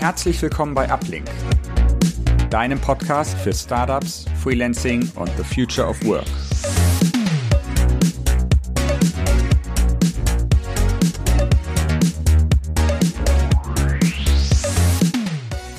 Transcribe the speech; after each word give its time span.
Herzlich 0.00 0.40
willkommen 0.40 0.74
bei 0.74 0.90
Uplink, 0.90 1.26
deinem 2.48 2.80
Podcast 2.80 3.36
für 3.36 3.52
Startups, 3.52 4.24
Freelancing 4.42 5.06
und 5.14 5.30
the 5.36 5.44
Future 5.44 5.86
of 5.86 6.02
Work. 6.06 6.24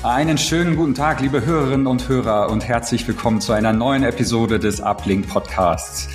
Einen 0.04 0.38
schönen 0.38 0.76
guten 0.76 0.94
Tag, 0.94 1.20
liebe 1.20 1.44
Hörerinnen 1.44 1.88
und 1.88 2.08
Hörer 2.08 2.48
und 2.48 2.62
herzlich 2.64 3.08
willkommen 3.08 3.40
zu 3.40 3.52
einer 3.52 3.72
neuen 3.72 4.04
Episode 4.04 4.60
des 4.60 4.80
Uplink 4.80 5.28
Podcasts. 5.28 6.08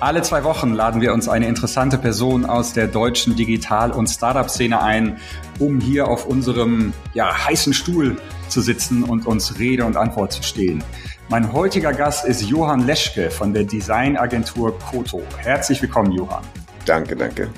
Alle 0.00 0.22
zwei 0.22 0.44
Wochen 0.44 0.74
laden 0.74 1.00
wir 1.00 1.14
uns 1.14 1.28
eine 1.28 1.46
interessante 1.46 1.98
Person 1.98 2.44
aus 2.44 2.72
der 2.72 2.88
deutschen 2.88 3.36
Digital- 3.36 3.92
und 3.92 4.08
Startup-Szene 4.08 4.82
ein, 4.82 5.18
um 5.58 5.80
hier 5.80 6.08
auf 6.08 6.26
unserem 6.26 6.92
ja, 7.14 7.46
heißen 7.46 7.72
Stuhl 7.72 8.16
zu 8.48 8.60
sitzen 8.60 9.04
und 9.04 9.26
uns 9.26 9.58
Rede 9.58 9.84
und 9.84 9.96
Antwort 9.96 10.32
zu 10.32 10.42
stehen. 10.42 10.82
Mein 11.28 11.52
heutiger 11.52 11.92
Gast 11.92 12.26
ist 12.26 12.42
Johann 12.42 12.86
Leschke 12.86 13.30
von 13.30 13.54
der 13.54 13.64
Designagentur 13.64 14.78
Koto. 14.78 15.22
Herzlich 15.38 15.80
willkommen, 15.80 16.12
Johann. 16.12 16.44
Danke, 16.84 17.16
danke. 17.16 17.48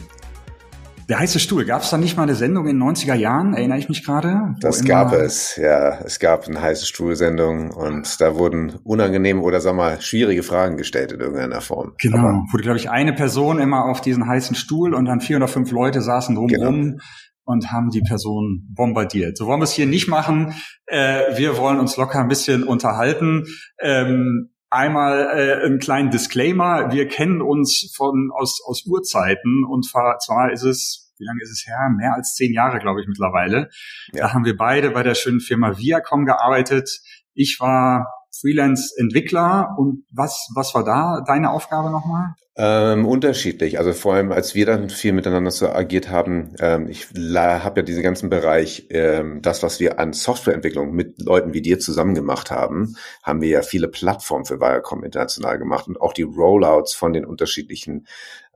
Der 1.09 1.21
heiße 1.21 1.39
Stuhl, 1.39 1.65
gab 1.65 1.83
es 1.83 1.91
da 1.91 1.99
nicht 1.99 2.17
mal 2.17 2.25
eine 2.25 2.35
Sendung 2.35 2.67
in 2.67 2.81
den 2.81 2.89
90er 2.89 3.15
Jahren, 3.15 3.55
erinnere 3.55 3.79
ich 3.79 3.89
mich 3.89 4.05
gerade? 4.05 4.55
Das 4.61 4.85
gab 4.85 5.13
es, 5.13 5.57
ja. 5.57 6.01
Es 6.05 6.19
gab 6.19 6.49
eine 6.49 6.61
heiße 6.61 6.85
Stuhl-Sendung 6.85 7.71
und 7.71 8.21
da 8.21 8.35
wurden 8.35 8.81
unangenehme 8.83 9.41
oder 9.41 9.61
sag 9.61 9.77
mal 9.77 10.01
schwierige 10.01 10.43
Fragen 10.43 10.77
gestellt 10.77 11.13
in 11.13 11.21
irgendeiner 11.21 11.61
Form. 11.61 11.95
Genau, 12.01 12.19
Aber 12.19 12.43
wurde, 12.51 12.65
glaube 12.65 12.79
ich, 12.79 12.91
eine 12.91 13.13
Person 13.13 13.61
immer 13.61 13.85
auf 13.85 14.01
diesen 14.01 14.27
heißen 14.27 14.57
Stuhl 14.57 14.95
und 14.95 15.05
dann 15.05 15.21
vier 15.21 15.37
oder 15.37 15.49
fünf 15.49 15.71
Leute 15.71 16.03
saßen 16.03 16.35
drumherum 16.35 16.83
genau. 16.83 17.03
und 17.45 17.71
haben 17.71 17.91
die 17.91 18.03
Person 18.03 18.67
bombardiert. 18.75 19.37
So 19.37 19.47
wollen 19.47 19.61
wir 19.61 19.65
es 19.65 19.73
hier 19.73 19.87
nicht 19.87 20.09
machen. 20.09 20.55
Äh, 20.87 21.37
wir 21.37 21.57
wollen 21.57 21.79
uns 21.79 21.97
locker 21.97 22.19
ein 22.19 22.29
bisschen 22.29 22.65
unterhalten. 22.65 23.45
Ähm, 23.81 24.51
Einmal 24.69 25.31
äh, 25.33 25.65
einen 25.65 25.79
kleinen 25.79 26.11
Disclaimer. 26.11 26.91
Wir 26.91 27.07
kennen 27.07 27.41
uns 27.41 27.93
von 27.97 28.31
aus, 28.35 28.61
aus 28.67 28.85
Urzeiten 28.85 29.65
und 29.65 29.85
zwar 29.85 30.51
ist 30.53 30.65
es, 30.65 31.06
wie 31.19 31.25
lange 31.25 31.43
ist 31.43 31.51
es 31.51 31.67
her? 31.67 31.91
Mehr 31.97 32.15
als 32.15 32.35
zehn 32.35 32.53
Jahre, 32.53 32.79
glaube 32.79 33.01
ich, 33.01 33.09
mittlerweile. 33.09 33.69
Ja. 34.13 34.27
Da 34.27 34.35
haben 34.35 34.45
wir 34.45 34.57
beide 34.57 34.91
bei 34.91 35.03
der 35.03 35.15
schönen 35.15 35.41
Firma 35.41 35.79
Viacom 35.79 36.25
gearbeitet. 36.25 37.01
Ich 37.35 37.59
war 37.61 38.07
Freelance-Entwickler 38.41 39.75
und 39.79 40.05
was, 40.11 40.49
was 40.55 40.75
war 40.75 40.85
da 40.85 41.23
deine 41.27 41.51
Aufgabe 41.51 41.91
nochmal? 41.91 42.35
Ähm, 42.59 43.05
unterschiedlich. 43.05 43.79
Also 43.79 43.93
vor 43.93 44.15
allem, 44.15 44.33
als 44.33 44.55
wir 44.55 44.65
dann 44.65 44.89
viel 44.89 45.13
miteinander 45.13 45.51
so 45.51 45.69
agiert 45.69 46.09
haben, 46.09 46.55
ähm, 46.59 46.89
ich 46.89 47.09
habe 47.15 47.81
ja 47.81 47.85
diesen 47.85 48.03
ganzen 48.03 48.31
Bereich, 48.31 48.87
ähm, 48.89 49.43
das, 49.43 49.63
was 49.63 49.79
wir 49.79 50.01
an 50.01 50.15
Softwareentwicklung 50.15 50.93
mit 50.93 51.21
Leuten 51.21 51.53
wie 51.53 51.61
dir 51.61 51.79
zusammen 51.79 52.15
gemacht 52.15 52.51
haben, 52.51 52.97
haben 53.23 53.43
wir 53.43 53.51
ja 53.51 53.61
viele 53.61 53.89
Plattformen 53.89 54.47
für 54.47 54.59
Viacom 54.59 55.05
international 55.05 55.59
gemacht 55.59 55.87
und 55.87 56.01
auch 56.01 56.15
die 56.15 56.23
Rollouts 56.23 56.95
von 56.95 57.13
den 57.13 57.27
unterschiedlichen 57.27 58.07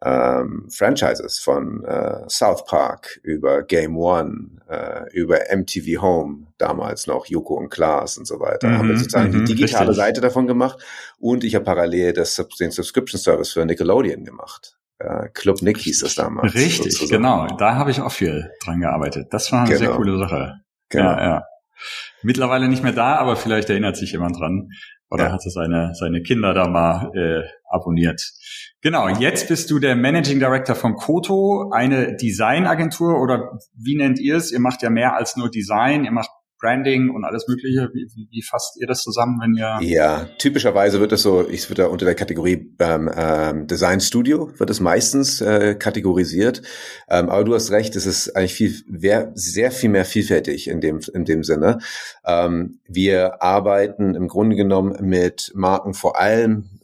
ähm, 0.02 0.66
Franchises 0.70 1.38
von 1.38 1.84
äh, 1.84 2.28
South 2.28 2.64
Park 2.64 3.20
über 3.22 3.62
Game 3.62 3.96
One, 3.96 4.60
äh, 4.68 5.10
über 5.12 5.38
MTV 5.54 6.00
Home, 6.00 6.46
damals 6.56 7.06
noch 7.06 7.26
Joko 7.26 7.54
und 7.54 7.68
Klaas 7.68 8.16
und 8.16 8.26
so 8.26 8.40
weiter. 8.40 8.68
Mhm, 8.68 8.78
haben 8.78 8.88
wir 8.88 8.98
sozusagen 8.98 9.32
die 9.32 9.38
mhm, 9.38 9.44
digitale 9.44 9.90
richtig. 9.90 10.04
Seite 10.04 10.20
davon 10.20 10.46
gemacht 10.46 10.78
und 11.18 11.44
ich 11.44 11.54
habe 11.54 11.64
parallel 11.64 12.14
das, 12.14 12.42
den 12.58 12.70
Subscription 12.70 13.20
Service 13.20 13.52
für 13.52 13.64
Nickelodeon 13.66 14.24
gemacht. 14.24 14.78
Äh, 14.98 15.28
Club 15.34 15.62
Nick 15.62 15.78
hieß 15.78 16.00
das 16.00 16.14
damals. 16.14 16.54
Richtig, 16.54 16.92
sozusagen. 16.92 17.22
genau. 17.22 17.46
Da 17.58 17.74
habe 17.74 17.90
ich 17.90 18.00
auch 18.00 18.12
viel 18.12 18.50
dran 18.64 18.80
gearbeitet. 18.80 19.28
Das 19.30 19.50
war 19.52 19.60
eine 19.60 19.68
genau. 19.68 19.80
sehr 19.80 19.90
coole 19.90 20.18
Sache. 20.18 20.60
Genau. 20.88 21.10
Ja, 21.10 21.22
ja. 21.22 21.44
Mittlerweile 22.22 22.68
nicht 22.68 22.82
mehr 22.82 22.92
da, 22.92 23.16
aber 23.16 23.36
vielleicht 23.36 23.70
erinnert 23.70 23.96
sich 23.96 24.12
jemand 24.12 24.38
dran. 24.38 24.70
Oder 25.10 25.24
ja. 25.24 25.32
hatte 25.32 25.50
seine, 25.50 25.94
seine 25.94 26.22
Kinder 26.22 26.54
da 26.54 26.68
mal 26.68 27.10
äh, 27.16 27.48
abonniert. 27.68 28.32
Genau, 28.82 29.08
jetzt 29.08 29.48
bist 29.48 29.70
du 29.70 29.78
der 29.78 29.94
Managing 29.94 30.38
Director 30.38 30.74
von 30.74 30.96
Koto, 30.96 31.70
eine 31.70 32.16
Designagentur 32.16 33.20
oder 33.20 33.58
wie 33.76 33.96
nennt 33.96 34.18
ihr 34.18 34.36
es? 34.36 34.50
Ihr 34.50 34.60
macht 34.60 34.82
ja 34.82 34.88
mehr 34.88 35.14
als 35.16 35.36
nur 35.36 35.50
Design, 35.50 36.04
ihr 36.04 36.12
macht 36.12 36.30
Branding 36.60 37.10
und 37.10 37.24
alles 37.24 37.46
Mögliche. 37.48 37.90
Wie, 37.92 38.06
wie, 38.14 38.28
wie 38.30 38.42
fasst 38.42 38.80
ihr 38.80 38.86
das 38.86 39.02
zusammen, 39.02 39.38
wenn 39.42 39.54
ihr? 39.54 39.78
Ja, 39.80 40.28
typischerweise 40.38 41.00
wird 41.00 41.12
es 41.12 41.22
so, 41.22 41.46
ich 41.48 41.68
würde 41.68 41.82
da 41.82 41.88
unter 41.88 42.04
der 42.04 42.14
Kategorie 42.14 42.74
ähm, 42.78 43.10
ähm, 43.14 43.66
Design 43.66 44.00
Studio 44.00 44.50
wird 44.58 44.70
es 44.70 44.80
meistens 44.80 45.40
äh, 45.40 45.74
kategorisiert. 45.74 46.62
Ähm, 47.08 47.28
aber 47.28 47.44
du 47.44 47.54
hast 47.54 47.70
recht, 47.70 47.96
es 47.96 48.06
ist 48.06 48.36
eigentlich 48.36 48.54
viel, 48.54 48.74
sehr 49.34 49.72
viel 49.72 49.90
mehr 49.90 50.04
vielfältig 50.04 50.68
in 50.68 50.80
dem 50.80 51.00
in 51.12 51.24
dem 51.24 51.44
Sinne. 51.44 51.78
Ähm, 52.24 52.80
wir 52.86 53.42
arbeiten 53.42 54.14
im 54.14 54.28
Grunde 54.28 54.56
genommen 54.56 54.96
mit 55.00 55.52
Marken 55.54 55.94
vor 55.94 56.18
allem 56.18 56.79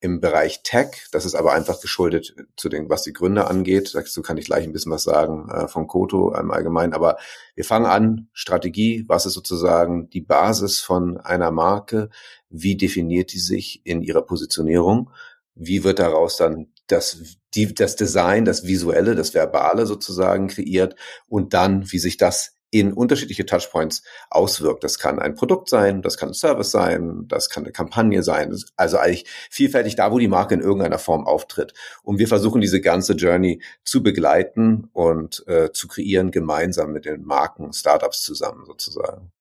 im 0.00 0.20
Bereich 0.20 0.62
Tech. 0.62 1.08
Das 1.10 1.24
ist 1.24 1.34
aber 1.34 1.52
einfach 1.52 1.80
geschuldet 1.80 2.34
zu 2.56 2.68
dem, 2.68 2.88
was 2.88 3.02
die 3.02 3.12
Gründer 3.12 3.50
angeht. 3.50 3.94
Dazu 3.94 4.22
kann 4.22 4.36
ich 4.36 4.46
gleich 4.46 4.64
ein 4.64 4.72
bisschen 4.72 4.92
was 4.92 5.02
sagen 5.02 5.48
äh, 5.50 5.68
von 5.68 5.86
Koto 5.86 6.34
im 6.34 6.50
Allgemeinen. 6.50 6.92
Aber 6.92 7.16
wir 7.54 7.64
fangen 7.64 7.86
an, 7.86 8.28
Strategie, 8.32 9.04
was 9.08 9.26
ist 9.26 9.34
sozusagen 9.34 10.08
die 10.10 10.20
Basis 10.20 10.80
von 10.80 11.18
einer 11.18 11.50
Marke? 11.50 12.10
Wie 12.48 12.76
definiert 12.76 13.32
die 13.32 13.40
sich 13.40 13.82
in 13.84 14.02
ihrer 14.02 14.22
Positionierung? 14.22 15.10
Wie 15.54 15.82
wird 15.82 15.98
daraus 15.98 16.36
dann 16.36 16.72
das, 16.86 17.36
die, 17.54 17.74
das 17.74 17.96
Design, 17.96 18.44
das 18.44 18.64
Visuelle, 18.64 19.16
das 19.16 19.34
Verbale 19.34 19.86
sozusagen 19.86 20.46
kreiert? 20.46 20.94
Und 21.26 21.54
dann, 21.54 21.90
wie 21.90 21.98
sich 21.98 22.16
das 22.16 22.57
in 22.70 22.92
unterschiedliche 22.92 23.46
Touchpoints 23.46 24.02
auswirkt. 24.30 24.84
Das 24.84 24.98
kann 24.98 25.18
ein 25.18 25.34
Produkt 25.34 25.68
sein, 25.68 26.02
das 26.02 26.16
kann 26.16 26.30
ein 26.30 26.34
Service 26.34 26.70
sein, 26.70 27.24
das 27.28 27.48
kann 27.48 27.64
eine 27.64 27.72
Kampagne 27.72 28.22
sein. 28.22 28.54
Also 28.76 28.98
eigentlich 28.98 29.26
vielfältig 29.50 29.96
da, 29.96 30.12
wo 30.12 30.18
die 30.18 30.28
Marke 30.28 30.54
in 30.54 30.60
irgendeiner 30.60 30.98
Form 30.98 31.26
auftritt. 31.26 31.72
Und 32.02 32.18
wir 32.18 32.28
versuchen 32.28 32.60
diese 32.60 32.80
ganze 32.80 33.14
Journey 33.14 33.62
zu 33.84 34.02
begleiten 34.02 34.88
und 34.92 35.44
äh, 35.46 35.72
zu 35.72 35.88
kreieren 35.88 36.30
gemeinsam 36.30 36.92
mit 36.92 37.06
den 37.06 37.24
Marken, 37.24 37.72
Startups 37.72 38.22
zusammen 38.22 38.64
sozusagen. 38.66 39.32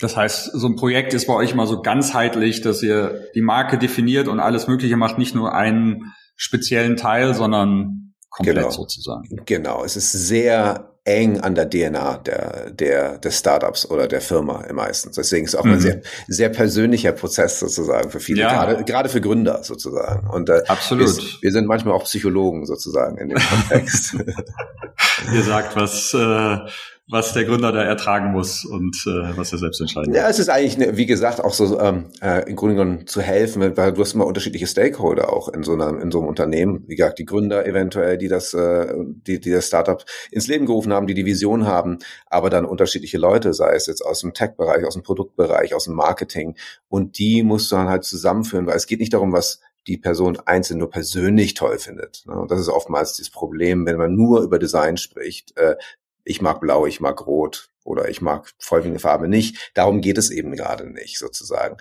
Das 0.00 0.16
heißt, 0.16 0.50
so 0.52 0.66
ein 0.66 0.74
Projekt 0.74 1.14
ist 1.14 1.28
bei 1.28 1.34
euch 1.34 1.54
mal 1.54 1.68
so 1.68 1.80
ganzheitlich, 1.80 2.60
dass 2.60 2.82
ihr 2.82 3.28
die 3.36 3.42
Marke 3.42 3.78
definiert 3.78 4.26
und 4.26 4.40
alles 4.40 4.66
Mögliche 4.66 4.96
macht, 4.96 5.16
nicht 5.16 5.36
nur 5.36 5.54
einen 5.54 6.12
speziellen 6.34 6.96
Teil, 6.96 7.34
sondern 7.34 8.14
komplett 8.28 8.56
genau. 8.56 8.70
sozusagen. 8.70 9.42
Genau, 9.44 9.84
es 9.84 9.96
ist 9.96 10.10
sehr 10.10 10.91
eng 11.04 11.40
an 11.40 11.56
der 11.56 11.68
DNA 11.68 12.18
der, 12.18 12.70
der, 12.70 13.18
des 13.18 13.38
Startups 13.38 13.90
oder 13.90 14.06
der 14.06 14.20
Firma 14.20 14.64
meistens. 14.72 15.16
Deswegen 15.16 15.44
ist 15.46 15.54
es 15.54 15.60
auch 15.60 15.64
mhm. 15.64 15.72
ein 15.72 15.80
sehr, 15.80 16.00
sehr 16.28 16.48
persönlicher 16.48 17.12
Prozess 17.12 17.58
sozusagen 17.58 18.10
für 18.10 18.20
viele, 18.20 18.42
ja. 18.42 18.52
gerade, 18.52 18.84
gerade 18.84 19.08
für 19.08 19.20
Gründer 19.20 19.64
sozusagen. 19.64 20.28
Und 20.28 20.48
äh, 20.48 20.62
Absolut. 20.68 21.16
Wir, 21.16 21.42
wir, 21.42 21.52
sind 21.52 21.66
manchmal 21.66 21.94
auch 21.94 22.04
Psychologen 22.04 22.66
sozusagen 22.66 23.18
in 23.18 23.30
dem 23.30 23.38
Kontext. 23.68 24.14
Ihr 25.34 25.42
sagt, 25.42 25.74
was, 25.74 26.14
äh, 26.14 26.70
was 27.08 27.32
der 27.32 27.44
Gründer 27.44 27.72
da 27.72 27.82
ertragen 27.82 28.32
muss 28.32 28.64
und 28.64 28.96
äh, 29.06 29.36
was 29.36 29.52
er 29.52 29.58
selbst 29.58 29.80
entscheiden 29.80 30.14
Ja, 30.14 30.28
es 30.28 30.38
ist 30.38 30.48
eigentlich, 30.48 30.78
ne, 30.78 30.96
wie 30.96 31.06
gesagt, 31.06 31.40
auch 31.40 31.52
so 31.52 31.78
ähm, 31.80 32.06
äh, 32.20 32.48
im 32.48 32.54
Grunde 32.54 32.76
genommen 32.76 33.06
zu 33.06 33.20
helfen, 33.20 33.76
weil 33.76 33.92
du 33.92 34.00
hast 34.00 34.14
immer 34.14 34.26
unterschiedliche 34.26 34.66
Stakeholder 34.66 35.32
auch 35.32 35.48
in 35.48 35.64
so 35.64 35.72
einem 35.72 36.00
in 36.00 36.12
so 36.12 36.20
einem 36.20 36.28
Unternehmen. 36.28 36.84
Wie 36.86 36.94
gesagt, 36.94 37.18
die 37.18 37.24
Gründer 37.24 37.66
eventuell, 37.66 38.18
die 38.18 38.28
das, 38.28 38.54
äh, 38.54 38.94
die, 38.96 39.40
die 39.40 39.50
das 39.50 39.66
Startup 39.66 40.04
ins 40.30 40.46
Leben 40.46 40.66
gerufen 40.66 40.92
haben, 40.92 41.06
die 41.06 41.14
die 41.14 41.26
Vision 41.26 41.66
haben, 41.66 41.98
aber 42.26 42.50
dann 42.50 42.64
unterschiedliche 42.64 43.18
Leute, 43.18 43.52
sei 43.52 43.74
es 43.74 43.86
jetzt 43.86 44.02
aus 44.02 44.20
dem 44.20 44.32
Tech-Bereich, 44.32 44.84
aus 44.86 44.94
dem 44.94 45.02
Produktbereich, 45.02 45.74
aus 45.74 45.84
dem 45.84 45.94
Marketing. 45.94 46.56
Und 46.88 47.18
die 47.18 47.42
musst 47.42 47.70
du 47.72 47.76
dann 47.76 47.88
halt 47.88 48.04
zusammenführen, 48.04 48.66
weil 48.66 48.76
es 48.76 48.86
geht 48.86 49.00
nicht 49.00 49.12
darum, 49.12 49.32
was 49.32 49.60
die 49.86 49.96
Person 49.96 50.38
einzeln 50.46 50.78
nur 50.78 50.90
persönlich 50.90 51.54
toll 51.54 51.78
findet. 51.78 52.22
Ne? 52.26 52.34
Und 52.34 52.50
das 52.50 52.60
ist 52.60 52.68
oftmals 52.68 53.16
das 53.16 53.30
Problem, 53.30 53.84
wenn 53.86 53.96
man 53.96 54.14
nur 54.14 54.42
über 54.42 54.58
Design 54.58 54.96
spricht. 54.96 55.58
Ich 56.24 56.40
mag 56.40 56.60
blau, 56.60 56.86
ich 56.86 57.00
mag 57.00 57.26
rot 57.26 57.70
oder 57.84 58.08
ich 58.08 58.20
mag 58.20 58.52
folgende 58.58 59.00
Farbe 59.00 59.28
nicht. 59.28 59.72
Darum 59.74 60.00
geht 60.00 60.18
es 60.18 60.30
eben 60.30 60.52
gerade 60.52 60.88
nicht 60.88 61.18
sozusagen, 61.18 61.76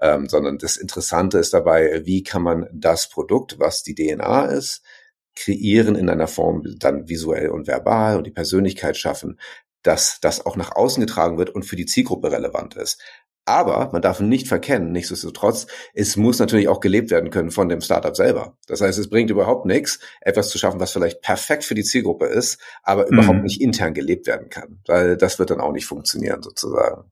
ähm, 0.00 0.28
sondern 0.28 0.58
das 0.58 0.76
Interessante 0.76 1.38
ist 1.38 1.52
dabei, 1.52 2.02
wie 2.04 2.22
kann 2.22 2.42
man 2.42 2.68
das 2.72 3.08
Produkt, 3.08 3.58
was 3.58 3.82
die 3.82 3.94
DNA 3.94 4.46
ist, 4.46 4.82
kreieren 5.34 5.94
in 5.94 6.08
einer 6.08 6.28
Form 6.28 6.62
dann 6.78 7.08
visuell 7.08 7.50
und 7.50 7.66
verbal 7.66 8.16
und 8.16 8.26
die 8.26 8.30
Persönlichkeit 8.30 8.96
schaffen, 8.96 9.38
dass 9.82 10.20
das 10.20 10.44
auch 10.46 10.56
nach 10.56 10.72
außen 10.72 11.00
getragen 11.00 11.38
wird 11.38 11.50
und 11.50 11.64
für 11.64 11.76
die 11.76 11.86
Zielgruppe 11.86 12.30
relevant 12.30 12.76
ist. 12.76 13.02
Aber 13.44 13.90
man 13.92 14.02
darf 14.02 14.20
nicht 14.20 14.46
verkennen, 14.46 14.92
nichtsdestotrotz, 14.92 15.66
es 15.94 16.16
muss 16.16 16.38
natürlich 16.38 16.68
auch 16.68 16.78
gelebt 16.78 17.10
werden 17.10 17.30
können 17.30 17.50
von 17.50 17.68
dem 17.68 17.80
Startup 17.80 18.14
selber. 18.14 18.56
Das 18.68 18.80
heißt, 18.80 18.98
es 18.98 19.10
bringt 19.10 19.30
überhaupt 19.30 19.66
nichts, 19.66 19.98
etwas 20.20 20.48
zu 20.48 20.58
schaffen, 20.58 20.78
was 20.78 20.92
vielleicht 20.92 21.22
perfekt 21.22 21.64
für 21.64 21.74
die 21.74 21.82
Zielgruppe 21.82 22.26
ist, 22.26 22.60
aber 22.84 23.06
mhm. 23.06 23.18
überhaupt 23.18 23.42
nicht 23.42 23.60
intern 23.60 23.94
gelebt 23.94 24.28
werden 24.28 24.48
kann. 24.48 24.80
Weil 24.86 25.16
das 25.16 25.40
wird 25.40 25.50
dann 25.50 25.60
auch 25.60 25.72
nicht 25.72 25.86
funktionieren, 25.86 26.42
sozusagen. 26.42 27.10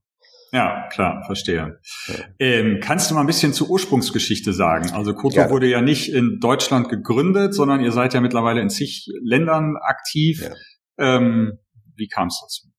Ja, 0.52 0.88
klar, 0.92 1.22
verstehe. 1.26 1.78
Ja. 2.06 2.14
Ähm, 2.38 2.80
kannst 2.80 3.10
du 3.10 3.14
mal 3.14 3.20
ein 3.20 3.26
bisschen 3.26 3.52
zur 3.52 3.70
Ursprungsgeschichte 3.70 4.52
sagen? 4.52 4.90
Also 4.90 5.14
Koto 5.14 5.48
wurde 5.50 5.68
ja 5.68 5.80
nicht 5.80 6.12
in 6.12 6.38
Deutschland 6.40 6.88
gegründet, 6.88 7.54
sondern 7.54 7.80
ihr 7.80 7.92
seid 7.92 8.14
ja 8.14 8.20
mittlerweile 8.20 8.60
in 8.60 8.68
zig 8.68 9.08
Ländern 9.22 9.76
aktiv. 9.80 10.42
Ja. 10.42 11.16
Ähm, 11.16 11.58
wie 11.96 12.08
kam 12.08 12.28
es 12.28 12.40
dazu? 12.40 12.69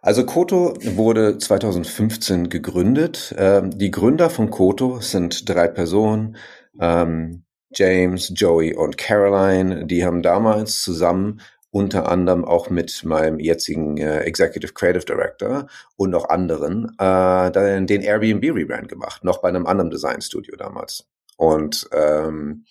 Also 0.00 0.24
Koto 0.24 0.74
wurde 0.82 1.38
2015 1.38 2.48
gegründet. 2.48 3.34
Ähm, 3.36 3.76
die 3.76 3.90
Gründer 3.90 4.30
von 4.30 4.50
Koto 4.50 5.00
sind 5.00 5.48
drei 5.48 5.68
Personen. 5.68 6.36
Ähm, 6.80 7.44
James, 7.74 8.32
Joey 8.34 8.74
und 8.74 8.96
Caroline, 8.96 9.86
die 9.86 10.04
haben 10.04 10.22
damals 10.22 10.82
zusammen 10.82 11.40
unter 11.70 12.10
anderem 12.10 12.44
auch 12.44 12.70
mit 12.70 13.04
meinem 13.04 13.38
jetzigen 13.38 13.98
äh, 13.98 14.20
Executive 14.20 14.72
Creative 14.72 15.04
Director 15.04 15.66
und 15.96 16.10
noch 16.10 16.28
anderen 16.28 16.96
äh, 16.98 17.50
den 17.84 18.00
Airbnb 18.00 18.54
Rebrand 18.54 18.88
gemacht, 18.88 19.22
noch 19.22 19.42
bei 19.42 19.48
einem 19.48 19.66
anderen 19.66 19.90
Design 19.90 20.22
Studio 20.22 20.56
damals. 20.56 21.06
Und 21.36 21.88
ähm, 21.92 22.64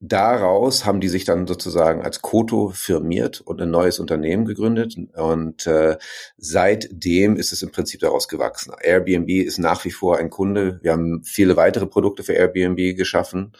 daraus 0.00 0.84
haben 0.84 1.00
die 1.00 1.08
sich 1.08 1.24
dann 1.24 1.46
sozusagen 1.46 2.02
als 2.02 2.22
Koto 2.22 2.70
firmiert 2.70 3.40
und 3.40 3.60
ein 3.60 3.70
neues 3.70 3.98
Unternehmen 3.98 4.44
gegründet. 4.44 4.96
Und 5.14 5.66
äh, 5.66 5.96
seitdem 6.36 7.36
ist 7.36 7.52
es 7.52 7.62
im 7.62 7.70
Prinzip 7.70 8.00
daraus 8.00 8.28
gewachsen. 8.28 8.72
Airbnb 8.80 9.28
ist 9.28 9.58
nach 9.58 9.84
wie 9.84 9.90
vor 9.90 10.18
ein 10.18 10.30
Kunde. 10.30 10.78
Wir 10.82 10.92
haben 10.92 11.22
viele 11.24 11.56
weitere 11.56 11.86
Produkte 11.86 12.22
für 12.22 12.34
Airbnb 12.34 12.96
geschaffen. 12.96 13.52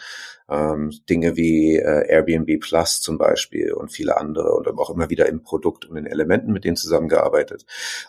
Ähm, 0.50 0.92
Dinge 1.10 1.36
wie 1.36 1.76
äh, 1.76 2.08
Airbnb 2.08 2.60
Plus 2.60 3.02
zum 3.02 3.18
Beispiel 3.18 3.72
und 3.72 3.92
viele 3.92 4.16
andere 4.16 4.54
und 4.54 4.66
auch 4.78 4.88
immer 4.88 5.10
wieder 5.10 5.26
im 5.26 5.42
Produkt 5.42 5.84
und 5.84 5.96
den 5.96 6.06
Elementen 6.06 6.52
mit 6.52 6.64
denen 6.64 6.76
zusammengearbeitet. 6.76 7.66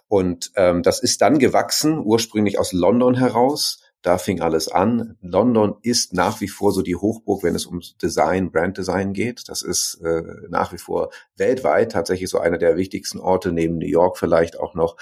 Und 0.07 0.51
ähm, 0.55 0.81
das 0.81 1.01
ist 1.01 1.21
dann 1.21 1.39
gewachsen, 1.39 1.99
ursprünglich 1.99 2.57
aus 2.57 2.71
London 2.71 3.15
heraus 3.15 3.81
da 4.01 4.18
fing 4.18 4.42
alles 4.42 4.69
an. 4.69 5.18
London 5.22 5.75
ist 5.81 6.13
nach 6.13 6.40
wie 6.42 6.48
vor 6.48 6.72
so 6.72 6.81
die 6.81 6.96
Hochburg, 6.96 7.44
wenn 7.44 7.56
es 7.56 7.66
um 7.66 7.81
Design, 8.01 8.51
Branddesign 8.51 9.13
geht. 9.13 9.50
Das 9.50 9.62
ist 9.62 10.01
äh, 10.04 10.24
nach 10.50 10.72
wie 10.72 10.78
vor 10.78 11.10
weltweit 11.36 11.92
tatsächlich 11.92 12.30
so 12.30 12.40
einer 12.40 12.57
der 12.57 12.78
wichtigsten 12.78 13.19
Orte, 13.19 13.51
neben 13.51 13.78
New 13.78 13.88
York 13.88 14.18
vielleicht 14.18 14.60
auch 14.60 14.74
noch. 14.74 14.96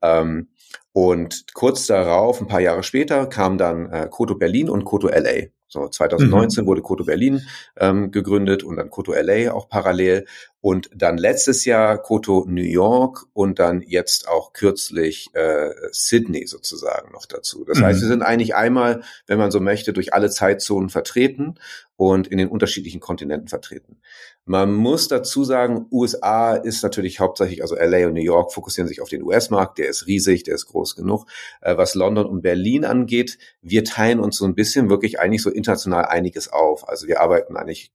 Ähm, 0.00 0.48
und 0.92 1.52
kurz 1.52 1.86
darauf, 1.86 2.40
ein 2.40 2.46
paar 2.46 2.60
Jahre 2.60 2.82
später, 2.82 3.26
kam 3.26 3.58
dann 3.58 3.90
äh, 3.90 4.08
Koto 4.10 4.34
Berlin 4.34 4.70
und 4.70 4.84
Koto 4.84 5.08
LA. 5.08 5.48
So 5.68 5.88
2019 5.88 6.62
mhm. 6.62 6.68
wurde 6.68 6.80
Koto 6.80 7.04
Berlin 7.04 7.42
ähm, 7.76 8.10
gegründet 8.12 8.62
und 8.62 8.76
dann 8.76 8.88
Koto 8.88 9.12
LA 9.12 9.52
auch 9.52 9.68
parallel 9.68 10.26
und 10.66 10.90
dann 10.92 11.16
letztes 11.16 11.64
Jahr 11.64 11.96
Koto 11.96 12.44
New 12.48 12.60
York 12.60 13.26
und 13.32 13.60
dann 13.60 13.82
jetzt 13.82 14.26
auch 14.26 14.52
kürzlich 14.52 15.28
äh, 15.32 15.70
Sydney 15.92 16.48
sozusagen 16.48 17.12
noch 17.12 17.26
dazu. 17.26 17.64
Das 17.64 17.78
mhm. 17.78 17.84
heißt, 17.84 18.00
wir 18.00 18.08
sind 18.08 18.22
eigentlich 18.22 18.56
einmal, 18.56 19.04
wenn 19.28 19.38
man 19.38 19.52
so 19.52 19.60
möchte, 19.60 19.92
durch 19.92 20.12
alle 20.12 20.28
Zeitzonen 20.28 20.88
vertreten 20.88 21.54
und 21.94 22.26
in 22.26 22.38
den 22.38 22.48
unterschiedlichen 22.48 22.98
Kontinenten 22.98 23.46
vertreten. 23.46 23.98
Man 24.44 24.74
muss 24.74 25.06
dazu 25.06 25.44
sagen, 25.44 25.86
USA 25.92 26.56
ist 26.56 26.82
natürlich 26.82 27.20
hauptsächlich, 27.20 27.62
also 27.62 27.76
LA 27.76 28.08
und 28.08 28.14
New 28.14 28.20
York 28.20 28.52
fokussieren 28.52 28.88
sich 28.88 29.00
auf 29.00 29.08
den 29.08 29.22
US-Markt, 29.22 29.78
der 29.78 29.86
ist 29.86 30.08
riesig, 30.08 30.42
der 30.42 30.56
ist 30.56 30.66
groß 30.66 30.96
genug. 30.96 31.26
Äh, 31.60 31.76
was 31.76 31.94
London 31.94 32.26
und 32.26 32.42
Berlin 32.42 32.84
angeht, 32.84 33.38
wir 33.62 33.84
teilen 33.84 34.18
uns 34.18 34.36
so 34.36 34.44
ein 34.44 34.56
bisschen 34.56 34.90
wirklich 34.90 35.20
eigentlich 35.20 35.44
so 35.44 35.50
international 35.50 36.06
einiges 36.06 36.52
auf. 36.52 36.88
Also 36.88 37.06
wir 37.06 37.20
arbeiten 37.20 37.56
eigentlich 37.56 37.92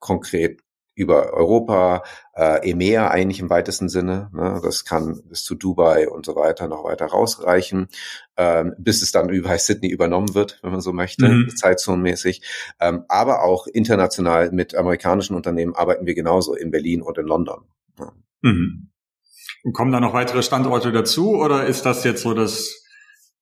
konkret 0.00 0.62
über 0.98 1.32
Europa, 1.32 2.02
äh, 2.34 2.70
EMEA 2.70 3.08
eigentlich 3.08 3.40
im 3.40 3.50
weitesten 3.50 3.88
Sinne. 3.88 4.30
Ne? 4.32 4.60
Das 4.62 4.84
kann 4.84 5.20
bis 5.28 5.44
zu 5.44 5.54
Dubai 5.54 6.08
und 6.08 6.26
so 6.26 6.34
weiter 6.34 6.66
noch 6.66 6.84
weiter 6.84 7.06
rausreichen, 7.06 7.88
ähm, 8.36 8.74
bis 8.78 9.02
es 9.02 9.12
dann 9.12 9.28
über 9.28 9.56
Sydney 9.58 9.88
übernommen 9.88 10.34
wird, 10.34 10.58
wenn 10.62 10.72
man 10.72 10.80
so 10.80 10.92
möchte, 10.92 11.28
mhm. 11.28 11.56
zeitzonenmäßig. 11.56 12.42
Ähm, 12.80 13.04
aber 13.08 13.44
auch 13.44 13.66
international 13.66 14.50
mit 14.50 14.74
amerikanischen 14.74 15.36
Unternehmen 15.36 15.74
arbeiten 15.74 16.06
wir 16.06 16.14
genauso 16.14 16.54
in 16.54 16.70
Berlin 16.70 17.00
und 17.02 17.16
in 17.16 17.26
London. 17.26 17.64
Ja. 17.98 18.12
Mhm. 18.42 18.90
Und 19.62 19.72
kommen 19.72 19.92
da 19.92 20.00
noch 20.00 20.14
weitere 20.14 20.42
Standorte 20.42 20.92
dazu 20.92 21.36
oder 21.36 21.66
ist 21.66 21.86
das 21.86 22.04
jetzt 22.04 22.22
so 22.22 22.34
das 22.34 22.77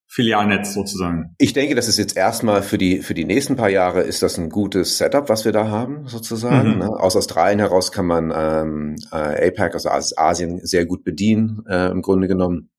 Filialnetz 0.09 0.75
sozusagen. 0.75 1.35
Ich 1.39 1.53
denke, 1.53 1.75
das 1.75 1.89
ist 1.89 1.99
jetzt 1.99 2.17
erstmal 2.17 2.63
für 2.63 2.79
die, 2.79 3.03
für 3.03 3.15
die 3.15 3.25
nächsten 3.25 3.57
paar 3.57 3.69
Jahre 3.69 4.03
ist 4.03 4.23
das 4.23 4.39
ein 4.39 4.51
gutes 4.51 4.99
Setup, 4.99 5.29
was 5.29 5.45
wir 5.45 5.53
da 5.53 5.69
haben, 5.69 6.07
sozusagen. 6.07 6.75
Mhm. 6.75 6.79
Ne? 6.79 6.89
Aus 6.89 7.17
Australien 7.17 7.59
heraus 7.59 7.93
kann 7.93 8.07
man 8.07 8.33
ähm, 8.35 8.97
äh, 9.13 9.49
APAC, 9.49 9.75
also 9.75 9.91
Asien, 9.91 10.65
sehr 10.65 10.87
gut 10.87 11.05
bedienen, 11.05 11.65
äh, 11.69 11.91
im 11.91 12.03
Grunde 12.03 12.29
genommen. 12.29 12.71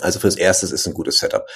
Also 0.00 0.18
fürs 0.18 0.36
Erste 0.36 0.66
ist 0.66 0.86
ein 0.88 0.94
gutes 0.94 1.18
Setup. 1.18 1.46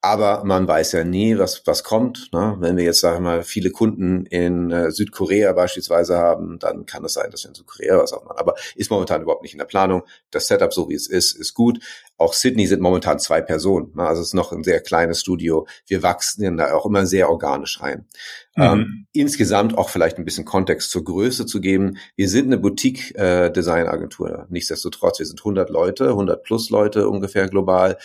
Aber 0.00 0.44
man 0.44 0.68
weiß 0.68 0.92
ja 0.92 1.02
nie, 1.02 1.36
was, 1.36 1.66
was 1.66 1.82
kommt. 1.82 2.28
Ne? 2.32 2.56
Wenn 2.60 2.76
wir 2.76 2.84
jetzt, 2.84 3.00
sagen 3.00 3.16
wir 3.16 3.30
mal, 3.30 3.42
viele 3.42 3.70
Kunden 3.70 4.24
in 4.26 4.70
äh, 4.70 4.92
Südkorea 4.92 5.52
beispielsweise 5.52 6.16
haben, 6.16 6.60
dann 6.60 6.86
kann 6.86 7.04
es 7.04 7.14
sein, 7.14 7.32
dass 7.32 7.42
wir 7.42 7.48
in 7.48 7.56
Südkorea 7.56 7.98
was 7.98 8.12
auch 8.12 8.24
machen. 8.24 8.38
Aber 8.38 8.54
ist 8.76 8.92
momentan 8.92 9.22
überhaupt 9.22 9.42
nicht 9.42 9.54
in 9.54 9.58
der 9.58 9.64
Planung. 9.64 10.04
Das 10.30 10.46
Setup, 10.46 10.72
so 10.72 10.88
wie 10.88 10.94
es 10.94 11.08
ist, 11.08 11.32
ist 11.32 11.54
gut. 11.54 11.80
Auch 12.18 12.32
Sydney 12.32 12.66
sind 12.66 12.82
momentan 12.82 13.20
zwei 13.20 13.40
Personen. 13.40 13.92
Ne? 13.94 14.02
Also 14.02 14.20
es 14.20 14.28
ist 14.28 14.34
noch 14.34 14.52
ein 14.52 14.64
sehr 14.64 14.80
kleines 14.80 15.20
Studio. 15.20 15.66
Wir 15.86 16.02
wachsen 16.02 16.56
da 16.56 16.74
auch 16.74 16.84
immer 16.84 17.06
sehr 17.06 17.30
organisch 17.30 17.80
rein. 17.80 18.06
Mhm. 18.56 18.62
Ähm, 18.62 19.06
insgesamt 19.12 19.78
auch 19.78 19.88
vielleicht 19.88 20.18
ein 20.18 20.24
bisschen 20.24 20.44
Kontext 20.44 20.90
zur 20.90 21.04
Größe 21.04 21.46
zu 21.46 21.60
geben. 21.60 21.96
Wir 22.16 22.28
sind 22.28 22.46
eine 22.46 22.58
Boutique-Design-Agentur. 22.58 24.30
Äh, 24.30 24.44
Nichtsdestotrotz, 24.48 25.20
wir 25.20 25.26
sind 25.26 25.40
100 25.40 25.70
Leute, 25.70 26.08
100 26.08 26.42
plus 26.42 26.70
Leute 26.70 27.08
ungefähr 27.08 27.48
global 27.48 27.96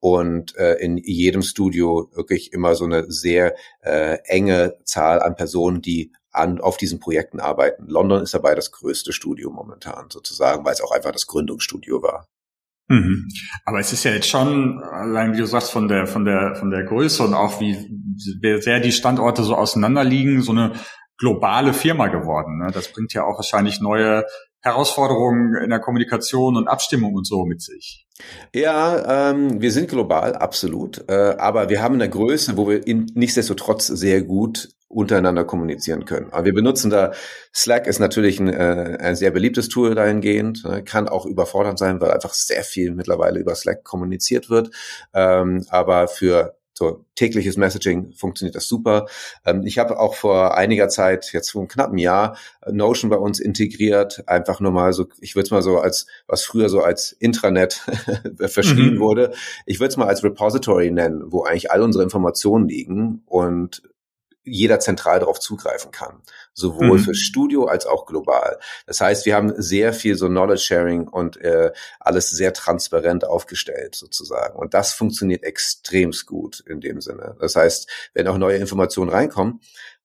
und 0.00 0.54
äh, 0.56 0.74
in 0.74 0.98
jedem 0.98 1.40
Studio 1.40 2.10
wirklich 2.12 2.52
immer 2.52 2.74
so 2.74 2.84
eine 2.84 3.10
sehr 3.10 3.54
äh, 3.80 4.18
enge 4.24 4.76
Zahl 4.84 5.22
an 5.22 5.34
Personen, 5.34 5.80
die 5.80 6.12
an, 6.30 6.60
auf 6.60 6.76
diesen 6.76 7.00
Projekten 7.00 7.40
arbeiten. 7.40 7.86
London 7.86 8.22
ist 8.22 8.34
dabei 8.34 8.54
das 8.54 8.70
größte 8.72 9.12
Studio 9.12 9.50
momentan 9.50 10.10
sozusagen, 10.10 10.64
weil 10.64 10.74
es 10.74 10.80
auch 10.82 10.92
einfach 10.92 11.12
das 11.12 11.26
Gründungsstudio 11.26 12.02
war. 12.02 12.26
Mhm. 12.88 13.28
Aber 13.64 13.80
es 13.80 13.92
ist 13.92 14.04
ja 14.04 14.12
jetzt 14.12 14.28
schon, 14.28 14.82
allein 14.82 15.32
wie 15.32 15.38
du 15.38 15.46
sagst, 15.46 15.70
von 15.70 15.88
der, 15.88 16.06
von 16.06 16.24
der, 16.24 16.54
von 16.56 16.70
der 16.70 16.84
Größe 16.84 17.22
und 17.22 17.34
auch 17.34 17.60
wie 17.60 17.76
sehr 18.60 18.80
die 18.80 18.92
Standorte 18.92 19.42
so 19.42 19.54
auseinander 19.56 20.04
liegen, 20.04 20.42
so 20.42 20.52
eine 20.52 20.72
globale 21.18 21.72
Firma 21.72 22.08
geworden. 22.08 22.58
Ne? 22.58 22.70
Das 22.72 22.88
bringt 22.92 23.14
ja 23.14 23.24
auch 23.24 23.38
wahrscheinlich 23.38 23.80
neue 23.80 24.24
Herausforderungen 24.60 25.56
in 25.62 25.70
der 25.70 25.80
Kommunikation 25.80 26.56
und 26.56 26.68
Abstimmung 26.68 27.14
und 27.14 27.26
so 27.26 27.44
mit 27.44 27.62
sich. 27.62 28.06
Ja, 28.54 29.30
ähm, 29.30 29.60
wir 29.60 29.72
sind 29.72 29.88
global, 29.88 30.36
absolut. 30.36 31.04
Äh, 31.08 31.36
aber 31.38 31.68
wir 31.68 31.82
haben 31.82 31.94
eine 31.94 32.08
Größe, 32.08 32.56
wo 32.56 32.68
wir 32.68 32.86
in, 32.86 33.06
nichtsdestotrotz 33.14 33.88
sehr 33.88 34.22
gut 34.22 34.68
untereinander 34.92 35.44
kommunizieren 35.44 36.04
können. 36.04 36.32
Aber 36.32 36.44
wir 36.44 36.54
benutzen 36.54 36.90
da, 36.90 37.12
Slack 37.54 37.86
ist 37.86 37.98
natürlich 37.98 38.38
ein, 38.38 38.48
äh, 38.48 38.98
ein 39.00 39.16
sehr 39.16 39.30
beliebtes 39.30 39.68
Tool 39.68 39.94
dahingehend, 39.94 40.64
äh, 40.64 40.82
kann 40.82 41.08
auch 41.08 41.26
überfordernd 41.26 41.78
sein, 41.78 42.00
weil 42.00 42.10
einfach 42.10 42.34
sehr 42.34 42.62
viel 42.62 42.92
mittlerweile 42.94 43.40
über 43.40 43.54
Slack 43.54 43.84
kommuniziert 43.84 44.50
wird. 44.50 44.70
Ähm, 45.14 45.64
aber 45.70 46.08
für 46.08 46.56
so 46.74 47.04
tägliches 47.14 47.56
Messaging 47.56 48.12
funktioniert 48.12 48.54
das 48.54 48.66
super. 48.66 49.06
Ähm, 49.46 49.62
ich 49.64 49.78
habe 49.78 49.98
auch 49.98 50.14
vor 50.14 50.56
einiger 50.56 50.88
Zeit, 50.88 51.32
jetzt 51.32 51.50
vor 51.50 51.62
einem 51.62 51.68
knappen 51.68 51.98
Jahr, 51.98 52.36
Notion 52.70 53.10
bei 53.10 53.16
uns 53.16 53.40
integriert. 53.40 54.24
Einfach 54.26 54.60
nur 54.60 54.72
mal 54.72 54.92
so, 54.92 55.06
ich 55.20 55.34
würde 55.34 55.44
es 55.44 55.50
mal 55.50 55.62
so 55.62 55.78
als, 55.78 56.06
was 56.26 56.44
früher 56.44 56.68
so 56.68 56.80
als 56.80 57.12
Intranet 57.12 57.74
verschrieben 58.38 58.96
mhm. 58.96 59.00
wurde, 59.00 59.32
ich 59.64 59.80
würde 59.80 59.88
es 59.88 59.96
mal 59.96 60.08
als 60.08 60.24
Repository 60.24 60.90
nennen, 60.90 61.22
wo 61.26 61.44
eigentlich 61.44 61.70
all 61.70 61.82
unsere 61.82 62.04
Informationen 62.04 62.68
liegen 62.68 63.22
und 63.26 63.82
jeder 64.44 64.80
zentral 64.80 65.20
darauf 65.20 65.38
zugreifen 65.38 65.90
kann, 65.90 66.22
sowohl 66.52 66.98
mhm. 66.98 67.04
fürs 67.04 67.18
Studio 67.18 67.66
als 67.66 67.86
auch 67.86 68.06
global. 68.06 68.58
Das 68.86 69.00
heißt, 69.00 69.26
wir 69.26 69.34
haben 69.34 69.52
sehr 69.56 69.92
viel 69.92 70.16
so 70.16 70.28
Knowledge 70.28 70.62
Sharing 70.62 71.08
und 71.08 71.36
äh, 71.38 71.72
alles 72.00 72.30
sehr 72.30 72.52
transparent 72.52 73.24
aufgestellt 73.24 73.94
sozusagen. 73.94 74.58
Und 74.58 74.74
das 74.74 74.94
funktioniert 74.94 75.44
extremst 75.44 76.26
gut 76.26 76.60
in 76.66 76.80
dem 76.80 77.00
Sinne. 77.00 77.36
Das 77.40 77.56
heißt, 77.56 77.88
wenn 78.14 78.28
auch 78.28 78.38
neue 78.38 78.58
Informationen 78.58 79.10
reinkommen, 79.10 79.60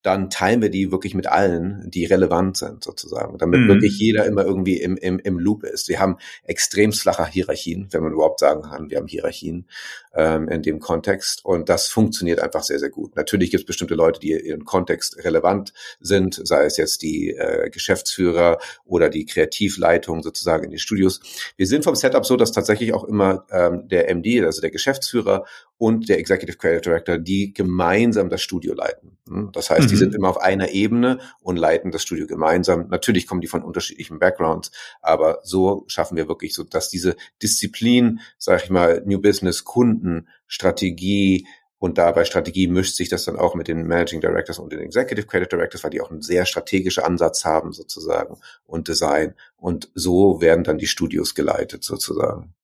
dann 0.08 0.30
teilen 0.30 0.62
wir 0.62 0.70
die 0.70 0.90
wirklich 0.90 1.14
mit 1.16 1.28
allen, 1.28 1.84
die 1.92 2.06
relevant 2.06 2.56
sind 2.56 2.82
sozusagen, 2.82 3.38
damit 3.38 3.60
mhm. 3.60 3.68
wirklich 3.68 4.00
jeder 4.00 4.26
immer 4.26 4.46
irgendwie 4.46 4.78
im, 4.78 4.96
im, 4.96 5.20
im 5.20 5.38
Loop 5.38 5.66
ist. 5.66 5.90
Wir 5.90 6.00
haben 6.00 6.16
extrem 6.46 6.94
flache 6.94 7.28
Hierarchien, 7.28 7.90
wenn 7.92 8.04
man 8.04 8.14
überhaupt 8.14 8.40
sagen 8.40 8.62
kann, 8.62 8.90
wir 8.90 9.00
haben 9.00 9.08
Hierarchien 9.08 9.68
ähm, 10.16 10.48
in 10.48 10.62
dem 10.62 10.80
Kontext 10.80 11.44
und 11.44 11.68
das 11.68 11.90
funktioniert 11.90 12.40
einfach 12.40 12.64
sehr, 12.64 12.80
sehr 12.80 12.90
gut. 12.90 13.18
Natürlich 13.18 13.52
gibt 13.52 13.64
es 13.64 13.66
bestimmte 13.66 13.96
Leute, 13.96 14.22
die 14.22 14.32
ihren 14.32 14.64
Kontext 14.64 15.26
relevant 15.26 15.74
sind, 16.00 16.40
sei 16.42 16.64
es 16.64 16.78
jetzt 16.78 17.02
die 17.02 17.32
äh, 17.32 17.70
Geschäftsführer 17.70 18.60
oder 18.86 19.10
die 19.10 19.26
Kreativleitung 19.26 20.24
sozusagen 20.24 20.64
in 20.64 20.70
den 20.70 20.80
Studios. 20.80 21.20
Wir 21.58 21.68
sind 21.68 21.84
vom 21.84 21.96
Setup 21.96 22.26
so, 22.26 22.38
dass 22.38 22.54
tatsächlich 22.54 22.94
auch 22.94 23.04
immer 23.04 23.46
ähm, 23.52 23.90
der 23.90 24.10
MD, 24.16 24.42
also 24.46 24.62
der 24.62 24.72
Geschäftsführer 24.72 25.44
und 25.78 26.10
der 26.10 26.20
Executive 26.20 26.58
Creative 26.58 26.82
Director, 26.82 27.18
die 27.18 27.54
gemeinsam 27.54 28.30
das 28.30 28.42
Studio 28.42 28.74
leiten. 28.74 29.18
Hm? 29.28 29.52
Das 29.54 29.70
heißt, 29.70 29.84
mhm. 29.84 29.88
die 29.88 29.96
sind 29.96 30.16
immer 30.16 30.30
auf 30.30 30.42
einer 30.42 30.70
Ebene 30.70 31.20
und 31.40 31.58
leiten 31.58 31.92
das 31.92 32.02
Studio 32.02 32.28
gemeinsam. 32.28 32.88
Natürlich 32.90 33.28
kommen 33.28 33.42
die 33.42 33.48
von 33.48 33.64
unterschiedlichen 33.64 34.20
Backgrounds, 34.20 34.72
aber 35.02 35.40
so 35.44 35.84
schaffen 35.88 36.18
wir 36.18 36.28
wirklich 36.28 36.54
so, 36.54 36.64
dass 36.64 36.90
diese 36.90 37.16
Disziplin, 37.42 38.20
sag 38.38 38.64
ich 38.64 38.70
mal, 38.70 39.04
New 39.06 39.20
Business, 39.22 39.64
Kunden, 39.64 40.28
Strategie, 40.48 41.46
und 41.80 42.00
dabei 42.00 42.26
Strategie 42.26 42.68
mischt 42.68 42.96
sich 42.96 43.08
das 43.08 43.26
dann 43.26 43.36
auch 43.36 43.54
mit 43.54 43.68
den 43.68 43.86
Managing 43.86 44.20
Directors 44.20 44.58
und 44.58 44.72
den 44.72 44.80
Executive 44.80 45.28
Creative 45.28 45.50
Directors, 45.50 45.84
weil 45.84 45.92
die 45.92 46.02
auch 46.02 46.10
einen 46.10 46.24
sehr 46.24 46.46
strategischen 46.46 47.04
Ansatz 47.04 47.46
haben 47.46 47.72
sozusagen 47.72 48.40
und 48.66 48.88
Design. 48.88 49.36
Und 49.58 49.92
so 49.94 50.42
werden 50.42 50.64
dann 50.64 50.80
die 50.80 50.88
Studios 50.88 51.36
geleitet 51.36 51.84
sozusagen. 51.84 52.56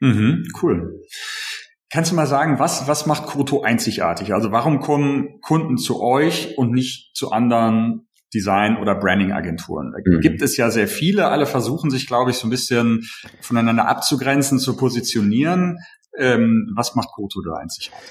Mhm, 0.00 0.50
cool. 0.62 1.02
Kannst 1.94 2.10
du 2.10 2.16
mal 2.16 2.26
sagen, 2.26 2.58
was, 2.58 2.88
was 2.88 3.06
macht 3.06 3.26
Koto 3.26 3.62
einzigartig? 3.62 4.34
Also 4.34 4.50
warum 4.50 4.80
kommen 4.80 5.40
Kunden 5.40 5.78
zu 5.78 6.02
euch 6.02 6.58
und 6.58 6.72
nicht 6.72 7.14
zu 7.14 7.30
anderen 7.30 8.08
Design- 8.34 8.78
oder 8.78 8.96
Branding-Agenturen? 8.96 9.92
Da 9.92 9.98
mhm. 10.04 10.20
gibt 10.20 10.42
es 10.42 10.56
ja 10.56 10.72
sehr 10.72 10.88
viele. 10.88 11.28
Alle 11.28 11.46
versuchen 11.46 11.92
sich, 11.92 12.08
glaube 12.08 12.32
ich, 12.32 12.38
so 12.38 12.48
ein 12.48 12.50
bisschen 12.50 13.08
voneinander 13.40 13.86
abzugrenzen, 13.86 14.58
zu 14.58 14.76
positionieren. 14.76 15.78
Ähm, 16.18 16.72
was 16.74 16.96
macht 16.96 17.10
Koto 17.14 17.40
da 17.42 17.58
einzigartig? 17.60 18.02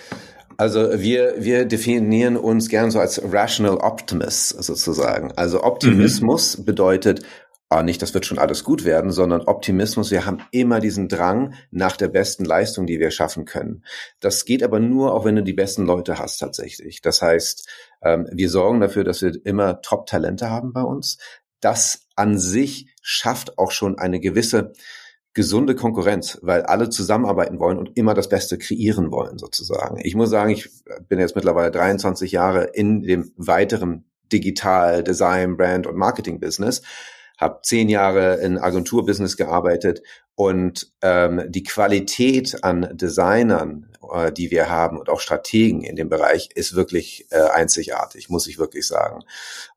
Also 0.56 1.02
wir, 1.02 1.36
wir 1.40 1.66
definieren 1.66 2.38
uns 2.38 2.70
gern 2.70 2.90
so 2.90 3.02
als 3.02 3.22
Rational 3.34 3.80
Optimist 3.80 4.64
sozusagen. 4.64 5.34
Also 5.36 5.62
Optimismus 5.62 6.58
mhm. 6.58 6.64
bedeutet, 6.64 7.26
ah, 7.70 7.84
nicht, 7.84 8.02
das 8.02 8.14
wird 8.14 8.26
schon 8.26 8.40
alles 8.40 8.64
gut 8.64 8.86
werden, 8.86 9.12
sondern 9.12 9.42
Optimismus. 9.42 10.12
Wir 10.12 10.26
haben 10.26 10.40
immer 10.52 10.80
diesen 10.80 11.08
Drang 11.08 11.56
nach 11.72 11.98
der 11.98 12.08
besten 12.08 12.46
Leistung, 12.46 12.86
die 12.86 13.00
wir 13.00 13.12
schaffen 13.12 13.46
können. 13.46 13.84
Das 14.20 14.46
geht 14.46 14.64
aber 14.64 14.80
nur, 14.80 15.14
auch 15.14 15.26
wenn 15.26 15.36
du 15.36 15.44
die 15.44 15.54
besten 15.54 15.86
Leute 15.86 16.20
hast 16.20 16.38
tatsächlich. 16.38 17.02
Das 17.02 17.22
heißt, 17.22 17.68
ähm, 18.04 18.28
wir 18.32 18.50
sorgen 18.50 18.80
dafür, 18.80 19.04
dass 19.04 19.22
wir 19.22 19.34
immer 19.46 19.82
Top-Talente 19.82 20.50
haben 20.50 20.74
bei 20.74 20.84
uns. 20.84 21.18
Das 21.62 22.08
an 22.16 22.38
sich 22.38 22.88
schafft 23.02 23.58
auch 23.58 23.72
schon 23.72 23.98
eine 23.98 24.20
gewisse 24.20 24.74
gesunde 25.34 25.74
Konkurrenz, 25.76 26.38
weil 26.44 26.62
alle 26.62 26.90
zusammenarbeiten 26.90 27.60
wollen 27.60 27.80
und 27.80 27.98
immer 27.98 28.14
das 28.14 28.30
Beste 28.30 28.58
kreieren 28.60 29.12
wollen, 29.12 29.40
sozusagen. 29.40 30.00
Ich 30.04 30.16
muss 30.16 30.30
sagen, 30.30 30.52
ich 30.52 30.70
bin 31.08 31.20
jetzt 31.20 31.36
mittlerweile 31.36 31.72
23 31.72 32.32
Jahre 32.32 32.66
in 32.66 33.02
dem 33.02 33.32
weiteren 33.36 34.06
Digital, 34.32 35.04
Design, 35.04 35.58
Brand 35.58 35.88
und 35.88 35.98
Marketing-Business 35.98 36.84
habe 37.38 37.60
zehn 37.64 37.90
Jahre 37.90 38.36
in 38.42 38.58
Agenturbusiness 38.58 39.38
gearbeitet 39.38 40.02
und 40.36 40.92
ähm, 41.02 41.44
die 41.48 41.64
Qualität 41.64 42.64
an 42.64 42.90
Designern, 42.92 43.94
äh, 44.12 44.32
die 44.32 44.50
wir 44.50 44.68
haben 44.68 44.98
und 44.98 45.08
auch 45.08 45.20
Strategen 45.20 45.84
in 45.84 45.96
dem 45.96 46.10
Bereich 46.10 46.50
ist 46.56 46.76
wirklich 46.76 47.28
äh, 47.30 47.38
einzigartig, 47.38 48.30
muss 48.30 48.48
ich 48.48 48.58
wirklich 48.58 48.88
sagen. 48.88 49.24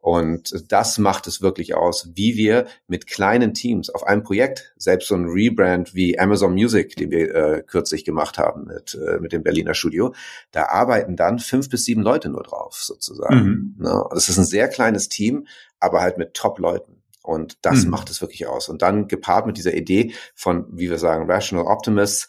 Und 0.00 0.64
das 0.72 0.96
macht 0.96 1.26
es 1.26 1.42
wirklich 1.42 1.74
aus, 1.74 2.08
wie 2.14 2.36
wir 2.36 2.66
mit 2.88 3.06
kleinen 3.06 3.52
Teams 3.52 3.90
auf 3.90 4.04
einem 4.04 4.22
Projekt, 4.22 4.72
selbst 4.78 5.08
so 5.08 5.14
ein 5.14 5.26
Rebrand 5.26 5.94
wie 5.94 6.18
Amazon 6.18 6.54
Music, 6.54 6.96
den 6.96 7.10
wir 7.10 7.34
äh, 7.34 7.62
kürzlich 7.62 8.06
gemacht 8.06 8.38
haben 8.38 8.64
mit, 8.64 8.94
äh, 8.94 9.18
mit 9.18 9.32
dem 9.32 9.42
Berliner 9.42 9.74
Studio, 9.74 10.14
da 10.52 10.68
arbeiten 10.68 11.16
dann 11.16 11.38
fünf 11.38 11.68
bis 11.68 11.84
sieben 11.84 12.02
Leute 12.02 12.30
nur 12.30 12.42
drauf, 12.42 12.76
sozusagen. 12.76 13.74
Mhm. 13.78 13.84
Ja, 13.84 13.94
ne? 13.94 14.04
das 14.10 14.30
ist 14.30 14.38
ein 14.38 14.46
sehr 14.46 14.68
kleines 14.68 15.10
Team, 15.10 15.46
aber 15.80 16.00
halt 16.00 16.16
mit 16.16 16.32
Top-Leuten. 16.32 16.95
Und 17.26 17.58
das 17.62 17.84
mhm. 17.84 17.90
macht 17.90 18.10
es 18.10 18.20
wirklich 18.20 18.46
aus. 18.46 18.68
Und 18.68 18.82
dann 18.82 19.08
gepaart 19.08 19.46
mit 19.46 19.56
dieser 19.56 19.74
Idee 19.74 20.14
von, 20.34 20.66
wie 20.70 20.90
wir 20.90 20.98
sagen, 20.98 21.30
Rational 21.30 21.66
Optimists 21.66 22.28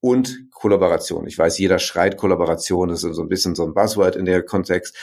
und 0.00 0.50
Kollaboration. 0.52 1.26
Ich 1.26 1.38
weiß, 1.38 1.58
jeder 1.58 1.78
schreit 1.78 2.16
Kollaboration, 2.16 2.88
das 2.88 3.04
ist 3.04 3.16
so 3.16 3.22
ein 3.22 3.28
bisschen 3.28 3.54
so 3.54 3.64
ein 3.64 3.74
Buzzword 3.74 4.16
in 4.16 4.24
der 4.24 4.42
Kontext. 4.42 4.96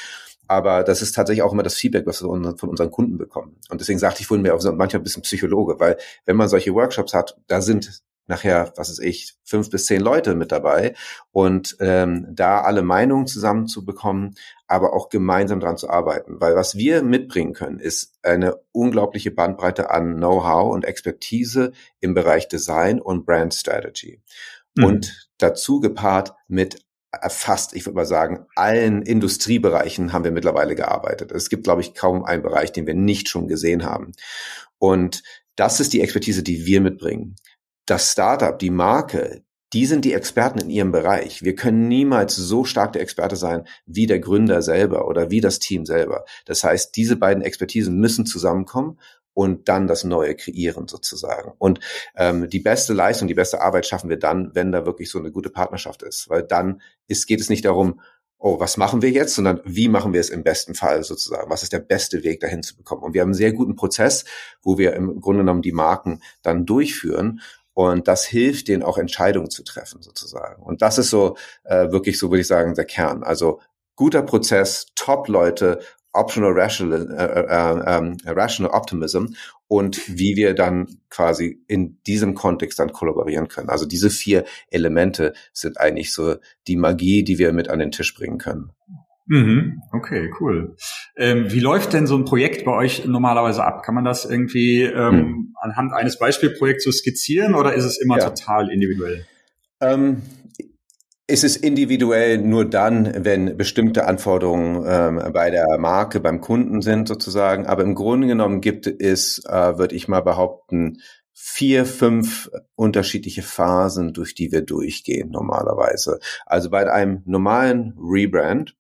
Aber 0.48 0.84
das 0.84 1.02
ist 1.02 1.14
tatsächlich 1.14 1.44
auch 1.44 1.54
immer 1.54 1.64
das 1.64 1.76
Feedback, 1.76 2.06
was 2.06 2.22
wir 2.22 2.56
von 2.58 2.70
unseren 2.70 2.92
Kunden 2.92 3.18
bekommen. 3.18 3.58
Und 3.70 3.82
deswegen 3.82 4.00
sagte 4.00 4.22
ich 4.22 4.28
vorhin 4.28 4.44
mir 4.44 4.54
auch 4.54 4.64
manchmal 4.64 5.02
ein 5.02 5.04
bisschen 5.04 5.24
Psychologe, 5.24 5.80
weil 5.80 5.98
wenn 6.26 6.36
man 6.36 6.50
solche 6.50 6.74
Workshops 6.74 7.14
hat, 7.14 7.36
da 7.48 7.62
sind 7.62 8.04
nachher, 8.28 8.74
was 8.76 8.90
ist 8.90 9.00
ich, 9.00 9.36
fünf 9.44 9.70
bis 9.70 9.86
zehn 9.86 10.02
Leute 10.02 10.36
mit 10.36 10.52
dabei 10.52 10.96
und 11.32 11.78
ähm, 11.80 12.28
da 12.30 12.62
alle 12.62 12.82
Meinungen 12.82 13.28
zusammenzubekommen, 13.28 14.36
aber 14.68 14.94
auch 14.94 15.10
gemeinsam 15.10 15.60
dran 15.60 15.78
zu 15.78 15.90
arbeiten. 15.90 16.40
Weil 16.40 16.56
was 16.56 16.76
wir 16.76 17.04
mitbringen 17.04 17.54
können, 17.54 17.80
ist 17.80 18.14
eine 18.24 18.56
unglaubliche 18.72 19.32
Bandbreite 19.32 19.92
an 19.92 20.16
Know-how 20.16 20.74
und 20.74 20.86
Expertise 20.86 21.72
im 22.00 22.14
Bereich 22.14 22.48
Design 22.48 23.00
und 23.00 23.26
Brand 23.26 23.54
Strategy. 23.54 24.22
Mhm. 24.76 24.84
Und 24.84 25.30
dazu 25.38 25.80
gepaart 25.80 26.34
mit 26.48 26.84
fast, 27.30 27.74
ich 27.74 27.86
würde 27.86 27.96
mal 27.96 28.06
sagen, 28.06 28.46
allen 28.56 29.02
Industriebereichen 29.02 30.12
haben 30.12 30.26
wir 30.26 30.32
mittlerweile 30.32 30.76
gearbeitet. 30.76 31.32
Es 31.32 31.50
gibt, 31.50 31.64
glaube 31.64 31.82
ich, 31.82 31.94
kaum 31.94 32.26
einen 32.26 32.44
Bereich, 32.44 32.72
den 32.74 32.88
wir 32.88 32.94
nicht 32.94 33.30
schon 33.30 33.48
gesehen 33.48 33.86
haben. 33.86 34.12
Und 34.80 35.24
das 35.56 35.80
ist 35.80 35.94
die 35.94 36.02
Expertise, 36.02 36.44
die 36.44 36.66
wir 36.66 36.82
mitbringen 36.82 37.38
das 37.86 38.12
Startup, 38.12 38.58
die 38.58 38.70
Marke, 38.70 39.44
die 39.74 39.86
sind 39.86 40.06
die 40.06 40.14
Experten 40.14 40.60
in 40.60 40.70
ihrem 40.70 40.92
Bereich. 40.92 41.44
Wir 41.44 41.56
können 41.56 41.88
niemals 41.88 42.36
so 42.36 42.64
stark 42.64 42.94
der 42.94 43.02
Experte 43.02 43.36
sein 43.36 43.68
wie 43.86 44.08
der 44.08 44.20
Gründer 44.20 44.62
selber 44.62 45.08
oder 45.08 45.32
wie 45.32 45.42
das 45.42 45.60
Team 45.60 45.86
selber. 45.86 46.26
Das 46.46 46.64
heißt, 46.64 46.96
diese 46.96 47.18
beiden 47.18 47.44
Expertisen 47.44 47.98
müssen 47.98 48.26
zusammenkommen 48.26 49.00
und 49.34 49.68
dann 49.68 49.88
das 49.88 50.06
Neue 50.06 50.34
kreieren 50.36 50.88
sozusagen. 50.88 51.52
Und 51.58 51.82
ähm, 52.16 52.50
die 52.50 52.62
beste 52.62 52.94
Leistung, 52.94 53.28
die 53.28 53.34
beste 53.34 53.62
Arbeit 53.62 53.86
schaffen 53.86 54.10
wir 54.10 54.18
dann, 54.18 54.52
wenn 54.54 54.72
da 54.72 54.86
wirklich 54.86 55.10
so 55.10 55.20
eine 55.20 55.32
gute 55.32 55.50
Partnerschaft 55.50 56.04
ist. 56.04 56.30
Weil 56.30 56.44
dann 56.44 56.82
ist, 57.08 57.28
geht 57.28 57.42
es 57.42 57.50
nicht 57.50 57.66
darum, 57.66 58.00
oh, 58.38 58.60
was 58.60 58.78
machen 58.78 59.02
wir 59.02 59.12
jetzt, 59.12 59.36
sondern 59.36 59.60
wie 59.66 59.90
machen 59.90 60.14
wir 60.14 60.22
es 60.22 60.30
im 60.30 60.44
besten 60.44 60.74
Fall 60.74 61.04
sozusagen? 61.04 61.50
Was 61.50 61.64
ist 61.64 61.74
der 61.74 61.80
beste 61.80 62.24
Weg 62.24 62.40
dahin 62.40 62.64
zu 62.64 62.78
bekommen? 62.78 63.04
Und 63.04 63.14
wir 63.14 63.22
haben 63.22 63.30
einen 63.30 63.34
sehr 63.34 63.52
guten 63.52 63.76
Prozess, 63.76 64.24
wo 64.62 64.78
wir 64.78 64.94
im 64.94 65.20
Grunde 65.20 65.40
genommen 65.40 65.62
die 65.62 65.74
Marken 65.74 66.22
dann 66.42 66.66
durchführen 66.66 67.42
und 67.76 68.08
das 68.08 68.26
hilft 68.26 68.70
denen 68.70 68.84
auch 68.84 68.98
Entscheidungen 68.98 69.52
zu 69.52 69.62
treffen, 69.62 70.02
sozusagen. 70.02 70.64
Und 70.64 70.82
das 70.82 70.98
ist 70.98 71.10
so 71.10 71.36
äh, 71.66 71.92
wirklich, 71.92 72.18
so 72.18 72.32
würde 72.32 72.42
ich 72.42 72.48
sagen, 72.48 72.74
der 72.74 72.86
Kern. 72.86 73.22
Also 73.22 73.60
guter 73.98 74.24
Prozess, 74.24 74.88
Top-Leute, 74.96 75.80
Optional 76.14 76.54
Rational, 76.54 77.12
äh, 77.12 77.42
äh, 77.42 78.28
äh, 78.28 78.32
Rational 78.32 78.72
Optimism 78.72 79.26
und 79.68 80.02
wie 80.08 80.38
wir 80.38 80.54
dann 80.54 80.88
quasi 81.10 81.62
in 81.68 82.02
diesem 82.08 82.34
Kontext 82.34 82.80
dann 82.80 82.94
kollaborieren 82.94 83.50
können. 83.50 83.68
Also 83.68 83.86
diese 83.86 84.10
vier 84.10 84.46
Elemente 84.70 85.34
sind 85.52 85.78
eigentlich 85.78 86.14
so 86.14 86.36
die 86.68 86.78
Magie, 86.78 87.24
die 87.26 87.38
wir 87.40 87.52
mit 87.52 87.70
an 87.70 87.80
den 87.80 87.92
Tisch 87.92 88.16
bringen 88.16 88.38
können. 88.38 88.72
Mhm. 89.28 89.82
Okay, 89.92 90.32
cool. 90.40 90.76
Ähm, 91.18 91.52
wie 91.52 91.60
läuft 91.60 91.94
denn 91.94 92.06
so 92.06 92.16
ein 92.16 92.26
Projekt 92.26 92.64
bei 92.64 92.74
euch 92.74 93.06
normalerweise 93.06 93.64
ab? 93.64 93.84
Kann 93.84 93.96
man 93.96 94.06
das 94.06 94.26
irgendwie 94.26 94.84
ähm, 94.84 95.12
hm. 95.12 95.56
anhand 95.60 95.94
eines 95.94 96.20
Beispielprojekts 96.20 96.84
so 96.84 96.92
skizzieren 96.92 97.56
oder 97.56 97.74
ist 97.74 97.86
es 97.86 98.00
immer 98.00 98.20
ja. 98.20 98.30
total 98.30 98.70
individuell? 98.70 99.26
Ähm, 99.82 100.22
es 101.28 101.44
ist 101.44 101.58
individuell 101.58 102.38
nur 102.38 102.66
dann, 102.66 103.26
wenn 103.26 103.58
bestimmte 103.58 104.06
Anforderungen 104.06 104.86
ähm, 104.88 105.34
bei 105.34 105.50
der 105.50 105.80
Marke, 105.80 106.20
beim 106.20 106.40
Kunden 106.40 106.82
sind 106.84 107.08
sozusagen. 107.08 107.66
Aber 107.66 107.82
im 107.82 107.96
Grunde 107.96 108.28
genommen 108.28 108.62
gibt 108.62 108.86
es, 108.86 109.44
äh, 109.46 109.78
würde 109.80 109.96
ich 109.96 110.08
mal 110.08 110.22
behaupten, 110.22 111.00
vier, 111.34 111.86
fünf 111.86 112.50
unterschiedliche 112.76 113.42
Phasen, 113.42 114.14
durch 114.14 114.36
die 114.36 114.52
wir 114.52 114.62
durchgehen 114.62 115.32
normalerweise. 115.32 116.20
Also 116.46 116.70
bei 116.70 116.90
einem 116.92 117.24
normalen 117.26 117.98
Rebrand 118.00 118.76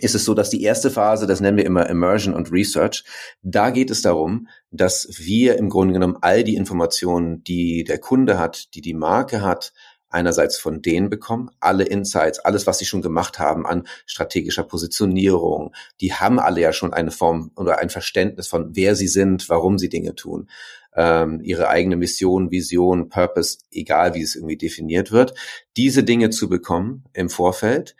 ist 0.00 0.14
es 0.14 0.24
so, 0.24 0.34
dass 0.34 0.50
die 0.50 0.62
erste 0.62 0.90
Phase, 0.90 1.26
das 1.26 1.40
nennen 1.40 1.56
wir 1.56 1.66
immer 1.66 1.88
Immersion 1.88 2.34
und 2.34 2.50
Research, 2.50 3.04
da 3.42 3.70
geht 3.70 3.90
es 3.90 4.02
darum, 4.02 4.48
dass 4.70 5.08
wir 5.18 5.56
im 5.56 5.68
Grunde 5.68 5.94
genommen 5.94 6.18
all 6.20 6.44
die 6.44 6.56
Informationen, 6.56 7.44
die 7.44 7.84
der 7.84 7.98
Kunde 7.98 8.38
hat, 8.38 8.74
die 8.74 8.80
die 8.80 8.94
Marke 8.94 9.42
hat, 9.42 9.72
einerseits 10.14 10.58
von 10.58 10.80
denen 10.80 11.10
bekommen, 11.10 11.50
alle 11.58 11.84
Insights, 11.84 12.38
alles, 12.38 12.66
was 12.66 12.78
sie 12.78 12.84
schon 12.84 13.02
gemacht 13.02 13.40
haben 13.40 13.66
an 13.66 13.86
strategischer 14.06 14.62
Positionierung, 14.62 15.74
die 16.00 16.14
haben 16.14 16.38
alle 16.38 16.60
ja 16.60 16.72
schon 16.72 16.92
eine 16.92 17.10
Form 17.10 17.50
oder 17.56 17.78
ein 17.78 17.90
Verständnis 17.90 18.46
von, 18.46 18.76
wer 18.76 18.94
sie 18.94 19.08
sind, 19.08 19.48
warum 19.48 19.76
sie 19.76 19.88
Dinge 19.88 20.14
tun, 20.14 20.48
ähm, 20.94 21.40
ihre 21.42 21.68
eigene 21.68 21.96
Mission, 21.96 22.52
Vision, 22.52 23.08
Purpose, 23.08 23.58
egal 23.72 24.14
wie 24.14 24.22
es 24.22 24.36
irgendwie 24.36 24.56
definiert 24.56 25.10
wird, 25.10 25.34
diese 25.76 26.04
Dinge 26.04 26.30
zu 26.30 26.48
bekommen 26.48 27.04
im 27.12 27.28
Vorfeld. 27.28 27.96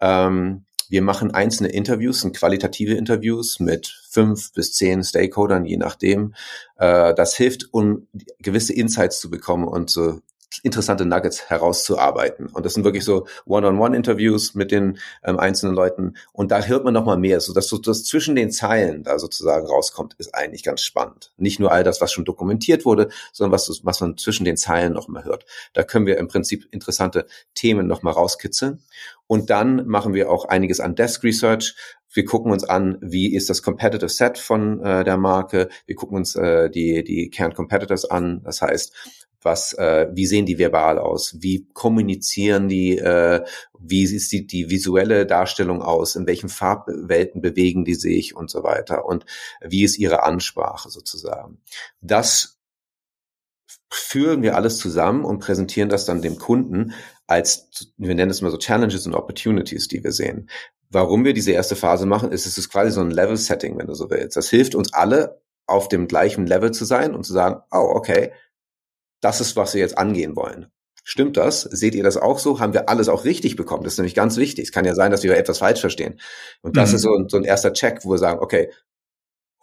Ähm, 0.00 0.64
wir 0.88 1.02
machen 1.02 1.32
einzelne 1.32 1.70
Interviews, 1.70 2.20
sind 2.20 2.36
qualitative 2.36 2.94
Interviews 2.94 3.60
mit 3.60 4.00
fünf 4.08 4.52
bis 4.52 4.72
zehn 4.72 5.04
Stakeholdern, 5.04 5.64
je 5.64 5.76
nachdem. 5.76 6.34
Äh, 6.76 7.14
das 7.14 7.36
hilft, 7.36 7.72
um 7.72 8.06
gewisse 8.40 8.72
Insights 8.72 9.20
zu 9.20 9.30
bekommen 9.30 9.68
und 9.68 9.90
so 9.90 10.20
interessante 10.62 11.04
Nuggets 11.04 11.50
herauszuarbeiten. 11.50 12.46
Und 12.46 12.64
das 12.64 12.74
sind 12.74 12.84
wirklich 12.84 13.04
so 13.04 13.26
One-on-One-Interviews 13.44 14.54
mit 14.54 14.70
den 14.70 14.98
ähm, 15.22 15.38
einzelnen 15.38 15.74
Leuten. 15.74 16.14
Und 16.32 16.50
da 16.50 16.62
hört 16.62 16.84
man 16.84 16.94
noch 16.94 17.04
mal 17.04 17.18
mehr, 17.18 17.40
so 17.40 17.52
dass 17.52 17.68
so 17.68 17.78
das 17.78 18.04
zwischen 18.04 18.34
den 18.34 18.50
Zeilen 18.50 19.02
da 19.02 19.18
sozusagen 19.18 19.66
rauskommt, 19.66 20.14
ist 20.18 20.34
eigentlich 20.34 20.62
ganz 20.62 20.80
spannend. 20.80 21.32
Nicht 21.36 21.60
nur 21.60 21.70
all 21.70 21.84
das, 21.84 22.00
was 22.00 22.12
schon 22.12 22.24
dokumentiert 22.24 22.84
wurde, 22.84 23.08
sondern 23.32 23.52
was, 23.52 23.80
was 23.82 24.00
man 24.00 24.16
zwischen 24.16 24.44
den 24.44 24.56
Zeilen 24.56 24.92
noch 24.92 25.08
mal 25.08 25.24
hört. 25.24 25.44
Da 25.74 25.82
können 25.82 26.06
wir 26.06 26.18
im 26.18 26.28
Prinzip 26.28 26.66
interessante 26.70 27.26
Themen 27.54 27.86
noch 27.86 28.02
mal 28.02 28.12
rauskitzeln. 28.12 28.82
Und 29.26 29.50
dann 29.50 29.86
machen 29.86 30.14
wir 30.14 30.30
auch 30.30 30.46
einiges 30.46 30.80
an 30.80 30.94
Desk 30.94 31.22
Research. 31.22 31.74
Wir 32.10 32.24
gucken 32.24 32.50
uns 32.50 32.64
an, 32.64 32.96
wie 33.02 33.34
ist 33.34 33.50
das 33.50 33.62
Competitive 33.62 34.08
Set 34.08 34.38
von 34.38 34.82
äh, 34.82 35.04
der 35.04 35.18
Marke. 35.18 35.68
Wir 35.84 35.94
gucken 35.94 36.16
uns 36.16 36.34
äh, 36.34 36.70
die, 36.70 37.04
die 37.04 37.28
Kern 37.28 37.52
Competitors 37.52 38.06
an. 38.06 38.40
Das 38.44 38.62
heißt, 38.62 38.94
was, 39.42 39.72
äh, 39.74 40.08
wie 40.12 40.26
sehen 40.26 40.46
die 40.46 40.58
verbal 40.58 40.98
aus? 40.98 41.36
Wie 41.40 41.68
kommunizieren 41.72 42.68
die? 42.68 42.98
Äh, 42.98 43.44
wie 43.78 44.06
die, 44.06 44.46
die 44.46 44.70
visuelle 44.70 45.26
Darstellung 45.26 45.82
aus? 45.82 46.16
In 46.16 46.26
welchen 46.26 46.48
Farbwelten 46.48 47.40
bewegen 47.40 47.84
die 47.84 47.94
sich 47.94 48.34
und 48.34 48.50
so 48.50 48.62
weiter? 48.62 49.04
Und 49.04 49.24
wie 49.60 49.84
ist 49.84 49.98
ihre 49.98 50.24
Ansprache 50.24 50.90
sozusagen? 50.90 51.58
Das 52.00 52.58
führen 53.90 54.42
wir 54.42 54.56
alles 54.56 54.78
zusammen 54.78 55.24
und 55.24 55.38
präsentieren 55.38 55.88
das 55.88 56.04
dann 56.04 56.22
dem 56.22 56.38
Kunden 56.38 56.92
als, 57.26 57.92
wir 57.96 58.14
nennen 58.14 58.30
es 58.30 58.42
mal 58.42 58.50
so 58.50 58.58
Challenges 58.58 59.06
und 59.06 59.14
Opportunities, 59.14 59.88
die 59.88 60.02
wir 60.02 60.12
sehen. 60.12 60.48
Warum 60.90 61.24
wir 61.24 61.34
diese 61.34 61.52
erste 61.52 61.76
Phase 61.76 62.06
machen, 62.06 62.32
ist, 62.32 62.46
es 62.46 62.56
ist 62.56 62.70
quasi 62.70 62.90
so 62.90 63.00
ein 63.00 63.10
Level-Setting, 63.10 63.78
wenn 63.78 63.86
du 63.86 63.94
so 63.94 64.10
willst. 64.10 64.36
Das 64.36 64.48
hilft 64.48 64.74
uns 64.74 64.92
alle, 64.94 65.42
auf 65.68 65.88
dem 65.88 66.08
gleichen 66.08 66.46
Level 66.46 66.72
zu 66.72 66.84
sein 66.84 67.14
und 67.14 67.24
zu 67.24 67.32
sagen, 67.32 67.60
oh, 67.70 67.92
okay, 67.94 68.32
das 69.20 69.40
ist, 69.40 69.56
was 69.56 69.74
wir 69.74 69.80
jetzt 69.80 69.98
angehen 69.98 70.36
wollen. 70.36 70.66
Stimmt 71.04 71.38
das? 71.38 71.62
Seht 71.62 71.94
ihr 71.94 72.02
das 72.02 72.18
auch 72.18 72.38
so? 72.38 72.60
Haben 72.60 72.74
wir 72.74 72.90
alles 72.90 73.08
auch 73.08 73.24
richtig 73.24 73.56
bekommen? 73.56 73.82
Das 73.82 73.94
ist 73.94 73.98
nämlich 73.98 74.14
ganz 74.14 74.36
wichtig. 74.36 74.66
Es 74.66 74.72
kann 74.72 74.84
ja 74.84 74.94
sein, 74.94 75.10
dass 75.10 75.22
wir 75.22 75.34
etwas 75.36 75.58
falsch 75.58 75.80
verstehen. 75.80 76.20
Und 76.60 76.76
das 76.76 76.90
mhm. 76.90 76.96
ist 76.96 77.02
so, 77.02 77.24
so 77.28 77.36
ein 77.38 77.44
erster 77.44 77.72
Check, 77.72 78.04
wo 78.04 78.10
wir 78.10 78.18
sagen, 78.18 78.40
okay, 78.40 78.70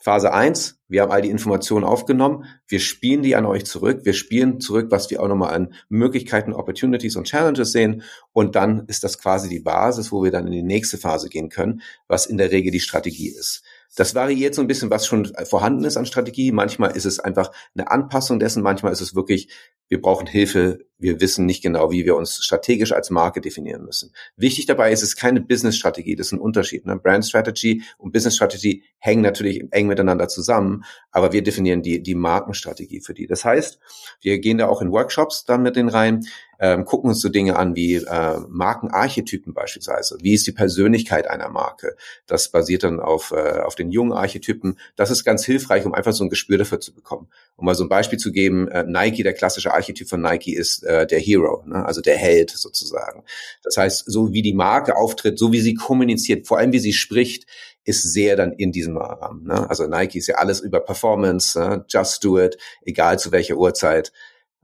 Phase 0.06 0.34
eins, 0.34 0.80
wir 0.88 1.02
haben 1.02 1.12
all 1.12 1.24
die 1.24 1.32
Informationen 1.32 1.84
aufgenommen, 1.84 2.46
wir 2.68 2.80
spielen 2.80 3.24
die 3.24 3.36
an 3.36 3.48
euch 3.48 3.66
zurück, 3.66 4.02
wir 4.04 4.14
spielen 4.14 4.60
zurück, 4.60 4.92
was 4.92 5.10
wir 5.10 5.22
auch 5.22 5.28
nochmal 5.28 5.54
an 5.56 5.74
Möglichkeiten, 5.90 6.54
Opportunities 6.54 7.16
und 7.16 7.26
Challenges 7.26 7.72
sehen 7.72 8.04
und 8.32 8.56
dann 8.56 8.86
ist 8.86 9.04
das 9.04 9.18
quasi 9.18 9.50
die 9.50 9.62
Basis, 9.62 10.12
wo 10.12 10.24
wir 10.24 10.30
dann 10.30 10.46
in 10.46 10.52
die 10.52 10.62
nächste 10.62 11.00
Phase 11.00 11.28
gehen 11.28 11.50
können, 11.50 11.82
was 12.08 12.28
in 12.28 12.38
der 12.38 12.52
Regel 12.52 12.72
die 12.72 12.82
Strategie 12.82 13.30
ist. 13.30 13.64
Das 13.96 14.14
variiert 14.14 14.54
so 14.54 14.62
ein 14.62 14.68
bisschen, 14.68 14.90
was 14.90 15.08
schon 15.08 15.32
vorhanden 15.46 15.86
ist 15.86 15.98
an 15.98 16.06
Strategie. 16.06 16.52
Manchmal 16.52 16.96
ist 16.96 17.06
es 17.06 17.20
einfach 17.20 17.52
eine 17.76 17.90
Anpassung 17.90 18.40
dessen, 18.40 18.62
manchmal 18.62 18.92
ist 18.92 19.02
es 19.02 19.16
wirklich, 19.16 19.50
wir 19.88 20.02
brauchen 20.02 20.28
Hilfe, 20.28 20.80
wir 20.98 21.20
wissen 21.20 21.46
nicht 21.46 21.62
genau, 21.62 21.92
wie 21.92 22.06
wir 22.06 22.16
uns 22.16 22.44
strategisch 22.44 22.92
als 22.92 23.10
Marke 23.10 23.42
definieren 23.42 23.84
müssen. 23.84 24.14
Wichtig 24.38 24.66
dabei 24.66 24.92
ist, 24.92 25.02
es 25.02 25.10
ist 25.10 25.16
keine 25.18 25.42
Business-Strategie, 25.42 26.16
das 26.16 26.28
ist 26.28 26.34
ein 26.34 26.40
Unterschied. 26.40 26.86
Ne? 26.86 26.96
Brand 26.96 27.26
Strategy 27.26 27.84
und 27.98 28.14
Business 28.14 28.36
Strategy 28.36 28.84
hängen 29.00 29.22
natürlich 29.22 29.64
eng 29.72 29.88
miteinander 29.88 30.28
zusammen, 30.28 30.84
aber 31.12 31.34
wir 31.34 31.44
definieren 31.44 31.82
die, 31.82 32.02
die 32.02 32.16
Markenstrategie 32.16 33.02
für 33.02 33.14
die. 33.14 33.28
Das 33.28 33.44
heißt, 33.44 33.80
wir 34.22 34.40
gehen 34.40 34.58
da 34.58 34.68
auch 34.68 34.82
in 34.82 34.92
Workshops 34.92 35.46
dann 35.46 35.64
mit 35.64 35.76
den 35.76 35.90
rein, 35.90 36.26
ähm, 36.60 36.86
gucken 36.86 37.10
uns 37.10 37.22
so 37.22 37.30
Dinge 37.30 37.58
an 37.58 37.76
wie 37.76 37.96
äh, 37.96 38.40
Markenarchetypen 38.48 39.54
beispielsweise. 39.54 40.18
Wie 40.22 40.34
ist 40.34 40.48
die 40.48 40.52
Persönlichkeit 40.52 41.28
einer 41.28 41.50
Marke? 41.50 41.96
Das 42.28 42.50
basiert 42.50 42.84
dann 42.84 43.00
auf, 43.00 43.32
äh, 43.32 43.60
auf 43.60 43.76
den 43.76 43.92
jungen 43.92 44.14
Archetypen. 44.14 44.80
Das 44.96 45.12
ist 45.12 45.24
ganz 45.24 45.44
hilfreich, 45.44 45.86
um 45.86 45.94
einfach 45.94 46.14
so 46.14 46.24
ein 46.24 46.30
Gespür 46.30 46.58
dafür 46.58 46.80
zu 46.80 46.94
bekommen. 46.94 47.28
Um 47.56 47.66
mal 47.66 47.76
so 47.76 47.84
ein 47.84 47.90
Beispiel 47.90 48.20
zu 48.20 48.32
geben, 48.32 48.68
äh, 48.70 48.84
Nike, 48.84 49.24
der 49.24 49.34
klassische 49.34 49.74
Archetyp 49.74 50.08
von 50.10 50.22
Nike 50.22 50.56
ist 50.56 50.85
äh, 50.86 51.08
der 51.08 51.20
Hero, 51.20 51.64
ne? 51.66 51.86
also 51.86 52.02
der 52.02 52.18
Held 52.18 52.52
sozusagen. 52.52 53.24
Das 53.64 53.78
heißt, 53.78 54.04
so 54.06 54.34
wie 54.34 54.42
die 54.42 54.54
Marke 54.54 54.96
auftritt, 54.96 55.38
so 55.40 55.52
wie 55.52 55.62
sie 55.62 55.74
kommuniziert, 55.74 56.48
vor 56.48 56.58
allem 56.58 56.72
wie 56.72 56.80
sie 56.80 56.94
spricht, 56.94 57.46
ist 57.84 58.14
sehr 58.14 58.36
dann 58.36 58.52
in 58.52 58.72
diesem 58.72 58.98
Rahmen. 58.98 59.46
Ne? 59.46 59.70
Also 59.70 59.88
Nike 59.88 60.18
ist 60.18 60.28
ja 60.28 60.36
alles 60.36 60.60
über 60.60 60.80
Performance, 60.80 61.60
ne? 61.60 61.86
just 61.88 62.24
do 62.24 62.40
it, 62.40 62.58
egal 62.84 63.20
zu 63.20 63.32
welcher 63.32 63.58
Uhrzeit. 63.58 64.12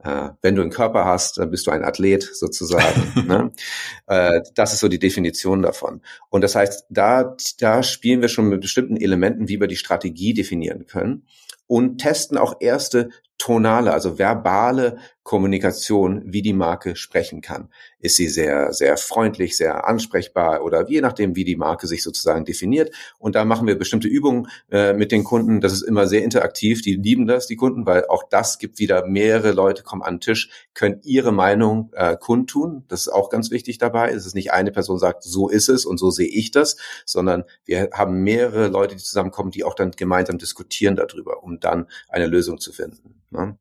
Äh, 0.04 0.30
wenn 0.42 0.56
du 0.56 0.62
einen 0.62 0.72
Körper 0.72 1.04
hast, 1.04 1.38
dann 1.38 1.50
bist 1.50 1.66
du 1.66 1.70
ein 1.70 1.84
Athlet 1.84 2.24
sozusagen. 2.24 3.12
ne? 3.26 3.52
äh, 4.08 4.40
das 4.54 4.72
ist 4.72 4.80
so 4.80 4.88
die 4.88 4.98
Definition 4.98 5.62
davon. 5.62 6.02
Und 6.30 6.42
das 6.42 6.56
heißt, 6.56 6.86
da, 6.90 7.36
da 7.58 7.82
spielen 7.82 8.20
wir 8.20 8.28
schon 8.28 8.48
mit 8.48 8.60
bestimmten 8.60 8.96
Elementen, 8.96 9.48
wie 9.48 9.60
wir 9.60 9.68
die 9.68 9.76
Strategie 9.76 10.34
definieren 10.34 10.86
können 10.86 11.26
und 11.68 11.98
testen 11.98 12.36
auch 12.36 12.56
erste 12.60 13.10
tonale, 13.38 13.92
also 13.92 14.18
verbale 14.18 14.98
Kommunikation, 15.22 16.22
wie 16.24 16.42
die 16.42 16.52
Marke 16.52 16.96
sprechen 16.96 17.40
kann. 17.40 17.68
Ist 18.00 18.16
sie 18.16 18.28
sehr, 18.28 18.72
sehr 18.72 18.96
freundlich, 18.96 19.56
sehr 19.56 19.86
ansprechbar 19.86 20.64
oder 20.64 20.88
je 20.88 21.00
nachdem, 21.00 21.36
wie 21.36 21.44
die 21.44 21.56
Marke 21.56 21.86
sich 21.86 22.02
sozusagen 22.02 22.44
definiert. 22.44 22.92
Und 23.18 23.36
da 23.36 23.44
machen 23.44 23.68
wir 23.68 23.78
bestimmte 23.78 24.08
Übungen 24.08 24.48
äh, 24.70 24.92
mit 24.92 25.12
den 25.12 25.22
Kunden. 25.22 25.60
Das 25.60 25.72
ist 25.72 25.82
immer 25.82 26.08
sehr 26.08 26.24
interaktiv. 26.24 26.82
Die 26.82 26.96
lieben 26.96 27.26
das, 27.26 27.46
die 27.46 27.56
Kunden, 27.56 27.86
weil 27.86 28.06
auch 28.06 28.24
das 28.28 28.58
gibt 28.58 28.80
wieder 28.80 29.06
mehrere 29.06 29.52
Leute 29.52 29.84
kommen 29.84 30.02
an 30.02 30.14
den 30.14 30.20
Tisch, 30.20 30.50
können 30.74 31.00
ihre 31.04 31.32
Meinung 31.32 31.90
äh, 31.94 32.16
kundtun. 32.16 32.84
Das 32.88 33.02
ist 33.02 33.08
auch 33.08 33.30
ganz 33.30 33.52
wichtig 33.52 33.78
dabei. 33.78 34.10
Es 34.10 34.26
ist 34.26 34.34
nicht 34.34 34.52
eine 34.52 34.72
Person 34.72 34.98
sagt, 34.98 35.22
so 35.22 35.48
ist 35.48 35.68
es 35.68 35.84
und 35.84 35.98
so 35.98 36.10
sehe 36.10 36.28
ich 36.28 36.50
das, 36.50 36.76
sondern 37.06 37.44
wir 37.64 37.90
haben 37.92 38.22
mehrere 38.24 38.66
Leute, 38.66 38.96
die 38.96 39.02
zusammenkommen, 39.02 39.52
die 39.52 39.62
auch 39.62 39.74
dann 39.74 39.92
gemeinsam 39.92 40.38
diskutieren 40.38 40.96
darüber, 40.96 41.44
um 41.44 41.60
dann 41.60 41.86
eine 42.08 42.26
Lösung 42.26 42.58
zu 42.58 42.72
finden. 42.72 43.22
Ne? 43.30 43.56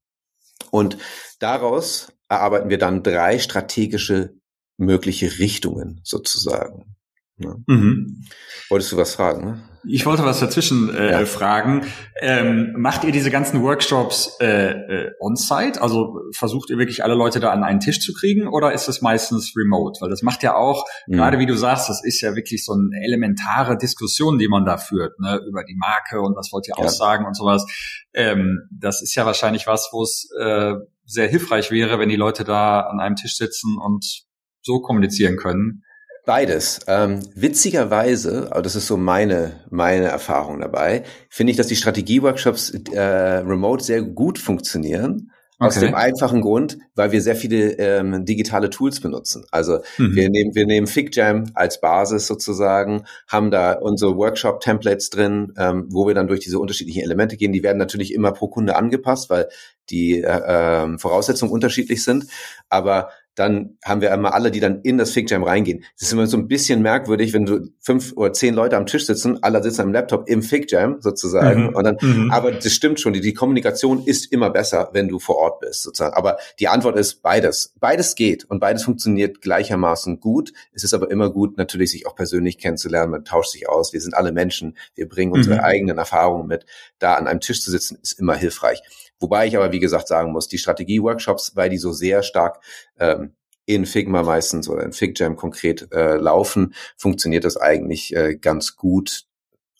Und 0.72 0.98
daraus 1.40 2.12
erarbeiten 2.28 2.70
wir 2.70 2.78
dann 2.80 3.04
drei 3.04 3.38
strategische 3.38 4.34
mögliche 4.78 5.38
Richtungen 5.38 6.02
sozusagen. 6.04 6.96
Ne? 7.38 7.64
Mhm. 7.68 8.26
Wolltest 8.70 8.92
du 8.92 8.98
was 8.98 9.14
fragen? 9.14 9.46
Ne? 9.46 9.70
Ich 9.84 10.06
wollte 10.06 10.24
was 10.24 10.40
dazwischen 10.40 10.94
äh, 10.94 11.12
ja. 11.12 11.26
fragen. 11.26 11.86
Ähm, 12.20 12.74
macht 12.78 13.04
ihr 13.04 13.12
diese 13.12 13.32
ganzen 13.32 13.64
Workshops 13.64 14.38
äh, 14.40 14.72
äh, 14.72 15.12
on-site? 15.20 15.82
Also 15.82 16.20
versucht 16.36 16.70
ihr 16.70 16.78
wirklich 16.78 17.04
alle 17.04 17.16
Leute 17.16 17.40
da 17.40 17.52
an 17.52 17.64
einen 17.64 17.80
Tisch 17.80 18.00
zu 18.00 18.14
kriegen 18.14 18.48
oder 18.48 18.74
ist 18.74 18.88
es 18.88 19.02
meistens 19.02 19.54
remote? 19.58 20.00
Weil 20.02 20.10
das 20.10 20.22
macht 20.22 20.44
ja 20.44 20.56
auch, 20.56 20.86
mhm. 21.08 21.14
gerade 21.14 21.40
wie 21.40 21.46
du 21.46 21.56
sagst, 21.56 21.90
das 21.90 22.04
ist 22.04 22.22
ja 22.22 22.36
wirklich 22.36 22.64
so 22.64 22.74
eine 22.74 23.04
elementare 23.04 23.78
Diskussion, 23.78 24.38
die 24.38 24.48
man 24.48 24.66
da 24.66 24.78
führt, 24.78 25.20
ne? 25.20 25.40
über 25.48 25.64
die 25.64 25.76
Marke 25.76 26.22
und 26.22 26.36
was 26.36 26.52
wollt 26.52 26.68
ihr 26.68 26.76
ja. 26.78 26.84
aussagen 26.86 27.26
und 27.26 27.36
sowas. 27.36 27.66
Ähm, 28.14 28.68
das 28.72 29.02
ist 29.02 29.16
ja 29.16 29.26
wahrscheinlich 29.26 29.68
was, 29.68 29.90
wo 29.92 30.04
es 30.04 30.30
äh, 30.40 30.74
sehr 31.06 31.28
hilfreich 31.28 31.72
wäre, 31.72 32.00
wenn 32.00 32.10
die 32.10 32.16
Leute 32.16 32.44
da 32.44 32.82
an 32.82 33.00
einem 33.00 33.16
Tisch 33.16 33.36
sitzen 33.36 33.78
und 33.78 34.26
so 34.62 34.80
kommunizieren 34.82 35.38
können. 35.38 35.84
Beides. 36.26 36.80
Ähm, 36.88 37.20
witzigerweise, 37.34 38.50
aber 38.52 38.62
das 38.62 38.76
ist 38.76 38.88
so 38.88 38.98
meine, 38.98 39.62
meine 39.70 40.06
Erfahrung 40.06 40.62
dabei, 40.62 41.04
finde 41.30 41.52
ich, 41.52 41.58
dass 41.58 41.68
die 41.68 41.76
Strategie-Workshops 41.76 42.72
äh, 42.92 43.00
remote 43.00 43.84
sehr 43.84 44.04
gut 44.04 44.38
funktionieren. 44.38 45.32
Okay. 45.58 45.68
Aus 45.68 45.80
dem 45.80 45.94
einfachen 45.94 46.42
Grund, 46.42 46.80
weil 46.96 47.12
wir 47.12 47.22
sehr 47.22 47.36
viele 47.36 47.74
ähm, 47.74 48.26
digitale 48.26 48.72
Tools 48.72 49.00
benutzen. 49.00 49.46
Also 49.52 49.78
mhm. 50.00 50.16
wir 50.16 50.30
nehmen 50.32 50.56
wir 50.56 50.66
nehmen 50.66 50.88
FigJam 50.88 51.52
als 51.54 51.80
Basis 51.80 52.26
sozusagen, 52.26 53.06
haben 53.28 53.52
da 53.52 53.74
unsere 53.74 54.18
Workshop-Templates 54.18 55.12
drin, 55.12 55.54
ähm, 55.58 55.86
wo 55.92 56.08
wir 56.08 56.16
dann 56.16 56.28
durch 56.28 56.40
diese 56.40 56.58
unterschiedlichen 56.58 57.04
Elemente 57.04 57.38
gehen. 57.38 57.52
Die 57.52 57.62
werden 57.62 57.78
natürlich 57.78 58.12
immer 58.12 58.32
pro 58.32 58.48
Kunde 58.48 58.76
angepasst, 58.76 59.30
weil 59.30 59.50
die 59.92 60.22
äh, 60.22 60.26
äh, 60.26 60.98
Voraussetzungen 60.98 61.52
unterschiedlich 61.52 62.04
sind. 62.04 62.26
Aber 62.70 63.10
dann 63.36 63.78
haben 63.84 64.02
wir 64.02 64.12
immer 64.12 64.34
alle, 64.34 64.52
die 64.52 64.60
dann 64.60 64.82
in 64.82 64.98
das 64.98 65.12
FigJam 65.12 65.44
reingehen. 65.44 65.84
Das 65.98 66.08
ist 66.08 66.14
immer 66.14 66.28
so 66.28 66.38
ein 66.38 66.48
bisschen 66.48 66.82
merkwürdig, 66.82 67.34
wenn 67.34 67.46
du 67.46 67.70
fünf 67.80 68.14
oder 68.16 68.34
zehn 68.34 68.54
Leute 68.54 68.76
am 68.76 68.86
Tisch 68.86 69.06
sitzen, 69.06 69.42
alle 69.42 69.64
sitzen 69.64 69.82
am 69.82 69.94
Laptop 69.94 70.28
im 70.28 70.42
FigJam 70.42 70.98
sozusagen. 71.00 71.70
Mhm. 71.70 71.76
Und 71.76 71.84
dann, 71.84 71.98
mhm. 72.02 72.32
aber 72.32 72.52
das 72.52 72.74
stimmt 72.74 73.00
schon, 73.00 73.14
die, 73.14 73.22
die 73.22 73.34
Kommunikation 73.34 74.04
ist 74.06 74.32
immer 74.32 74.50
besser, 74.50 74.90
wenn 74.94 75.08
du 75.08 75.20
vor 75.20 75.38
Ort 75.38 75.62
bist 75.62 75.84
sozusagen. 75.84 76.14
Aber 76.14 76.38
die 76.60 76.68
Antwort 76.68 76.98
ist 76.98 77.22
beides. 77.22 77.74
Beides 77.80 78.16
geht 78.16 78.44
und 78.46 78.60
beides 78.60 78.84
funktioniert 78.84 79.42
gleichermaßen 79.42 80.20
gut. 80.20 80.52
Es 80.74 80.84
ist 80.84 80.94
aber 80.94 81.10
immer 81.10 81.30
gut, 81.30 81.58
natürlich 81.58 81.92
sich 81.92 82.08
auch 82.08 82.16
persönlich 82.16 82.58
kennenzulernen. 82.58 83.12
Man 83.12 83.26
tauscht 83.26 83.52
sich 83.52 83.70
aus. 83.70 83.94
Wir 83.94 84.02
sind 84.02 84.14
alle 84.14 84.34
Menschen. 84.34 84.78
Wir 84.96 85.08
bringen 85.08 85.32
unsere 85.32 85.56
mhm. 85.56 85.62
eigenen 85.62 85.98
Erfahrungen 85.98 86.48
mit. 86.48 86.66
Da 87.00 87.14
an 87.14 87.28
einem 87.28 87.40
Tisch 87.40 87.62
zu 87.62 87.72
sitzen, 87.72 87.98
ist 88.02 88.20
immer 88.20 88.36
hilfreich. 88.36 88.82
Wobei 89.22 89.48
ich 89.48 89.56
aber, 89.56 89.72
wie 89.72 89.80
gesagt, 89.80 90.08
sagen 90.08 90.32
muss, 90.32 90.48
die 90.48 90.58
Strategie-Workshops, 90.58 91.56
weil 91.56 91.70
die 91.70 91.78
so 91.78 91.94
sehr 91.94 92.24
stark 92.24 92.60
ähm, 93.00 93.36
in 93.66 93.86
Figma 93.86 94.24
meistens 94.24 94.68
oder 94.68 94.84
in 94.84 94.92
FigJam 94.92 95.36
konkret 95.36 95.88
äh, 95.94 96.16
laufen, 96.16 96.74
funktioniert 96.98 97.46
das 97.46 97.56
eigentlich 97.56 98.16
äh, 98.16 98.36
ganz 98.36 98.76
gut 98.76 99.26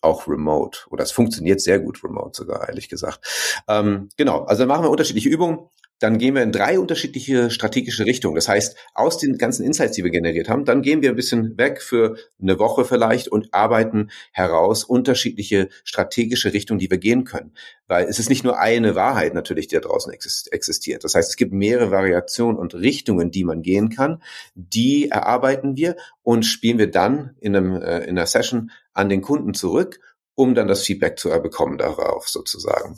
auch 0.00 0.26
remote. 0.26 0.80
Oder 0.90 1.04
es 1.04 1.12
funktioniert 1.12 1.60
sehr 1.60 1.80
gut 1.80 2.02
remote 2.02 2.36
sogar, 2.36 2.68
ehrlich 2.68 2.88
gesagt. 2.88 3.62
Ähm, 3.68 4.08
genau, 4.16 4.44
also 4.44 4.62
dann 4.62 4.68
machen 4.68 4.84
wir 4.84 4.90
unterschiedliche 4.90 5.28
Übungen 5.28 5.68
dann 6.02 6.18
gehen 6.18 6.34
wir 6.34 6.42
in 6.42 6.50
drei 6.50 6.80
unterschiedliche 6.80 7.50
strategische 7.50 8.06
Richtungen. 8.06 8.34
Das 8.34 8.48
heißt, 8.48 8.76
aus 8.92 9.18
den 9.18 9.38
ganzen 9.38 9.64
Insights, 9.64 9.94
die 9.94 10.02
wir 10.02 10.10
generiert 10.10 10.48
haben, 10.48 10.64
dann 10.64 10.82
gehen 10.82 11.00
wir 11.00 11.10
ein 11.10 11.16
bisschen 11.16 11.56
weg 11.58 11.80
für 11.80 12.16
eine 12.40 12.58
Woche 12.58 12.84
vielleicht 12.84 13.28
und 13.28 13.54
arbeiten 13.54 14.10
heraus 14.32 14.82
unterschiedliche 14.82 15.68
strategische 15.84 16.52
Richtungen, 16.52 16.80
die 16.80 16.90
wir 16.90 16.98
gehen 16.98 17.22
können. 17.22 17.52
Weil 17.86 18.06
es 18.06 18.18
ist 18.18 18.30
nicht 18.30 18.42
nur 18.42 18.58
eine 18.58 18.96
Wahrheit 18.96 19.32
natürlich, 19.32 19.68
die 19.68 19.76
da 19.76 19.80
draußen 19.80 20.12
existiert. 20.12 21.04
Das 21.04 21.14
heißt, 21.14 21.30
es 21.30 21.36
gibt 21.36 21.52
mehrere 21.52 21.92
Variationen 21.92 22.58
und 22.58 22.74
Richtungen, 22.74 23.30
die 23.30 23.44
man 23.44 23.62
gehen 23.62 23.88
kann. 23.88 24.22
Die 24.56 25.08
erarbeiten 25.08 25.76
wir 25.76 25.96
und 26.22 26.44
spielen 26.44 26.78
wir 26.78 26.90
dann 26.90 27.36
in, 27.40 27.54
einem, 27.54 27.80
äh, 27.80 27.98
in 28.00 28.18
einer 28.18 28.26
Session 28.26 28.72
an 28.92 29.08
den 29.08 29.22
Kunden 29.22 29.54
zurück, 29.54 30.00
um 30.34 30.56
dann 30.56 30.66
das 30.66 30.82
Feedback 30.82 31.18
zu 31.18 31.28
bekommen 31.28 31.78
darauf 31.78 32.28
sozusagen. 32.28 32.96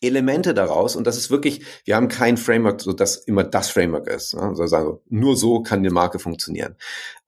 Elemente 0.00 0.54
daraus 0.54 0.96
und 0.96 1.06
das 1.06 1.16
ist 1.16 1.30
wirklich, 1.30 1.62
wir 1.84 1.96
haben 1.96 2.08
kein 2.08 2.36
Framework, 2.36 2.80
so 2.80 2.92
dass 2.92 3.16
immer 3.16 3.44
das 3.44 3.70
Framework 3.70 4.06
ist. 4.08 4.34
Ne? 4.34 4.42
Also 4.42 4.66
sagen, 4.66 4.98
nur 5.08 5.36
so 5.36 5.62
kann 5.62 5.82
die 5.82 5.90
Marke 5.90 6.18
funktionieren. 6.18 6.76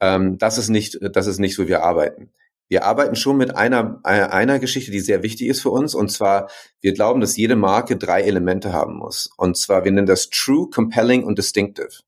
Ähm, 0.00 0.38
das 0.38 0.58
ist 0.58 0.68
nicht, 0.68 0.98
das 1.00 1.26
ist 1.26 1.38
nicht 1.38 1.54
so, 1.54 1.68
wir 1.68 1.82
arbeiten. 1.82 2.30
Wir 2.68 2.84
arbeiten 2.86 3.16
schon 3.16 3.36
mit 3.36 3.54
einer, 3.54 4.00
einer 4.02 4.58
Geschichte, 4.58 4.90
die 4.90 5.00
sehr 5.00 5.22
wichtig 5.22 5.48
ist 5.48 5.60
für 5.60 5.68
uns. 5.68 5.94
Und 5.94 6.10
zwar, 6.10 6.48
wir 6.80 6.94
glauben, 6.94 7.20
dass 7.20 7.36
jede 7.36 7.54
Marke 7.54 7.98
drei 7.98 8.22
Elemente 8.22 8.72
haben 8.72 8.96
muss. 8.96 9.28
Und 9.36 9.58
zwar, 9.58 9.84
wir 9.84 9.92
nennen 9.92 10.06
das 10.06 10.30
True, 10.30 10.70
Compelling 10.70 11.22
und 11.22 11.36
Distinctive. 11.36 12.00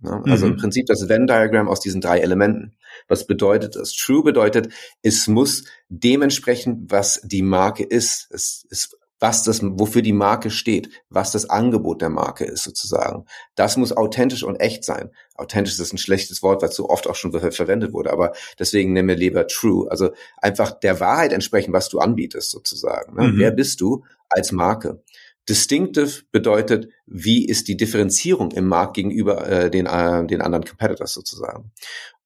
Ne? 0.00 0.20
Also 0.26 0.46
mhm. 0.46 0.52
im 0.52 0.58
Prinzip 0.58 0.86
das 0.86 1.08
Venn-Diagramm 1.08 1.68
aus 1.68 1.78
diesen 1.78 2.00
drei 2.00 2.18
Elementen. 2.18 2.76
Was 3.06 3.28
bedeutet 3.28 3.76
das? 3.76 3.92
True 3.92 4.24
bedeutet, 4.24 4.72
es 5.02 5.28
muss 5.28 5.66
dementsprechend, 5.88 6.90
was 6.90 7.20
die 7.22 7.42
Marke 7.42 7.84
ist. 7.84 8.26
Es, 8.32 8.66
es 8.70 8.96
was 9.20 9.42
das, 9.42 9.60
wofür 9.62 10.02
die 10.02 10.12
Marke 10.12 10.50
steht, 10.50 10.90
was 11.10 11.32
das 11.32 11.50
Angebot 11.50 12.02
der 12.02 12.08
Marke 12.08 12.44
ist 12.44 12.64
sozusagen. 12.64 13.24
Das 13.54 13.76
muss 13.76 13.96
authentisch 13.96 14.42
und 14.42 14.56
echt 14.56 14.84
sein. 14.84 15.10
Authentisch 15.34 15.78
ist 15.78 15.92
ein 15.92 15.98
schlechtes 15.98 16.42
Wort, 16.42 16.62
weil 16.62 16.68
es 16.68 16.76
so 16.76 16.88
oft 16.88 17.08
auch 17.08 17.16
schon 17.16 17.32
verwendet 17.32 17.92
wurde, 17.92 18.12
aber 18.12 18.32
deswegen 18.58 18.92
nehmen 18.92 19.08
wir 19.08 19.16
lieber 19.16 19.46
true. 19.46 19.90
Also 19.90 20.10
einfach 20.36 20.72
der 20.72 21.00
Wahrheit 21.00 21.32
entsprechen, 21.32 21.72
was 21.72 21.88
du 21.88 21.98
anbietest 21.98 22.50
sozusagen. 22.50 23.16
Ne? 23.16 23.28
Mhm. 23.28 23.38
Wer 23.38 23.50
bist 23.50 23.80
du 23.80 24.04
als 24.28 24.52
Marke? 24.52 25.02
Distinctive 25.48 26.24
bedeutet, 26.30 26.88
wie 27.06 27.46
ist 27.46 27.68
die 27.68 27.76
Differenzierung 27.76 28.50
im 28.50 28.66
Markt 28.66 28.94
gegenüber 28.94 29.48
äh, 29.48 29.70
den, 29.70 29.86
äh, 29.86 30.26
den 30.26 30.42
anderen 30.42 30.64
Competitors 30.64 31.14
sozusagen. 31.14 31.72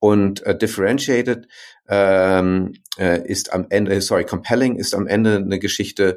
Und 0.00 0.42
äh, 0.42 0.58
differentiated 0.58 1.46
ähm, 1.88 2.72
äh, 2.98 3.24
ist 3.24 3.52
am 3.52 3.66
Ende, 3.70 4.00
sorry, 4.00 4.24
compelling 4.24 4.76
ist 4.76 4.94
am 4.94 5.06
Ende 5.06 5.36
eine 5.36 5.60
Geschichte, 5.60 6.16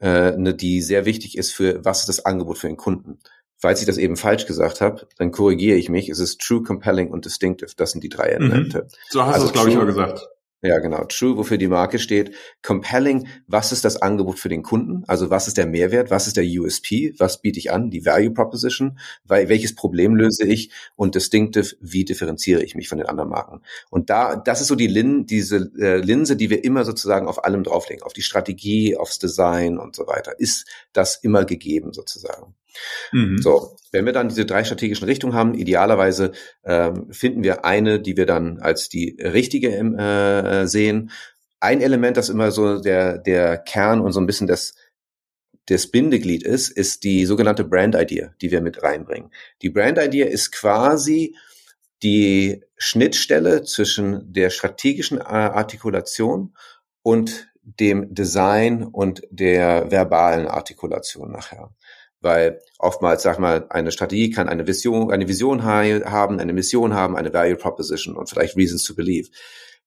äh, 0.00 0.32
ne, 0.36 0.54
die 0.54 0.80
sehr 0.80 1.04
wichtig 1.04 1.36
ist 1.36 1.52
für 1.52 1.84
was 1.84 2.00
ist 2.00 2.08
das 2.08 2.24
Angebot 2.24 2.58
für 2.58 2.68
den 2.68 2.76
Kunden. 2.76 3.18
Falls 3.56 3.80
ich 3.80 3.86
das 3.86 3.98
eben 3.98 4.16
falsch 4.16 4.46
gesagt 4.46 4.80
habe, 4.80 5.08
dann 5.16 5.32
korrigiere 5.32 5.76
ich 5.76 5.88
mich. 5.88 6.08
Es 6.08 6.20
ist 6.20 6.40
true, 6.40 6.62
compelling 6.62 7.10
und 7.10 7.24
distinctive. 7.24 7.72
Das 7.76 7.90
sind 7.90 8.04
die 8.04 8.08
drei 8.08 8.28
mhm. 8.38 8.44
Elemente. 8.44 8.82
Mhm. 8.82 8.88
So 9.10 9.24
hast 9.24 9.34
also 9.34 9.46
du 9.46 9.48
es, 9.48 9.52
glaube 9.52 9.70
ich, 9.70 9.78
auch 9.78 9.86
gesagt. 9.86 10.28
Ja, 10.60 10.80
genau. 10.80 11.04
True, 11.04 11.36
wofür 11.36 11.56
die 11.56 11.68
Marke 11.68 12.00
steht. 12.00 12.34
Compelling, 12.62 13.28
was 13.46 13.70
ist 13.70 13.84
das 13.84 14.02
Angebot 14.02 14.40
für 14.40 14.48
den 14.48 14.64
Kunden? 14.64 15.04
Also 15.06 15.30
was 15.30 15.46
ist 15.46 15.56
der 15.56 15.66
Mehrwert? 15.66 16.10
Was 16.10 16.26
ist 16.26 16.36
der 16.36 16.44
USP? 16.44 17.14
Was 17.18 17.40
biete 17.40 17.60
ich 17.60 17.70
an? 17.70 17.90
Die 17.90 18.04
Value 18.04 18.32
Proposition? 18.32 18.98
Weil, 19.22 19.48
welches 19.48 19.76
Problem 19.76 20.16
löse 20.16 20.44
ich? 20.44 20.72
Und 20.96 21.14
Distinctive, 21.14 21.76
wie 21.80 22.04
differenziere 22.04 22.64
ich 22.64 22.74
mich 22.74 22.88
von 22.88 22.98
den 22.98 23.06
anderen 23.06 23.30
Marken? 23.30 23.62
Und 23.88 24.10
da, 24.10 24.34
das 24.34 24.60
ist 24.60 24.66
so 24.66 24.74
die 24.74 24.88
Lin, 24.88 25.26
diese 25.26 25.70
äh, 25.78 25.98
Linse, 25.98 26.34
die 26.34 26.50
wir 26.50 26.64
immer 26.64 26.84
sozusagen 26.84 27.28
auf 27.28 27.44
allem 27.44 27.62
drauflegen. 27.62 28.02
Auf 28.02 28.12
die 28.12 28.22
Strategie, 28.22 28.96
aufs 28.96 29.20
Design 29.20 29.78
und 29.78 29.94
so 29.94 30.08
weiter. 30.08 30.40
Ist 30.40 30.66
das 30.92 31.16
immer 31.22 31.44
gegeben 31.44 31.92
sozusagen? 31.92 32.56
Mhm. 33.12 33.38
So, 33.38 33.76
wenn 33.92 34.06
wir 34.06 34.12
dann 34.12 34.28
diese 34.28 34.46
drei 34.46 34.64
strategischen 34.64 35.06
Richtungen 35.06 35.34
haben, 35.34 35.54
idealerweise 35.54 36.32
ähm, 36.64 37.12
finden 37.12 37.42
wir 37.42 37.64
eine, 37.64 38.00
die 38.00 38.16
wir 38.16 38.26
dann 38.26 38.58
als 38.58 38.88
die 38.88 39.16
richtige 39.20 39.70
äh, 39.70 40.66
sehen. 40.66 41.10
Ein 41.60 41.80
Element, 41.80 42.16
das 42.16 42.28
immer 42.28 42.50
so 42.50 42.80
der, 42.80 43.18
der 43.18 43.58
Kern 43.58 44.00
und 44.00 44.12
so 44.12 44.20
ein 44.20 44.26
bisschen 44.26 44.46
das, 44.46 44.74
das 45.66 45.88
Bindeglied 45.88 46.42
ist, 46.42 46.70
ist 46.70 47.04
die 47.04 47.26
sogenannte 47.26 47.64
Brand 47.64 47.94
Idea, 47.94 48.32
die 48.40 48.50
wir 48.50 48.60
mit 48.60 48.82
reinbringen. 48.82 49.30
Die 49.62 49.70
Brand 49.70 49.98
Idea 49.98 50.26
ist 50.26 50.52
quasi 50.52 51.34
die 52.02 52.64
Schnittstelle 52.76 53.64
zwischen 53.64 54.32
der 54.32 54.50
strategischen 54.50 55.18
äh, 55.18 55.24
Artikulation 55.24 56.54
und 57.02 57.48
dem 57.62 58.14
Design 58.14 58.84
und 58.84 59.22
der 59.30 59.90
verbalen 59.90 60.46
Artikulation 60.46 61.32
nachher. 61.32 61.70
Weil 62.20 62.60
oftmals, 62.78 63.22
sag 63.22 63.38
mal, 63.38 63.66
eine 63.70 63.92
Strategie 63.92 64.30
kann 64.30 64.48
eine 64.48 64.66
Vision, 64.66 65.12
eine 65.12 65.28
Vision 65.28 65.62
haben, 65.64 66.40
eine 66.40 66.52
Mission 66.52 66.94
haben, 66.94 67.16
eine 67.16 67.32
Value 67.32 67.56
Proposition 67.56 68.16
und 68.16 68.28
vielleicht 68.28 68.56
Reasons 68.56 68.82
to 68.82 68.94
Believe. 68.94 69.28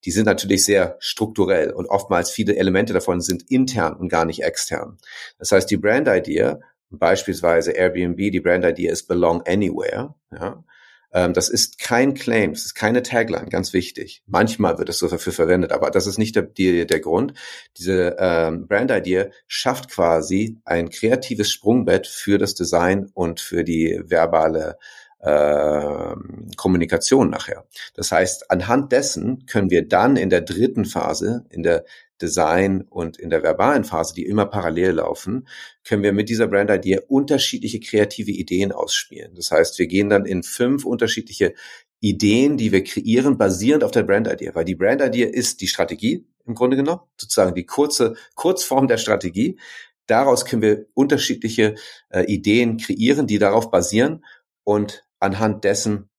Die 0.06 0.12
sind 0.12 0.26
natürlich 0.26 0.66
sehr 0.66 0.96
strukturell 1.00 1.72
und 1.72 1.88
oftmals 1.88 2.32
viele 2.32 2.56
Elemente 2.56 2.94
davon 2.94 3.22
sind 3.22 3.52
intern 3.52 3.96
und 3.96 4.10
gar 4.10 4.26
nicht 4.26 4.44
extern. 4.44 4.98
Das 5.38 5.52
heißt, 5.52 5.70
die 5.70 5.78
Brand 5.78 6.08
Idea, 6.08 6.60
beispielsweise 6.90 7.72
Airbnb, 7.72 8.18
die 8.18 8.40
Brand 8.40 8.66
Idea 8.66 8.92
ist 8.92 9.08
Belong 9.08 9.44
Anywhere, 9.46 10.16
ja, 10.32 10.64
das 11.12 11.50
ist 11.50 11.78
kein 11.80 12.14
Claim, 12.14 12.54
das 12.54 12.64
ist 12.64 12.74
keine 12.74 13.04
Tagline, 13.04 13.50
ganz 13.50 13.74
wichtig. 13.74 14.24
Manchmal 14.28 14.78
wird 14.78 14.90
es 14.90 15.00
so 15.00 15.08
dafür 15.08 15.34
verwendet, 15.34 15.72
aber 15.72 15.92
das 15.92 16.08
ist 16.08 16.18
nicht 16.18 16.36
der, 16.36 16.44
der, 16.44 16.86
der 16.86 17.00
Grund. 17.02 17.34
Diese 17.78 18.16
ähm, 18.18 18.68
Brand-Idea 18.68 19.28
schafft 19.48 19.92
quasi 19.92 20.60
ein 20.64 20.90
kreatives 20.90 21.52
Sprungbett 21.52 22.08
für 22.08 22.38
das 22.38 22.56
Design 22.56 23.10
und 23.14 23.42
für 23.42 23.64
die 23.64 24.02
verbale 24.06 24.78
äh, 25.20 26.16
Kommunikation 26.58 27.30
nachher. 27.30 27.66
Das 27.94 28.12
heißt, 28.12 28.50
anhand 28.50 28.92
dessen 28.92 29.46
können 29.46 29.70
wir 29.70 29.88
dann 29.88 30.16
in 30.16 30.30
der 30.30 30.42
dritten 30.42 30.86
Phase, 30.86 31.46
in 31.50 31.64
der 31.64 31.86
Design 32.22 32.82
und 32.90 33.18
in 33.18 33.30
der 33.30 33.44
verbalen 33.44 33.84
Phase, 33.84 34.14
die 34.14 34.26
immer 34.26 34.46
parallel 34.46 34.92
laufen, 34.94 35.48
können 35.84 36.04
wir 36.04 36.14
mit 36.14 36.30
dieser 36.30 36.48
Brand 36.48 36.70
Idea 36.70 37.02
unterschiedliche 37.08 37.80
kreative 37.80 38.32
Ideen 38.32 38.72
ausspielen. 38.72 39.36
Das 39.36 39.52
heißt, 39.52 39.80
wir 39.80 39.88
gehen 39.88 40.10
dann 40.10 40.26
in 40.26 40.44
fünf 40.44 40.86
unterschiedliche 40.86 41.54
Ideen, 42.00 42.58
die 42.58 42.72
wir 42.72 42.84
kreieren, 42.84 43.38
basierend 43.38 43.84
auf 43.84 43.92
der 43.92 44.04
Brand 44.04 44.28
Idea, 44.28 44.56
weil 44.56 44.66
die 44.66 44.76
Brand 44.76 45.02
Idea 45.02 45.28
ist 45.28 45.62
die 45.62 45.68
Strategie 45.68 46.26
im 46.46 46.56
Grunde 46.56 46.76
genommen, 46.76 47.02
sozusagen 47.18 47.56
die 47.56 47.66
kurze 47.66 48.16
Kurzform 48.36 48.88
der 48.88 48.98
Strategie. 48.98 49.60
Daraus 50.08 50.46
können 50.46 50.62
wir 50.62 50.86
unterschiedliche 50.94 51.76
äh, 52.10 52.24
Ideen 52.26 52.78
kreieren, 52.78 53.28
die 53.28 53.38
darauf 53.38 53.70
basieren 53.70 54.26
und 54.64 55.06
anhand 55.20 55.64
dessen 55.64 56.10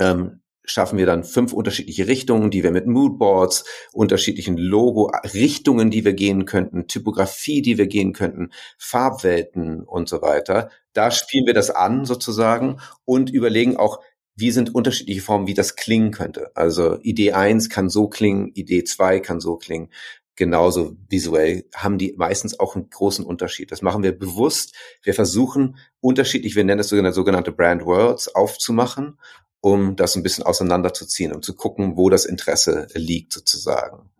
ähm, 0.00 0.40
schaffen 0.64 0.98
wir 0.98 1.06
dann 1.06 1.24
fünf 1.24 1.52
unterschiedliche 1.52 2.06
Richtungen, 2.06 2.50
die 2.50 2.62
wir 2.62 2.70
mit 2.70 2.86
Moodboards, 2.86 3.64
unterschiedlichen 3.92 4.56
Logo-Richtungen, 4.56 5.90
die 5.90 6.04
wir 6.04 6.12
gehen 6.12 6.44
könnten, 6.44 6.86
Typografie, 6.86 7.62
die 7.62 7.78
wir 7.78 7.86
gehen 7.86 8.12
könnten, 8.12 8.50
Farbwelten 8.78 9.82
und 9.82 10.08
so 10.08 10.22
weiter. 10.22 10.70
Da 10.92 11.10
spielen 11.10 11.46
wir 11.46 11.54
das 11.54 11.70
an 11.70 12.04
sozusagen 12.04 12.80
und 13.04 13.30
überlegen 13.30 13.76
auch, 13.76 14.00
wie 14.36 14.50
sind 14.50 14.74
unterschiedliche 14.74 15.20
Formen, 15.20 15.46
wie 15.46 15.54
das 15.54 15.76
klingen 15.76 16.12
könnte. 16.12 16.50
Also 16.54 16.98
Idee 17.02 17.32
1 17.32 17.68
kann 17.68 17.90
so 17.90 18.08
klingen, 18.08 18.50
Idee 18.54 18.84
2 18.84 19.20
kann 19.20 19.40
so 19.40 19.56
klingen. 19.56 19.90
Genauso 20.36 20.96
visuell 21.10 21.66
haben 21.74 21.98
die 21.98 22.14
meistens 22.16 22.58
auch 22.58 22.74
einen 22.74 22.88
großen 22.88 23.26
Unterschied. 23.26 23.70
Das 23.70 23.82
machen 23.82 24.02
wir 24.02 24.18
bewusst. 24.18 24.74
Wir 25.02 25.12
versuchen 25.12 25.76
unterschiedlich, 26.00 26.56
wir 26.56 26.64
nennen 26.64 26.78
das 26.78 26.88
sogenannte 26.88 27.52
Brand 27.52 27.84
Worlds 27.84 28.34
aufzumachen 28.34 29.18
um 29.60 29.96
das 29.96 30.16
ein 30.16 30.22
bisschen 30.22 30.44
auseinanderzuziehen, 30.44 31.32
um 31.32 31.42
zu 31.42 31.54
gucken, 31.54 31.96
wo 31.96 32.08
das 32.08 32.24
Interesse 32.24 32.86
liegt 32.94 33.32
sozusagen. 33.32 34.10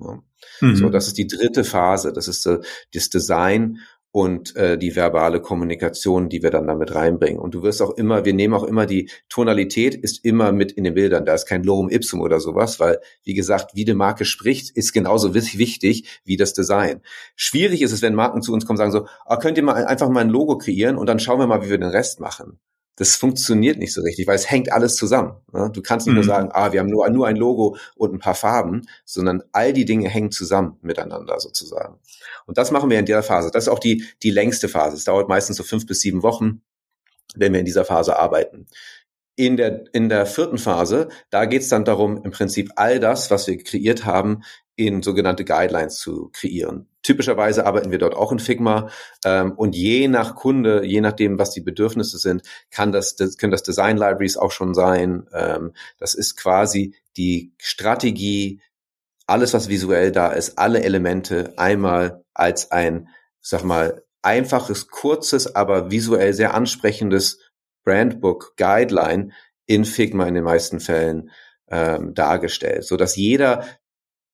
Mhm. 0.60 0.76
So, 0.76 0.88
das 0.90 1.06
ist 1.06 1.18
die 1.18 1.26
dritte 1.26 1.64
Phase. 1.64 2.12
Das 2.12 2.28
ist 2.28 2.46
äh, 2.46 2.58
das 2.92 3.08
Design 3.08 3.78
und 4.12 4.56
äh, 4.56 4.76
die 4.76 4.96
verbale 4.96 5.40
Kommunikation, 5.40 6.28
die 6.28 6.42
wir 6.42 6.50
dann 6.50 6.66
damit 6.66 6.94
reinbringen. 6.94 7.40
Und 7.40 7.54
du 7.54 7.62
wirst 7.62 7.80
auch 7.80 7.96
immer, 7.96 8.24
wir 8.24 8.34
nehmen 8.34 8.54
auch 8.54 8.64
immer 8.64 8.84
die 8.86 9.08
Tonalität 9.28 9.94
ist 9.94 10.24
immer 10.24 10.50
mit 10.52 10.72
in 10.72 10.84
den 10.84 10.94
Bildern. 10.94 11.24
Da 11.24 11.34
ist 11.34 11.46
kein 11.46 11.62
Lorem 11.62 11.88
Ipsum 11.88 12.20
oder 12.20 12.40
sowas, 12.40 12.80
weil, 12.80 12.98
wie 13.22 13.34
gesagt, 13.34 13.76
wie 13.76 13.84
die 13.84 13.94
Marke 13.94 14.24
spricht, 14.24 14.76
ist 14.76 14.92
genauso 14.92 15.32
wichtig 15.34 16.20
wie 16.24 16.36
das 16.36 16.52
Design. 16.54 17.02
Schwierig 17.36 17.82
ist 17.82 17.92
es, 17.92 18.02
wenn 18.02 18.14
Marken 18.14 18.42
zu 18.42 18.52
uns 18.52 18.66
kommen 18.66 18.78
und 18.78 18.84
sagen 18.84 18.92
so, 18.92 19.06
ah, 19.26 19.36
könnt 19.36 19.56
ihr 19.56 19.64
mal 19.64 19.84
einfach 19.84 20.08
mal 20.08 20.20
ein 20.20 20.30
Logo 20.30 20.58
kreieren 20.58 20.96
und 20.96 21.06
dann 21.06 21.20
schauen 21.20 21.38
wir 21.38 21.46
mal, 21.46 21.64
wie 21.64 21.70
wir 21.70 21.78
den 21.78 21.90
Rest 21.90 22.20
machen 22.20 22.58
das 23.00 23.16
funktioniert 23.16 23.78
nicht 23.78 23.94
so 23.94 24.02
richtig, 24.02 24.26
weil 24.26 24.34
es 24.34 24.50
hängt 24.50 24.70
alles 24.70 24.94
zusammen. 24.94 25.32
Ne? 25.54 25.70
Du 25.72 25.80
kannst 25.80 26.06
nicht 26.06 26.12
mhm. 26.12 26.20
nur 26.20 26.24
sagen, 26.24 26.50
ah, 26.52 26.70
wir 26.70 26.80
haben 26.80 26.90
nur, 26.90 27.08
nur 27.08 27.26
ein 27.26 27.36
Logo 27.36 27.78
und 27.96 28.12
ein 28.12 28.18
paar 28.18 28.34
Farben, 28.34 28.82
sondern 29.06 29.42
all 29.52 29.72
die 29.72 29.86
Dinge 29.86 30.06
hängen 30.10 30.30
zusammen 30.30 30.76
miteinander 30.82 31.40
sozusagen. 31.40 31.98
Und 32.44 32.58
das 32.58 32.70
machen 32.70 32.90
wir 32.90 32.98
in 32.98 33.06
der 33.06 33.22
Phase. 33.22 33.50
Das 33.50 33.64
ist 33.64 33.68
auch 33.68 33.78
die, 33.78 34.04
die 34.22 34.30
längste 34.30 34.68
Phase. 34.68 34.98
Es 34.98 35.04
dauert 35.04 35.30
meistens 35.30 35.56
so 35.56 35.62
fünf 35.62 35.86
bis 35.86 36.00
sieben 36.00 36.22
Wochen, 36.22 36.60
wenn 37.34 37.54
wir 37.54 37.60
in 37.60 37.64
dieser 37.64 37.86
Phase 37.86 38.18
arbeiten. 38.18 38.66
In 39.36 39.56
der, 39.56 39.84
in 39.94 40.08
der 40.08 40.26
vierten 40.26 40.58
Phase, 40.58 41.08
da 41.30 41.46
geht 41.46 41.62
es 41.62 41.68
dann 41.68 41.84
darum, 41.84 42.22
im 42.24 42.30
Prinzip 42.30 42.72
all 42.76 43.00
das, 43.00 43.30
was 43.30 43.46
wir 43.46 43.56
kreiert 43.62 44.04
haben, 44.04 44.42
in 44.76 45.02
sogenannte 45.02 45.44
Guidelines 45.44 45.98
zu 45.98 46.30
kreieren. 46.32 46.88
Typischerweise 47.02 47.66
arbeiten 47.66 47.90
wir 47.90 47.98
dort 47.98 48.14
auch 48.14 48.32
in 48.32 48.38
Figma 48.38 48.90
ähm, 49.24 49.52
und 49.52 49.76
je 49.76 50.08
nach 50.08 50.34
Kunde, 50.34 50.84
je 50.84 51.02
nachdem, 51.02 51.38
was 51.38 51.50
die 51.50 51.60
Bedürfnisse 51.60 52.18
sind, 52.18 52.42
kann 52.70 52.90
das, 52.90 53.14
das 53.14 53.36
können 53.36 53.52
das 53.52 53.62
Design 53.62 53.98
Libraries 53.98 54.38
auch 54.38 54.52
schon 54.52 54.74
sein. 54.74 55.26
Ähm, 55.34 55.72
das 55.98 56.14
ist 56.14 56.36
quasi 56.36 56.94
die 57.18 57.52
Strategie, 57.58 58.62
alles 59.26 59.52
was 59.52 59.68
visuell 59.68 60.12
da 60.12 60.28
ist, 60.32 60.58
alle 60.58 60.82
Elemente 60.82 61.52
einmal 61.56 62.24
als 62.32 62.70
ein, 62.70 63.08
sag 63.40 63.64
mal, 63.64 64.02
einfaches, 64.22 64.88
kurzes, 64.88 65.54
aber 65.54 65.90
visuell 65.90 66.32
sehr 66.32 66.54
ansprechendes 66.54 67.38
Brandbook 67.84 68.54
Guideline 68.56 69.30
in 69.66 69.84
Figma 69.84 70.26
in 70.26 70.34
den 70.34 70.44
meisten 70.44 70.80
Fällen 70.80 71.30
ähm, 71.68 72.14
dargestellt, 72.14 72.84
so 72.84 72.96
dass 72.96 73.16
jeder 73.16 73.64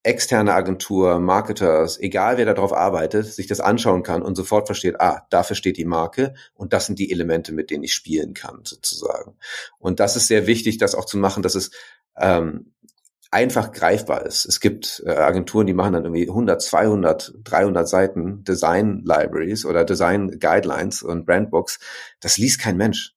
externe 0.06 0.54
Agentur, 0.54 1.18
Marketers, 1.18 1.98
egal 1.98 2.38
wer 2.38 2.46
darauf 2.46 2.72
arbeitet, 2.72 3.26
sich 3.26 3.48
das 3.48 3.58
anschauen 3.60 4.04
kann 4.04 4.22
und 4.22 4.36
sofort 4.36 4.68
versteht, 4.68 5.00
ah, 5.00 5.26
dafür 5.30 5.56
steht 5.56 5.76
die 5.76 5.84
Marke 5.84 6.34
und 6.54 6.72
das 6.72 6.86
sind 6.86 7.00
die 7.00 7.10
Elemente, 7.10 7.52
mit 7.52 7.70
denen 7.70 7.82
ich 7.82 7.92
spielen 7.92 8.32
kann, 8.32 8.60
sozusagen. 8.62 9.36
Und 9.78 9.98
das 9.98 10.14
ist 10.14 10.28
sehr 10.28 10.46
wichtig, 10.46 10.78
das 10.78 10.94
auch 10.94 11.06
zu 11.06 11.18
machen, 11.18 11.42
dass 11.42 11.56
es 11.56 11.72
ähm, 12.16 12.72
einfach 13.32 13.72
greifbar 13.72 14.24
ist. 14.24 14.46
Es 14.46 14.60
gibt 14.60 15.02
äh, 15.04 15.10
Agenturen, 15.10 15.66
die 15.66 15.74
machen 15.74 15.94
dann 15.94 16.04
irgendwie 16.04 16.28
100, 16.28 16.62
200, 16.62 17.34
300 17.42 17.88
Seiten 17.88 18.44
Design 18.44 19.02
Libraries 19.04 19.66
oder 19.66 19.84
Design 19.84 20.38
Guidelines 20.38 21.02
und 21.02 21.26
Brandbooks. 21.26 21.80
Das 22.20 22.38
liest 22.38 22.60
kein 22.60 22.76
Mensch. 22.76 23.15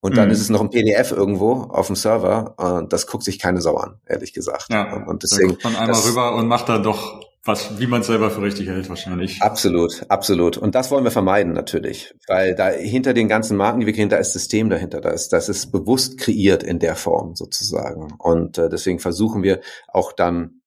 Und 0.00 0.16
dann 0.16 0.28
mhm. 0.28 0.32
ist 0.32 0.40
es 0.40 0.48
noch 0.48 0.62
ein 0.62 0.70
PDF 0.70 1.12
irgendwo 1.12 1.52
auf 1.52 1.88
dem 1.88 1.96
Server 1.96 2.54
und 2.58 2.92
das 2.92 3.06
guckt 3.06 3.22
sich 3.22 3.38
keine 3.38 3.60
Sau 3.60 3.76
an, 3.76 4.00
ehrlich 4.06 4.32
gesagt. 4.32 4.66
Ja, 4.70 5.04
und 5.06 5.22
deswegen. 5.22 5.48
Dann 5.48 5.56
guckt 5.56 5.64
man 5.64 5.76
einmal 5.76 6.00
rüber 6.00 6.34
und 6.36 6.48
macht 6.48 6.68
da 6.68 6.78
doch 6.78 7.20
was, 7.44 7.78
wie 7.78 7.86
man 7.86 8.02
es 8.02 8.06
selber 8.06 8.30
für 8.30 8.42
richtig 8.42 8.68
hält, 8.68 8.88
wahrscheinlich. 8.88 9.40
Absolut, 9.40 10.04
absolut. 10.08 10.58
Und 10.58 10.74
das 10.74 10.90
wollen 10.90 11.04
wir 11.04 11.10
vermeiden 11.10 11.52
natürlich, 11.52 12.14
weil 12.28 12.54
da 12.54 12.68
hinter 12.68 13.14
den 13.14 13.28
ganzen 13.28 13.56
Marken, 13.56 13.80
die 13.80 13.86
wir 13.86 13.94
kennen, 13.94 14.10
da 14.10 14.18
ist 14.18 14.32
System 14.32 14.68
dahinter, 14.68 15.00
da 15.00 15.10
ist, 15.10 15.32
das 15.32 15.48
ist 15.48 15.72
bewusst 15.72 16.18
kreiert 16.18 16.62
in 16.62 16.78
der 16.78 16.96
Form 16.96 17.34
sozusagen. 17.36 18.12
Und 18.18 18.58
äh, 18.58 18.68
deswegen 18.68 18.98
versuchen 18.98 19.42
wir 19.42 19.60
auch 19.88 20.12
dann 20.12 20.60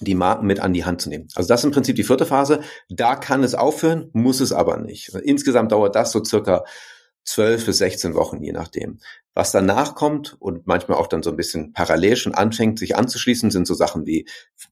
die 0.00 0.14
Marken 0.14 0.46
mit 0.46 0.60
an 0.60 0.72
die 0.72 0.84
Hand 0.84 1.00
zu 1.00 1.08
nehmen. 1.08 1.28
Also 1.34 1.48
das 1.48 1.60
ist 1.60 1.64
im 1.64 1.70
Prinzip 1.72 1.96
die 1.96 2.04
vierte 2.04 2.26
Phase. 2.26 2.60
Da 2.88 3.16
kann 3.16 3.42
es 3.42 3.54
aufhören, 3.54 4.10
muss 4.12 4.40
es 4.40 4.52
aber 4.52 4.76
nicht. 4.76 5.08
Insgesamt 5.22 5.72
dauert 5.72 5.94
das 5.96 6.12
so 6.12 6.22
circa 6.24 6.64
zwölf 7.28 7.66
bis 7.66 7.78
16 7.78 8.14
Wochen, 8.14 8.42
je 8.42 8.52
nachdem. 8.52 8.98
Was 9.34 9.52
danach 9.52 9.94
kommt 9.94 10.36
und 10.40 10.66
manchmal 10.66 10.98
auch 10.98 11.06
dann 11.06 11.22
so 11.22 11.30
ein 11.30 11.36
bisschen 11.36 11.72
parallel 11.72 12.16
schon 12.16 12.34
anfängt, 12.34 12.78
sich 12.78 12.96
anzuschließen, 12.96 13.50
sind 13.50 13.66
so 13.66 13.74
Sachen 13.74 14.06
wie 14.06 14.26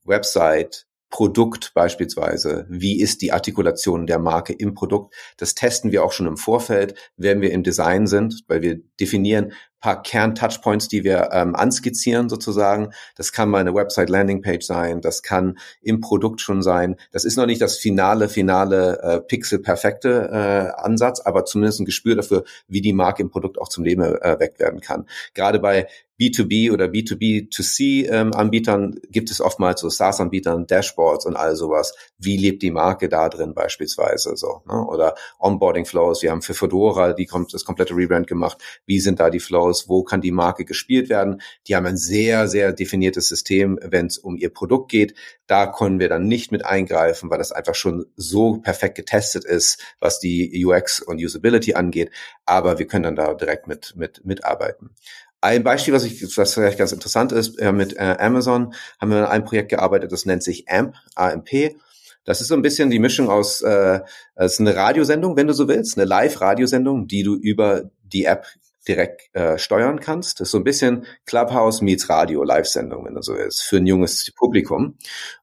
Website, 0.04 0.86
Produkt 1.08 1.72
beispielsweise. 1.74 2.66
Wie 2.68 3.00
ist 3.00 3.22
die 3.22 3.32
Artikulation 3.32 4.06
der 4.06 4.18
Marke 4.18 4.52
im 4.52 4.74
Produkt? 4.74 5.14
Das 5.36 5.54
testen 5.54 5.92
wir 5.92 6.04
auch 6.04 6.12
schon 6.12 6.26
im 6.26 6.36
Vorfeld, 6.36 6.94
wenn 7.16 7.40
wir 7.40 7.52
im 7.52 7.62
Design 7.62 8.06
sind, 8.06 8.42
weil 8.48 8.62
wir 8.62 8.80
definieren 8.98 9.52
paar 9.87 10.03
Kern-Touchpoints, 10.03 10.88
die 10.88 11.05
wir 11.05 11.29
ähm, 11.31 11.55
anskizzieren 11.55 12.29
sozusagen. 12.29 12.90
Das 13.14 13.31
kann 13.31 13.49
mal 13.49 13.61
eine 13.61 13.72
Website-Landingpage 13.72 14.66
sein, 14.66 15.01
das 15.01 15.22
kann 15.22 15.59
im 15.81 16.01
Produkt 16.01 16.40
schon 16.40 16.61
sein. 16.61 16.96
Das 17.12 17.25
ist 17.25 17.37
noch 17.37 17.46
nicht 17.46 17.61
das 17.62 17.79
finale, 17.79 18.29
finale 18.29 18.99
äh, 19.01 19.20
Pixel-perfekte 19.20 20.75
äh, 20.77 20.83
Ansatz, 20.83 21.20
aber 21.20 21.44
zumindest 21.44 21.79
ein 21.79 21.85
Gespür 21.85 22.16
dafür, 22.16 22.42
wie 22.66 22.81
die 22.81 22.92
Marke 22.92 23.22
im 23.22 23.31
Produkt 23.31 23.61
auch 23.61 23.68
zum 23.68 23.85
Leben 23.85 24.03
äh, 24.03 24.40
weckt 24.40 24.59
werden 24.59 24.81
kann. 24.81 25.07
Gerade 25.35 25.61
bei 25.61 25.87
B2B 26.20 26.72
oder 26.72 26.87
B2B2C 26.87 28.11
ähm, 28.11 28.33
Anbietern 28.33 28.98
gibt 29.11 29.31
es 29.31 29.40
oftmals 29.40 29.81
so 29.81 29.88
SaaS-Anbietern, 29.88 30.66
Dashboards 30.66 31.26
und 31.26 31.37
all 31.37 31.57
sowas. 31.57 31.94
Wie 32.18 32.37
lebt 32.37 32.62
die 32.62 32.70
Marke 32.70 33.09
da 33.09 33.29
drin 33.29 33.55
beispielsweise 33.55 34.37
so? 34.37 34.62
Ne? 34.66 34.87
Oder 34.87 35.14
Onboarding-Flows. 35.38 36.22
Wir 36.22 36.31
haben 36.31 36.42
für 36.42 36.55
Fedora 36.55 37.12
die 37.12 37.26
kommt 37.26 37.52
das 37.52 37.64
komplette 37.64 37.94
Rebrand 37.94 38.26
gemacht. 38.26 38.59
Wie 38.87 39.00
sind 39.00 39.20
da 39.20 39.31
die 39.31 39.40
Flows? 39.40 39.88
Wo 39.88 40.02
kann 40.02 40.20
die 40.20 40.31
Marke 40.31 40.64
gespielt 40.64 41.09
werden? 41.09 41.40
Die 41.66 41.76
haben 41.76 41.87
ein 41.87 41.96
sehr, 41.96 42.48
sehr 42.48 42.72
definiertes 42.72 43.29
System, 43.29 43.79
wenn 43.83 44.07
es 44.07 44.18
um 44.18 44.37
ihr 44.37 44.50
Produkt 44.50 44.90
geht. 44.90 45.14
Da 45.46 45.66
können 45.66 46.00
wir 46.00 46.09
dann 46.09 46.26
nicht 46.26 46.52
mit 46.52 46.64
eingreifen, 46.64 47.31
weil 47.31 47.38
das 47.38 47.52
einfach 47.52 47.74
schon 47.74 48.07
so 48.16 48.59
perfekt 48.59 48.96
getestet 48.96 49.44
ist, 49.44 49.81
was 50.00 50.18
die 50.18 50.64
UX 50.64 51.00
und 51.00 51.22
Usability 51.22 51.74
angeht. 51.74 52.11
Aber 52.44 52.79
wir 52.79 52.87
können 52.87 53.05
dann 53.05 53.16
da 53.16 53.35
direkt 53.35 53.66
mit, 53.66 53.94
mit, 53.96 54.24
mitarbeiten. 54.24 54.90
Ein 55.46 55.62
Beispiel, 55.62 55.94
was 55.94 56.02
ich, 56.02 56.37
was 56.37 56.54
vielleicht 56.54 56.76
ganz 56.76 56.90
interessant 56.90 57.30
ist, 57.30 57.61
äh, 57.61 57.70
mit 57.70 57.96
äh, 57.96 58.16
Amazon 58.18 58.74
haben 59.00 59.11
wir 59.12 59.18
an 59.18 59.26
einem 59.26 59.44
Projekt 59.44 59.68
gearbeitet, 59.68 60.11
das 60.11 60.26
nennt 60.26 60.42
sich 60.42 60.68
AMP, 60.68 60.96
AMP. 61.14 61.76
Das 62.24 62.40
ist 62.40 62.48
so 62.48 62.56
ein 62.56 62.62
bisschen 62.62 62.90
die 62.90 62.98
Mischung 62.98 63.30
aus, 63.30 63.62
äh, 63.62 64.00
es 64.35 64.54
ist 64.54 64.61
eine 64.61 64.74
Radiosendung, 64.74 65.37
wenn 65.37 65.46
du 65.46 65.52
so 65.52 65.68
willst, 65.68 65.96
eine 65.96 66.04
Live-Radiosendung, 66.04 67.06
die 67.06 67.22
du 67.22 67.37
über 67.37 67.85
die 68.02 68.24
App 68.24 68.46
direkt 68.88 69.32
äh, 69.37 69.56
steuern 69.56 70.00
kannst. 70.00 70.40
Das 70.40 70.48
ist 70.48 70.50
so 70.50 70.59
ein 70.59 70.64
bisschen 70.64 71.06
Clubhouse 71.26 71.80
meets 71.80 72.09
Radio, 72.09 72.42
Live-Sendung, 72.42 73.04
wenn 73.06 73.14
du 73.14 73.22
so 73.22 73.37
willst, 73.37 73.62
für 73.62 73.76
ein 73.76 73.87
junges 73.87 74.32
Publikum. 74.35 74.96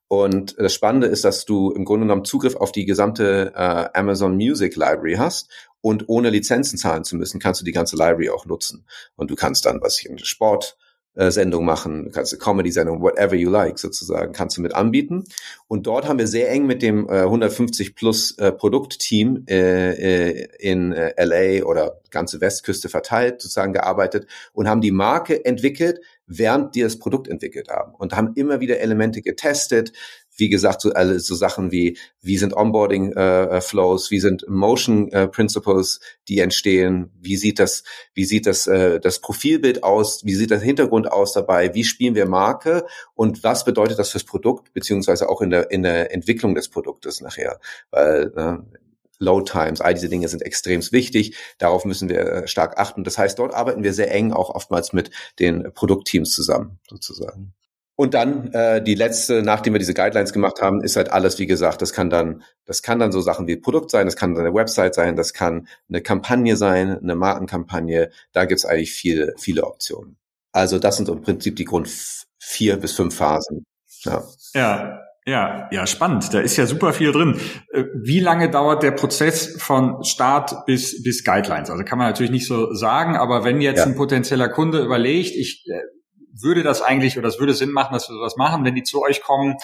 Und 0.09 0.55
das 0.59 0.73
Spannende 0.73 1.07
ist, 1.07 1.23
dass 1.23 1.45
du 1.45 1.71
im 1.71 1.85
Grunde 1.85 2.07
genommen 2.07 2.25
Zugriff 2.25 2.57
auf 2.57 2.73
die 2.73 2.83
gesamte 2.83 3.53
äh, 3.55 3.97
Amazon 3.97 4.35
Music 4.35 4.75
Library 4.75 5.15
hast 5.15 5.49
und 5.83 6.07
ohne 6.07 6.29
Lizenzen 6.29 6.79
zahlen 6.79 7.03
zu 7.03 7.17
müssen, 7.17 7.41
kannst 7.41 7.59
du 7.59 7.65
die 7.65 7.73
ganze 7.73 7.97
Library 7.97 8.29
auch 8.29 8.45
nutzen. 8.45 8.85
Und 9.17 9.29
du 9.29 9.35
kannst 9.35 9.65
dann, 9.65 9.81
was 9.81 9.99
ich 9.99 10.05
in 10.07 10.17
Sport, 10.17 10.77
Sendung 11.15 11.63
machen, 11.63 12.11
kannst 12.11 12.33
eine 12.33 12.39
Comedy-Sendung, 12.39 13.01
whatever 13.01 13.35
you 13.35 13.51
like 13.51 13.77
sozusagen, 13.77 14.33
kannst 14.33 14.57
du 14.57 14.61
mit 14.61 14.73
anbieten. 14.73 15.25
Und 15.67 15.85
dort 15.85 16.07
haben 16.07 16.17
wir 16.17 16.25
sehr 16.25 16.49
eng 16.49 16.65
mit 16.65 16.81
dem 16.81 17.07
äh, 17.07 17.19
150 17.19 17.93
plus 17.93 18.35
äh, 18.39 18.51
Produktteam 18.51 19.43
äh, 19.47 19.91
äh, 19.91 20.47
in 20.57 20.91
äh, 20.91 21.13
LA 21.23 21.65
oder 21.65 22.01
ganze 22.09 22.41
Westküste 22.41 22.89
verteilt 22.89 23.41
sozusagen 23.41 23.73
gearbeitet 23.73 24.25
und 24.53 24.67
haben 24.67 24.81
die 24.81 24.91
Marke 24.91 25.45
entwickelt, 25.45 25.99
während 26.25 26.73
die 26.73 26.81
das 26.81 26.97
Produkt 26.97 27.27
entwickelt 27.27 27.69
haben 27.69 27.93
und 27.93 28.15
haben 28.15 28.33
immer 28.33 28.59
wieder 28.59 28.79
Elemente 28.79 29.21
getestet, 29.21 29.93
wie 30.35 30.49
gesagt, 30.49 30.81
so, 30.81 30.91
alle, 30.91 31.19
so 31.19 31.35
Sachen 31.35 31.71
wie, 31.71 31.97
wie 32.21 32.37
sind 32.37 32.55
Onboarding-Flows, 32.55 34.07
äh, 34.07 34.11
wie 34.11 34.19
sind 34.19 34.45
Motion-Principles, 34.47 35.97
äh, 35.97 35.99
die 36.27 36.39
entstehen, 36.39 37.11
wie 37.19 37.37
sieht 37.37 37.59
das, 37.59 37.83
wie 38.13 38.25
sieht 38.25 38.45
das, 38.45 38.67
äh, 38.67 38.99
das 38.99 39.19
Profilbild 39.19 39.83
aus, 39.83 40.25
wie 40.25 40.35
sieht 40.35 40.51
das 40.51 40.63
Hintergrund 40.63 41.11
aus 41.11 41.33
dabei, 41.33 41.73
wie 41.73 41.83
spielen 41.83 42.15
wir 42.15 42.25
Marke 42.25 42.85
und 43.15 43.43
was 43.43 43.65
bedeutet 43.65 43.99
das 43.99 44.11
fürs 44.11 44.23
Produkt, 44.23 44.73
beziehungsweise 44.73 45.29
auch 45.29 45.41
in 45.41 45.49
der, 45.49 45.71
in 45.71 45.83
der 45.83 46.13
Entwicklung 46.13 46.55
des 46.55 46.69
Produktes 46.69 47.21
nachher. 47.21 47.59
Weil 47.91 48.31
äh, 48.35 48.57
Load 49.19 49.51
Times, 49.51 49.81
all 49.81 49.93
diese 49.93 50.09
Dinge 50.09 50.27
sind 50.27 50.41
extrem 50.41 50.81
wichtig. 50.91 51.35
Darauf 51.57 51.85
müssen 51.85 52.09
wir 52.09 52.19
äh, 52.19 52.47
stark 52.47 52.77
achten. 52.77 53.03
Das 53.03 53.17
heißt, 53.17 53.39
dort 53.39 53.53
arbeiten 53.53 53.83
wir 53.83 53.93
sehr 53.93 54.11
eng 54.11 54.33
auch 54.33 54.49
oftmals 54.49 54.93
mit 54.93 55.11
den 55.39 55.71
Produktteams 55.73 56.31
zusammen, 56.31 56.79
sozusagen. 56.89 57.53
Und 57.95 58.15
dann 58.15 58.51
äh, 58.53 58.83
die 58.83 58.95
letzte, 58.95 59.43
nachdem 59.43 59.73
wir 59.73 59.79
diese 59.79 59.93
Guidelines 59.93 60.33
gemacht 60.33 60.61
haben, 60.61 60.81
ist 60.83 60.95
halt 60.95 61.11
alles, 61.11 61.37
wie 61.37 61.45
gesagt, 61.45 61.81
das 61.81 61.93
kann 61.93 62.09
dann, 62.09 62.43
das 62.65 62.81
kann 62.81 62.97
dann 62.97 63.11
so 63.11 63.21
Sachen 63.21 63.45
wie 63.45 63.55
Produkt 63.55 63.91
sein, 63.91 64.07
das 64.07 64.15
kann 64.15 64.37
eine 64.37 64.53
Website 64.53 64.95
sein, 64.95 65.15
das 65.15 65.33
kann 65.33 65.67
eine 65.89 66.01
Kampagne 66.01 66.55
sein, 66.55 66.97
eine 66.97 67.15
Markenkampagne. 67.15 68.09
Da 68.31 68.45
gibt's 68.45 68.65
eigentlich 68.65 68.93
viele, 68.93 69.33
viele 69.37 69.63
Optionen. 69.63 70.17
Also 70.51 70.79
das 70.79 70.97
sind 70.97 71.09
im 71.09 71.21
Prinzip 71.21 71.55
die 71.55 71.65
Grund 71.65 71.87
vier 72.39 72.77
bis 72.77 72.93
fünf 72.93 73.15
Phasen. 73.15 73.65
Ja. 74.03 74.23
ja. 74.53 74.99
Ja, 75.25 75.69
ja, 75.71 75.87
spannend. 75.87 76.33
Da 76.33 76.41
ist 76.41 76.57
ja 76.57 76.65
super 76.65 76.91
viel 76.91 77.13
drin. 77.13 77.39
Äh, 77.71 77.85
wie 77.95 78.19
lange 78.19 78.51
dauert 78.51 78.83
der 78.83 78.91
Prozess 78.91 79.55
von 79.57 80.03
Start 80.03 80.65
bis, 80.65 81.01
bis 81.01 81.23
Guidelines? 81.23 81.69
Also 81.69 81.85
kann 81.85 81.97
man 81.97 82.07
natürlich 82.07 82.31
nicht 82.31 82.45
so 82.45 82.73
sagen, 82.73 83.15
aber 83.15 83.45
wenn 83.45 83.61
jetzt 83.61 83.77
ja. 83.79 83.85
ein 83.85 83.95
potenzieller 83.95 84.49
Kunde 84.49 84.83
überlegt, 84.83 85.33
ich 85.33 85.65
äh, 85.69 85.79
würde 86.33 86.63
das 86.63 86.81
eigentlich 86.81 87.17
oder 87.17 87.27
es 87.27 87.39
würde 87.39 87.53
Sinn 87.53 87.71
machen, 87.71 87.93
dass 87.93 88.09
wir 88.09 88.15
sowas 88.15 88.35
machen, 88.37 88.65
wenn 88.65 88.75
die 88.75 88.83
zu 88.83 89.01
euch 89.01 89.21
kommen, 89.21 89.55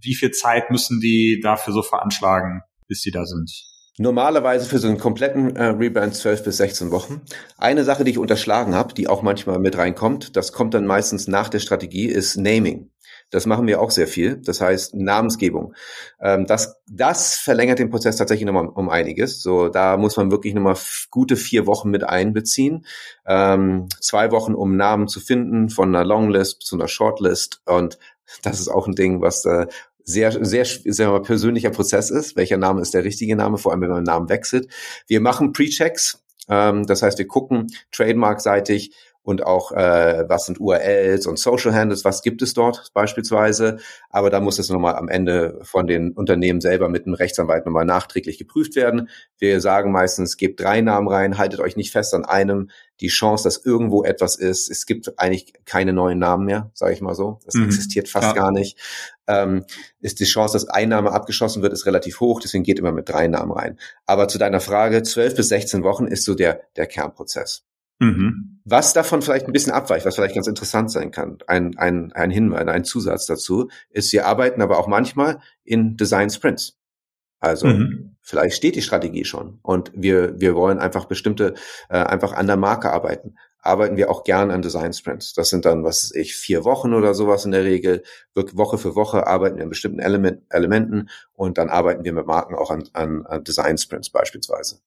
wie 0.00 0.14
viel 0.14 0.30
Zeit 0.30 0.70
müssen 0.70 1.00
die 1.00 1.40
dafür 1.42 1.72
so 1.72 1.82
veranschlagen, 1.82 2.62
bis 2.88 3.00
sie 3.00 3.10
da 3.10 3.24
sind? 3.24 3.50
Normalerweise 3.96 4.68
für 4.68 4.80
so 4.80 4.88
einen 4.88 4.98
kompletten 4.98 5.54
äh, 5.54 5.66
Rebrand 5.66 6.16
12 6.16 6.42
bis 6.42 6.56
16 6.56 6.90
Wochen. 6.90 7.22
Eine 7.56 7.84
Sache, 7.84 8.02
die 8.02 8.10
ich 8.10 8.18
unterschlagen 8.18 8.74
habe, 8.74 8.92
die 8.92 9.06
auch 9.06 9.22
manchmal 9.22 9.60
mit 9.60 9.78
reinkommt, 9.78 10.36
das 10.36 10.52
kommt 10.52 10.74
dann 10.74 10.84
meistens 10.84 11.28
nach 11.28 11.48
der 11.48 11.60
Strategie, 11.60 12.06
ist 12.06 12.36
Naming. 12.36 12.90
Das 13.30 13.46
machen 13.46 13.66
wir 13.66 13.80
auch 13.80 13.90
sehr 13.90 14.06
viel. 14.06 14.36
Das 14.36 14.60
heißt 14.60 14.94
Namensgebung. 14.94 15.74
Ähm, 16.20 16.46
das, 16.46 16.76
das 16.86 17.36
verlängert 17.36 17.78
den 17.78 17.90
Prozess 17.90 18.16
tatsächlich 18.16 18.46
nochmal 18.46 18.68
um 18.68 18.88
einiges. 18.88 19.42
So, 19.42 19.68
da 19.68 19.96
muss 19.96 20.16
man 20.16 20.30
wirklich 20.30 20.54
nochmal 20.54 20.76
gute 21.10 21.36
vier 21.36 21.66
Wochen 21.66 21.90
mit 21.90 22.04
einbeziehen. 22.04 22.86
Ähm, 23.26 23.88
zwei 24.00 24.30
Wochen, 24.30 24.54
um 24.54 24.76
Namen 24.76 25.08
zu 25.08 25.20
finden, 25.20 25.68
von 25.68 25.94
einer 25.94 26.04
Longlist 26.04 26.62
zu 26.62 26.76
einer 26.76 26.88
Shortlist. 26.88 27.60
Und 27.66 27.98
das 28.42 28.60
ist 28.60 28.68
auch 28.68 28.86
ein 28.86 28.94
Ding, 28.94 29.20
was 29.20 29.44
äh, 29.44 29.66
sehr, 30.04 30.44
sehr, 30.44 30.64
sehr 30.66 31.20
persönlicher 31.20 31.70
Prozess 31.70 32.10
ist. 32.10 32.36
Welcher 32.36 32.58
Name 32.58 32.82
ist 32.82 32.94
der 32.94 33.04
richtige 33.04 33.36
Name? 33.36 33.58
Vor 33.58 33.72
allem, 33.72 33.80
wenn 33.80 33.88
man 33.88 33.98
einen 33.98 34.06
Namen 34.06 34.28
wechselt. 34.28 34.68
Wir 35.06 35.20
machen 35.20 35.52
Pre-Checks. 35.52 36.22
Ähm, 36.48 36.86
das 36.86 37.02
heißt, 37.02 37.18
wir 37.18 37.26
gucken 37.26 37.68
trademarkseitig, 37.90 38.94
und 39.24 39.42
auch 39.42 39.72
äh, 39.72 40.28
was 40.28 40.44
sind 40.44 40.60
URLs 40.60 41.26
und 41.26 41.38
Social 41.38 41.74
Handles, 41.74 42.04
was 42.04 42.20
gibt 42.20 42.42
es 42.42 42.52
dort 42.52 42.92
beispielsweise. 42.92 43.78
Aber 44.10 44.28
da 44.28 44.38
muss 44.38 44.58
es 44.58 44.68
nochmal 44.68 44.96
am 44.96 45.08
Ende 45.08 45.58
von 45.62 45.86
den 45.86 46.12
Unternehmen 46.12 46.60
selber 46.60 46.90
mit 46.90 47.06
einem 47.06 47.14
Rechtsanwalt 47.14 47.64
nochmal 47.64 47.86
nachträglich 47.86 48.36
geprüft 48.36 48.76
werden. 48.76 49.08
Wir 49.38 49.62
sagen 49.62 49.92
meistens, 49.92 50.36
gebt 50.36 50.60
drei 50.60 50.82
Namen 50.82 51.08
rein, 51.08 51.38
haltet 51.38 51.60
euch 51.60 51.74
nicht 51.74 51.90
fest 51.90 52.12
an 52.12 52.26
einem. 52.26 52.68
Die 53.00 53.08
Chance, 53.08 53.44
dass 53.44 53.64
irgendwo 53.64 54.04
etwas 54.04 54.36
ist, 54.36 54.70
es 54.70 54.84
gibt 54.84 55.18
eigentlich 55.18 55.54
keine 55.64 55.94
neuen 55.94 56.18
Namen 56.18 56.44
mehr, 56.44 56.70
sage 56.74 56.92
ich 56.92 57.00
mal 57.00 57.14
so. 57.14 57.40
Das 57.46 57.54
mhm. 57.54 57.64
existiert 57.64 58.08
fast 58.08 58.28
ja. 58.28 58.32
gar 58.34 58.52
nicht. 58.52 58.78
Ähm, 59.26 59.64
ist 60.00 60.20
die 60.20 60.24
Chance, 60.24 60.52
dass 60.52 60.68
ein 60.68 60.90
Name 60.90 61.12
abgeschossen 61.12 61.62
wird, 61.62 61.72
ist 61.72 61.86
relativ 61.86 62.20
hoch, 62.20 62.40
deswegen 62.40 62.62
geht 62.62 62.78
immer 62.78 62.92
mit 62.92 63.08
drei 63.08 63.26
Namen 63.26 63.52
rein. 63.52 63.78
Aber 64.04 64.28
zu 64.28 64.36
deiner 64.36 64.60
Frage, 64.60 65.02
zwölf 65.02 65.34
bis 65.34 65.48
16 65.48 65.82
Wochen 65.82 66.06
ist 66.06 66.24
so 66.24 66.34
der, 66.34 66.60
der 66.76 66.86
Kernprozess. 66.86 67.64
Mhm. 68.00 68.53
Was 68.64 68.94
davon 68.94 69.20
vielleicht 69.20 69.46
ein 69.46 69.52
bisschen 69.52 69.72
abweicht, 69.72 70.06
was 70.06 70.14
vielleicht 70.14 70.34
ganz 70.34 70.46
interessant 70.46 70.90
sein 70.90 71.10
kann, 71.10 71.38
ein, 71.46 71.76
ein, 71.76 72.12
ein 72.12 72.30
Hinweis, 72.30 72.66
ein 72.66 72.84
Zusatz 72.84 73.26
dazu, 73.26 73.68
ist, 73.90 74.12
wir 74.12 74.26
arbeiten 74.26 74.62
aber 74.62 74.78
auch 74.78 74.86
manchmal 74.86 75.40
in 75.64 75.96
Design 75.98 76.30
Sprints. 76.30 76.78
Also 77.40 77.66
mhm. 77.66 78.16
vielleicht 78.22 78.56
steht 78.56 78.74
die 78.74 78.82
Strategie 78.82 79.26
schon 79.26 79.58
und 79.62 79.92
wir, 79.94 80.40
wir 80.40 80.54
wollen 80.54 80.78
einfach 80.78 81.04
bestimmte, 81.04 81.54
äh, 81.90 81.98
einfach 81.98 82.32
an 82.32 82.46
der 82.46 82.56
Marke 82.56 82.90
arbeiten. 82.90 83.36
Arbeiten 83.60 83.98
wir 83.98 84.10
auch 84.10 84.24
gern 84.24 84.50
an 84.50 84.62
Design 84.62 84.94
Sprints. 84.94 85.34
Das 85.34 85.50
sind 85.50 85.66
dann, 85.66 85.84
was 85.84 86.04
weiß 86.04 86.14
ich, 86.14 86.34
vier 86.34 86.64
Wochen 86.64 86.94
oder 86.94 87.12
sowas 87.12 87.44
in 87.44 87.50
der 87.50 87.64
Regel. 87.64 88.02
Woche 88.34 88.78
für 88.78 88.94
Woche 88.94 89.26
arbeiten 89.26 89.56
wir 89.56 89.64
an 89.64 89.70
bestimmten 89.70 90.00
Element, 90.00 90.42
Elementen 90.48 91.10
und 91.34 91.58
dann 91.58 91.68
arbeiten 91.68 92.04
wir 92.04 92.14
mit 92.14 92.26
Marken 92.26 92.54
auch 92.54 92.70
an, 92.70 92.88
an, 92.94 93.26
an 93.26 93.44
Design 93.44 93.76
Sprints 93.76 94.08
beispielsweise. 94.08 94.80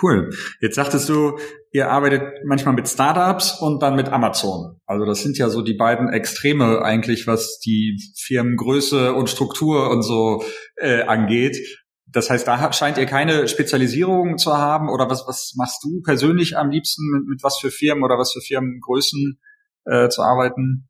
Cool. 0.00 0.30
Jetzt 0.60 0.76
sagtest 0.76 1.08
du, 1.08 1.38
ihr 1.72 1.90
arbeitet 1.90 2.22
manchmal 2.44 2.74
mit 2.74 2.88
Startups 2.88 3.60
und 3.60 3.82
dann 3.82 3.96
mit 3.96 4.08
Amazon. 4.08 4.80
Also 4.86 5.04
das 5.04 5.22
sind 5.22 5.36
ja 5.36 5.48
so 5.50 5.62
die 5.62 5.74
beiden 5.74 6.08
Extreme 6.08 6.82
eigentlich, 6.82 7.26
was 7.26 7.58
die 7.58 7.98
Firmengröße 8.16 9.14
und 9.14 9.28
Struktur 9.28 9.90
und 9.90 10.02
so 10.02 10.44
äh, 10.76 11.02
angeht. 11.02 11.58
Das 12.06 12.30
heißt, 12.30 12.46
da 12.46 12.72
scheint 12.72 12.98
ihr 12.98 13.06
keine 13.06 13.46
Spezialisierung 13.46 14.38
zu 14.38 14.56
haben 14.56 14.88
oder 14.88 15.08
was, 15.10 15.24
was 15.26 15.54
machst 15.56 15.82
du 15.84 16.02
persönlich 16.02 16.56
am 16.56 16.70
liebsten 16.70 17.02
mit, 17.10 17.28
mit 17.28 17.42
was 17.42 17.58
für 17.58 17.70
Firmen 17.70 18.04
oder 18.04 18.18
was 18.18 18.32
für 18.32 18.40
Firmengrößen 18.40 19.40
äh, 19.86 20.08
zu 20.08 20.22
arbeiten? 20.22 20.88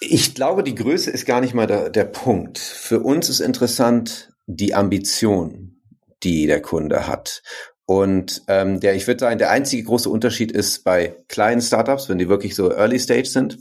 Ich 0.00 0.34
glaube, 0.34 0.62
die 0.62 0.74
Größe 0.74 1.10
ist 1.10 1.26
gar 1.26 1.40
nicht 1.40 1.54
mal 1.54 1.66
der, 1.66 1.90
der 1.90 2.04
Punkt. 2.04 2.58
Für 2.58 3.00
uns 3.00 3.28
ist 3.28 3.40
interessant 3.40 4.30
die 4.46 4.74
Ambition, 4.74 5.82
die 6.22 6.46
der 6.46 6.60
Kunde 6.60 7.06
hat. 7.06 7.42
Und 7.86 8.42
ähm, 8.48 8.80
der, 8.80 8.96
ich 8.96 9.06
würde 9.06 9.20
sagen, 9.20 9.38
der 9.38 9.50
einzige 9.50 9.84
große 9.84 10.10
Unterschied 10.10 10.50
ist 10.50 10.82
bei 10.82 11.16
kleinen 11.28 11.62
Startups, 11.62 12.08
wenn 12.08 12.18
die 12.18 12.28
wirklich 12.28 12.56
so 12.56 12.70
Early 12.72 12.98
Stage 12.98 13.26
sind, 13.26 13.58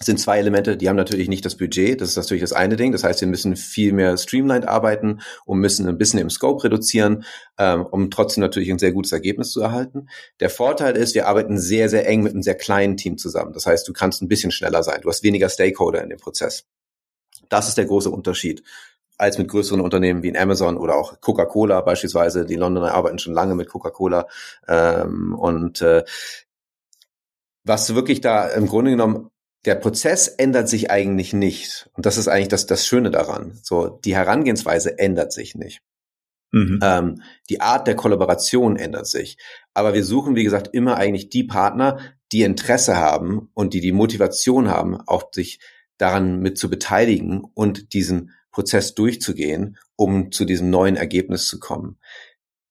sind 0.00 0.18
zwei 0.18 0.38
Elemente, 0.38 0.76
die 0.76 0.88
haben 0.88 0.96
natürlich 0.96 1.28
nicht 1.28 1.44
das 1.44 1.56
Budget, 1.56 2.00
das 2.00 2.10
ist 2.10 2.16
natürlich 2.16 2.40
das 2.40 2.52
eine 2.52 2.76
Ding. 2.76 2.92
Das 2.92 3.04
heißt, 3.04 3.20
wir 3.20 3.28
müssen 3.28 3.54
viel 3.54 3.92
mehr 3.92 4.16
streamlined 4.16 4.66
arbeiten 4.66 5.20
und 5.44 5.58
müssen 5.58 5.88
ein 5.88 5.98
bisschen 5.98 6.18
im 6.18 6.30
Scope 6.30 6.64
reduzieren, 6.64 7.24
ähm, 7.58 7.86
um 7.86 8.10
trotzdem 8.10 8.40
natürlich 8.40 8.70
ein 8.70 8.78
sehr 8.78 8.92
gutes 8.92 9.12
Ergebnis 9.12 9.50
zu 9.50 9.60
erhalten. 9.60 10.08
Der 10.40 10.50
Vorteil 10.50 10.96
ist, 10.96 11.14
wir 11.14 11.28
arbeiten 11.28 11.58
sehr, 11.58 11.88
sehr 11.88 12.08
eng 12.08 12.22
mit 12.22 12.32
einem 12.32 12.42
sehr 12.42 12.56
kleinen 12.56 12.96
Team 12.96 13.18
zusammen. 13.18 13.52
Das 13.52 13.66
heißt, 13.66 13.86
du 13.86 13.92
kannst 13.92 14.20
ein 14.22 14.28
bisschen 14.28 14.50
schneller 14.50 14.82
sein. 14.82 15.00
Du 15.02 15.08
hast 15.08 15.22
weniger 15.22 15.48
Stakeholder 15.48 16.02
in 16.02 16.08
dem 16.08 16.18
Prozess. 16.18 16.64
Das 17.48 17.68
ist 17.68 17.78
der 17.78 17.86
große 17.86 18.10
Unterschied 18.10 18.62
als 19.16 19.38
mit 19.38 19.48
größeren 19.48 19.80
Unternehmen 19.80 20.22
wie 20.22 20.28
in 20.28 20.36
Amazon 20.36 20.76
oder 20.76 20.96
auch 20.96 21.20
Coca-Cola 21.20 21.80
beispielsweise. 21.80 22.46
Die 22.46 22.56
Londoner 22.56 22.94
arbeiten 22.94 23.18
schon 23.18 23.34
lange 23.34 23.54
mit 23.54 23.68
Coca-Cola. 23.68 24.26
Ähm, 24.68 25.34
und 25.34 25.82
äh, 25.82 26.04
was 27.64 27.94
wirklich 27.94 28.20
da 28.20 28.48
im 28.48 28.66
Grunde 28.66 28.90
genommen 28.90 29.30
der 29.64 29.76
Prozess 29.76 30.28
ändert 30.28 30.68
sich 30.68 30.90
eigentlich 30.90 31.32
nicht. 31.32 31.88
Und 31.94 32.06
das 32.06 32.18
ist 32.18 32.28
eigentlich 32.28 32.48
das, 32.48 32.66
das 32.66 32.86
Schöne 32.86 33.10
daran. 33.10 33.58
So, 33.62 33.88
die 33.88 34.14
Herangehensweise 34.14 34.98
ändert 34.98 35.32
sich 35.32 35.54
nicht. 35.54 35.80
Mhm. 36.52 36.80
Ähm, 36.82 37.22
die 37.48 37.60
Art 37.60 37.86
der 37.86 37.96
Kollaboration 37.96 38.76
ändert 38.76 39.06
sich. 39.06 39.38
Aber 39.72 39.94
wir 39.94 40.04
suchen, 40.04 40.36
wie 40.36 40.44
gesagt, 40.44 40.70
immer 40.72 40.96
eigentlich 40.96 41.30
die 41.30 41.44
Partner, 41.44 41.98
die 42.30 42.42
Interesse 42.42 42.96
haben 42.96 43.50
und 43.54 43.74
die 43.74 43.80
die 43.80 43.92
Motivation 43.92 44.68
haben, 44.68 45.00
auch 45.06 45.32
sich 45.32 45.60
daran 45.96 46.40
mit 46.40 46.58
zu 46.58 46.68
beteiligen 46.68 47.44
und 47.54 47.92
diesen 47.92 48.32
Prozess 48.54 48.94
durchzugehen, 48.94 49.76
um 49.96 50.32
zu 50.32 50.44
diesem 50.44 50.70
neuen 50.70 50.96
Ergebnis 50.96 51.48
zu 51.48 51.58
kommen. 51.58 51.98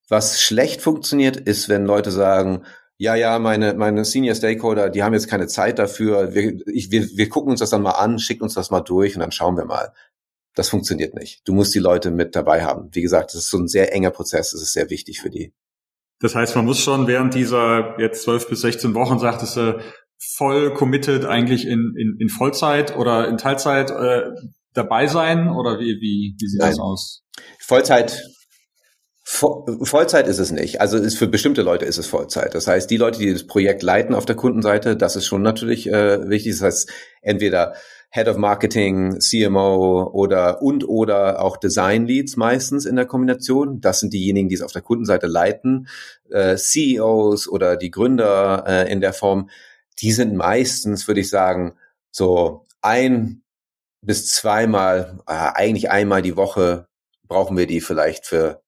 Was 0.10 0.42
schlecht 0.42 0.82
funktioniert, 0.82 1.38
ist, 1.38 1.70
wenn 1.70 1.86
Leute 1.86 2.12
sagen, 2.12 2.64
ja, 2.98 3.16
ja, 3.16 3.38
meine, 3.38 3.74
meine 3.74 4.06
Senior 4.06 4.36
Stakeholder, 4.36 4.90
die 4.90 5.04
haben 5.04 5.14
jetzt 5.14 5.28
keine 5.28 5.48
Zeit 5.48 5.80
dafür. 5.80 6.34
Wir, 6.34 6.66
ich, 6.68 6.90
wir, 6.92 7.08
wir 7.16 7.28
gucken 7.28 7.52
uns 7.52 7.60
das 7.60 7.70
dann 7.70 7.82
mal 7.82 7.92
an, 7.92 8.18
schicken 8.18 8.44
uns 8.44 8.54
das 8.54 8.72
mal 8.72 8.82
durch 8.82 9.16
und 9.16 9.20
dann 9.20 9.32
schauen 9.32 9.58
wir 9.58 9.66
mal. 9.66 9.94
Das 10.56 10.70
funktioniert 10.70 11.16
nicht. 11.16 11.48
Du 11.48 11.54
musst 11.54 11.76
die 11.76 11.80
Leute 11.80 12.12
mit 12.12 12.36
dabei 12.36 12.64
haben. 12.64 12.90
Wie 12.94 13.02
gesagt, 13.02 13.34
das 13.34 13.42
ist 13.42 13.50
so 13.50 13.58
ein 13.58 13.68
sehr 13.68 13.94
enger 13.94 14.12
Prozess. 14.12 14.52
Das 14.52 14.62
ist 14.62 14.74
sehr 14.74 14.90
wichtig 14.90 15.20
für 15.20 15.30
die. 15.30 15.52
Das 16.20 16.36
heißt, 16.36 16.56
man 16.56 16.66
muss 16.66 16.80
schon 16.80 17.08
während 17.08 17.34
dieser 17.34 18.00
jetzt 18.00 18.24
zwölf 18.24 18.48
bis 18.48 18.62
16 18.62 18.94
Wochen, 18.94 19.20
sagtest 19.20 19.58
du, 19.58 19.82
voll 20.18 20.74
committed 20.74 21.26
eigentlich 21.26 21.66
in, 21.66 21.96
in, 21.98 22.18
in 22.20 22.30
Vollzeit 22.30 22.96
oder 22.96 23.28
in 23.28 23.38
Teilzeit 23.38 23.90
äh, 23.92 24.32
dabei 24.74 25.08
sein 25.08 25.50
oder 25.50 25.80
wie, 25.80 26.00
wie, 26.02 26.36
wie 26.40 26.48
sieht 26.48 26.60
Nein. 26.60 26.72
das 26.72 26.80
aus? 26.80 27.24
Vollzeit 27.60 28.22
Vollzeit 29.26 30.28
ist 30.28 30.40
es 30.40 30.52
nicht. 30.52 30.82
Also 30.82 30.98
ist 30.98 31.18
für 31.18 31.28
bestimmte 31.28 31.62
Leute 31.62 31.86
ist 31.86 31.98
es 31.98 32.08
Vollzeit. 32.08 32.54
Das 32.54 32.68
heißt, 32.68 32.90
die 32.90 32.98
Leute, 32.98 33.20
die 33.20 33.32
das 33.32 33.48
Projekt 33.48 33.82
leiten 33.82 34.16
auf 34.16 34.26
der 34.26 34.36
Kundenseite, 34.36 34.98
das 34.98 35.16
ist 35.16 35.26
schon 35.26 35.42
natürlich 35.42 35.90
äh, 35.90 36.30
wichtig. 36.30 36.52
Das 36.54 36.62
heißt, 36.62 36.92
entweder 37.22 37.74
Head 38.10 38.28
of 38.28 38.38
Marketing, 38.38 39.20
CMO 39.20 40.10
oder 40.12 40.62
und 40.62 40.88
oder 40.88 41.42
auch 41.42 41.56
Design 41.56 42.06
Leads 42.06 42.36
meistens 42.36 42.86
in 42.86 42.98
der 42.98 43.06
Kombination. 43.06 43.80
Das 43.80 44.02
sind 44.02 44.14
diejenigen, 44.14 44.50
die 44.50 44.56
es 44.56 44.62
auf 44.62 44.74
der 44.74 44.82
Kundenseite 44.82 45.28
leiten. 45.28 45.88
Äh, 46.30 46.58
CEOs 46.58 47.48
oder 47.48 47.78
die 47.78 47.92
Gründer 47.92 48.66
äh, 48.68 48.92
in 48.92 49.00
der 49.00 49.14
Form, 49.14 49.50
die 50.02 50.12
sind 50.12 50.36
meistens, 50.36 51.08
würde 51.08 51.22
ich 51.22 51.30
sagen, 51.30 51.76
so 52.12 52.66
ein 52.82 53.43
bis 54.04 54.30
zweimal, 54.30 55.20
äh, 55.28 55.34
eigentlich 55.34 55.90
einmal 55.90 56.22
die 56.22 56.36
Woche 56.36 56.88
brauchen 57.28 57.58
wir 57.58 57.68
die 57.68 57.82
vielleicht 57.82 58.26
für 58.26 58.62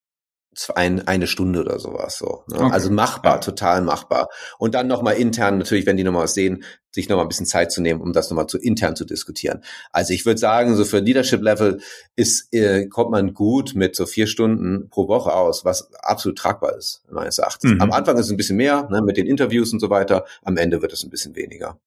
ein, 0.73 1.05
eine 1.05 1.27
Stunde 1.27 1.59
oder 1.59 1.79
sowas 1.79 2.17
so. 2.17 2.43
Ne? 2.47 2.59
Okay. 2.59 2.71
Also 2.71 2.89
machbar, 2.89 3.41
total 3.41 3.81
machbar. 3.81 4.29
Und 4.57 4.73
dann 4.73 4.87
nochmal 4.87 5.15
intern, 5.15 5.57
natürlich, 5.57 5.85
wenn 5.85 5.97
die 5.97 6.03
nochmal 6.03 6.23
was 6.23 6.33
sehen, 6.33 6.63
sich 6.91 7.09
nochmal 7.09 7.25
ein 7.25 7.29
bisschen 7.29 7.45
Zeit 7.45 7.71
zu 7.71 7.81
nehmen, 7.81 7.99
um 7.99 8.13
das 8.13 8.29
nochmal 8.29 8.47
zu 8.47 8.57
intern 8.57 8.95
zu 8.95 9.03
diskutieren. 9.03 9.63
Also 9.91 10.13
ich 10.13 10.25
würde 10.25 10.39
sagen, 10.39 10.75
so 10.75 10.85
für 10.85 10.99
Leadership 10.99 11.41
Level 11.41 11.81
ist, 12.15 12.53
äh, 12.53 12.87
kommt 12.87 13.11
man 13.11 13.33
gut 13.33 13.75
mit 13.75 13.95
so 13.97 14.05
vier 14.05 14.27
Stunden 14.27 14.89
pro 14.89 15.09
Woche 15.09 15.33
aus, 15.33 15.65
was 15.65 15.93
absolut 15.95 16.37
tragbar 16.37 16.77
ist, 16.77 17.03
meines 17.11 17.37
Erachtens. 17.37 17.73
Mhm. 17.73 17.81
Am 17.81 17.91
Anfang 17.91 18.17
ist 18.17 18.27
es 18.27 18.31
ein 18.31 18.37
bisschen 18.37 18.57
mehr, 18.57 18.87
ne, 18.89 19.01
mit 19.01 19.17
den 19.17 19.27
Interviews 19.27 19.73
und 19.73 19.81
so 19.81 19.89
weiter. 19.89 20.25
Am 20.43 20.55
Ende 20.55 20.81
wird 20.81 20.93
es 20.93 21.03
ein 21.03 21.09
bisschen 21.09 21.35
weniger. 21.35 21.77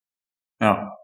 Ja, 0.61 0.99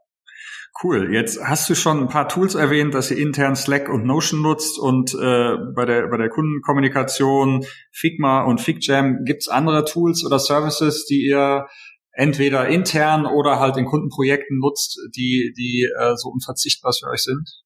Cool. 0.82 1.14
Jetzt 1.14 1.40
hast 1.40 1.70
du 1.70 1.76
schon 1.76 2.00
ein 2.00 2.08
paar 2.08 2.28
Tools 2.28 2.56
erwähnt, 2.56 2.94
dass 2.94 3.10
ihr 3.10 3.16
intern 3.16 3.54
Slack 3.54 3.88
und 3.88 4.04
Notion 4.04 4.42
nutzt 4.42 4.78
und 4.78 5.14
äh, 5.14 5.56
bei 5.74 5.84
der 5.84 6.08
bei 6.08 6.16
der 6.16 6.28
Kundenkommunikation 6.28 7.64
Figma 7.92 8.42
und 8.42 8.60
FigJam. 8.60 9.24
Gibt 9.24 9.42
es 9.42 9.48
andere 9.48 9.84
Tools 9.84 10.24
oder 10.26 10.40
Services, 10.40 11.06
die 11.06 11.26
ihr 11.26 11.66
entweder 12.10 12.66
intern 12.66 13.24
oder 13.24 13.60
halt 13.60 13.76
in 13.76 13.84
Kundenprojekten 13.84 14.58
nutzt, 14.58 14.98
die 15.16 15.54
die 15.56 15.88
äh, 15.96 16.16
so 16.16 16.30
unverzichtbar 16.30 16.92
für 16.92 17.08
euch 17.08 17.22
sind? 17.22 17.63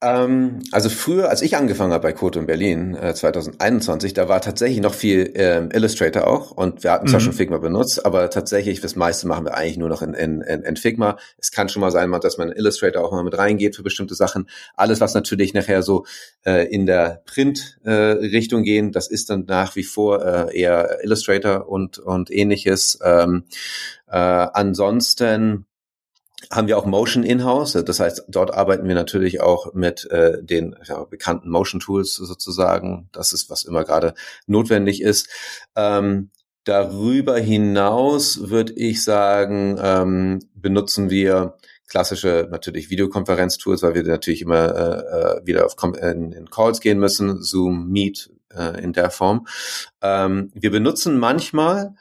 Ähm, 0.00 0.60
also 0.70 0.90
früher, 0.90 1.28
als 1.28 1.42
ich 1.42 1.56
angefangen 1.56 1.92
habe 1.92 2.02
bei 2.02 2.12
Code 2.12 2.38
in 2.38 2.46
Berlin 2.46 2.94
äh, 2.94 3.14
2021, 3.14 4.14
da 4.14 4.28
war 4.28 4.40
tatsächlich 4.40 4.80
noch 4.80 4.94
viel 4.94 5.32
ähm, 5.34 5.70
Illustrator 5.72 6.28
auch 6.28 6.52
und 6.52 6.84
wir 6.84 6.92
hatten 6.92 7.08
zwar 7.08 7.18
mhm. 7.18 7.24
schon 7.24 7.32
Figma 7.32 7.58
benutzt, 7.58 8.06
aber 8.06 8.30
tatsächlich 8.30 8.80
das 8.80 8.94
meiste 8.94 9.26
machen 9.26 9.44
wir 9.44 9.56
eigentlich 9.56 9.76
nur 9.76 9.88
noch 9.88 10.00
in, 10.02 10.14
in, 10.14 10.40
in 10.42 10.76
Figma. 10.76 11.18
Es 11.36 11.50
kann 11.50 11.68
schon 11.68 11.80
mal 11.80 11.90
sein, 11.90 12.12
dass 12.22 12.38
man 12.38 12.50
in 12.50 12.56
Illustrator 12.56 13.04
auch 13.04 13.10
mal 13.10 13.24
mit 13.24 13.36
reingeht 13.36 13.74
für 13.74 13.82
bestimmte 13.82 14.14
Sachen. 14.14 14.48
Alles, 14.76 15.00
was 15.00 15.14
natürlich 15.14 15.52
nachher 15.52 15.82
so 15.82 16.06
äh, 16.46 16.68
in 16.72 16.86
der 16.86 17.22
Print-Richtung 17.26 18.60
äh, 18.60 18.64
gehen, 18.64 18.92
das 18.92 19.08
ist 19.08 19.30
dann 19.30 19.46
nach 19.48 19.74
wie 19.74 19.82
vor 19.82 20.24
äh, 20.24 20.56
eher 20.56 21.02
Illustrator 21.02 21.68
und, 21.68 21.98
und 21.98 22.30
ähnliches. 22.30 23.00
Ähm, 23.02 23.46
äh, 24.06 24.16
ansonsten 24.16 25.66
haben 26.50 26.68
wir 26.68 26.78
auch 26.78 26.86
Motion 26.86 27.24
in-house. 27.24 27.72
Das 27.72 28.00
heißt, 28.00 28.24
dort 28.28 28.54
arbeiten 28.54 28.86
wir 28.86 28.94
natürlich 28.94 29.40
auch 29.40 29.74
mit 29.74 30.10
äh, 30.10 30.42
den 30.42 30.76
ja, 30.84 31.04
bekannten 31.04 31.50
Motion 31.50 31.80
Tools 31.80 32.14
sozusagen. 32.14 33.08
Das 33.12 33.32
ist, 33.32 33.50
was 33.50 33.64
immer 33.64 33.84
gerade 33.84 34.14
notwendig 34.46 35.02
ist. 35.02 35.28
Ähm, 35.76 36.30
darüber 36.64 37.38
hinaus 37.38 38.50
würde 38.50 38.72
ich 38.74 39.02
sagen, 39.02 39.78
ähm, 39.82 40.40
benutzen 40.54 41.10
wir 41.10 41.56
klassische 41.88 42.46
natürlich 42.50 42.90
Videokonferenztools, 42.90 43.82
weil 43.82 43.94
wir 43.94 44.02
natürlich 44.04 44.42
immer 44.42 44.74
äh, 44.76 45.38
äh 45.40 45.46
wieder 45.46 45.64
auf 45.64 45.74
in, 45.82 46.32
in 46.32 46.50
Calls 46.50 46.80
gehen 46.80 46.98
müssen, 46.98 47.42
Zoom, 47.42 47.88
Meet 47.88 48.30
äh, 48.54 48.82
in 48.82 48.92
der 48.92 49.10
Form. 49.10 49.46
Ähm, 50.02 50.50
wir 50.54 50.70
benutzen 50.70 51.18
manchmal 51.18 51.94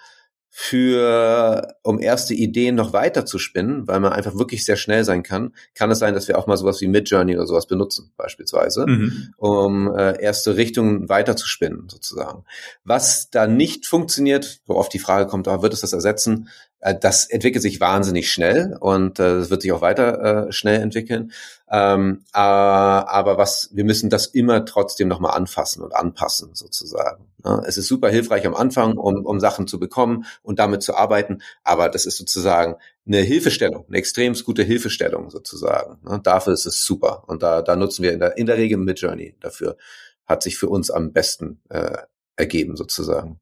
für, 0.59 1.75
um 1.83 1.99
erste 1.99 2.33
Ideen 2.33 2.73
noch 2.73 2.91
weiter 2.91 3.27
zu 3.27 3.37
spinnen, 3.37 3.87
weil 3.87 3.99
man 3.99 4.11
einfach 4.11 4.39
wirklich 4.39 4.65
sehr 4.65 4.75
schnell 4.75 5.03
sein 5.03 5.21
kann, 5.21 5.53
kann 5.75 5.91
es 5.91 5.99
sein, 5.99 6.15
dass 6.15 6.27
wir 6.27 6.35
auch 6.35 6.47
mal 6.47 6.57
sowas 6.57 6.81
wie 6.81 6.87
Midjourney 6.87 7.37
oder 7.37 7.45
sowas 7.45 7.67
benutzen, 7.67 8.11
beispielsweise, 8.17 8.87
mhm. 8.87 9.33
um 9.37 9.95
äh, 9.95 10.19
erste 10.19 10.57
Richtungen 10.57 11.09
weiter 11.09 11.35
zu 11.35 11.47
spinnen, 11.47 11.87
sozusagen. 11.89 12.43
Was 12.83 13.29
da 13.29 13.45
nicht 13.45 13.85
funktioniert, 13.85 14.61
worauf 14.65 14.89
die 14.89 14.97
Frage 14.97 15.29
kommt, 15.29 15.47
ah, 15.47 15.61
wird 15.61 15.73
es 15.73 15.81
das 15.81 15.93
ersetzen? 15.93 16.49
Äh, 16.79 16.95
das 16.99 17.25
entwickelt 17.25 17.61
sich 17.61 17.79
wahnsinnig 17.79 18.31
schnell 18.31 18.77
und 18.79 19.19
äh, 19.19 19.37
es 19.37 19.49
wird 19.49 19.61
sich 19.61 19.71
auch 19.71 19.81
weiter 19.81 20.47
äh, 20.47 20.51
schnell 20.51 20.81
entwickeln. 20.81 21.31
Ähm, 21.69 22.23
äh, 22.33 22.37
aber 22.37 23.37
was, 23.37 23.69
wir 23.73 23.83
müssen 23.83 24.09
das 24.09 24.27
immer 24.27 24.65
trotzdem 24.65 25.07
nochmal 25.07 25.35
anfassen 25.35 25.83
und 25.83 25.95
anpassen, 25.95 26.51
sozusagen. 26.53 27.25
Ja, 27.43 27.61
es 27.65 27.77
ist 27.77 27.87
super 27.87 28.09
hilfreich 28.09 28.45
am 28.45 28.55
Anfang, 28.55 28.97
um, 28.97 29.25
um 29.25 29.39
Sachen 29.39 29.67
zu 29.67 29.79
bekommen 29.79 30.25
und 30.43 30.59
damit 30.59 30.83
zu 30.83 30.95
arbeiten, 30.95 31.41
aber 31.63 31.89
das 31.89 32.05
ist 32.05 32.17
sozusagen 32.17 32.75
eine 33.05 33.19
Hilfestellung, 33.19 33.85
eine 33.87 33.97
extrem 33.97 34.33
gute 34.33 34.63
Hilfestellung 34.63 35.29
sozusagen. 35.29 35.99
Ja, 36.07 36.17
dafür 36.19 36.53
ist 36.53 36.65
es 36.65 36.83
super 36.85 37.23
und 37.27 37.43
da, 37.43 37.61
da 37.61 37.75
nutzen 37.75 38.03
wir 38.03 38.13
in 38.13 38.19
der, 38.19 38.37
in 38.37 38.45
der 38.45 38.57
Regel 38.57 38.77
Midjourney. 38.77 39.35
Dafür 39.39 39.77
hat 40.25 40.43
sich 40.43 40.57
für 40.57 40.69
uns 40.69 40.91
am 40.91 41.13
besten 41.13 41.61
äh, 41.69 41.97
ergeben 42.35 42.75
sozusagen. 42.75 43.39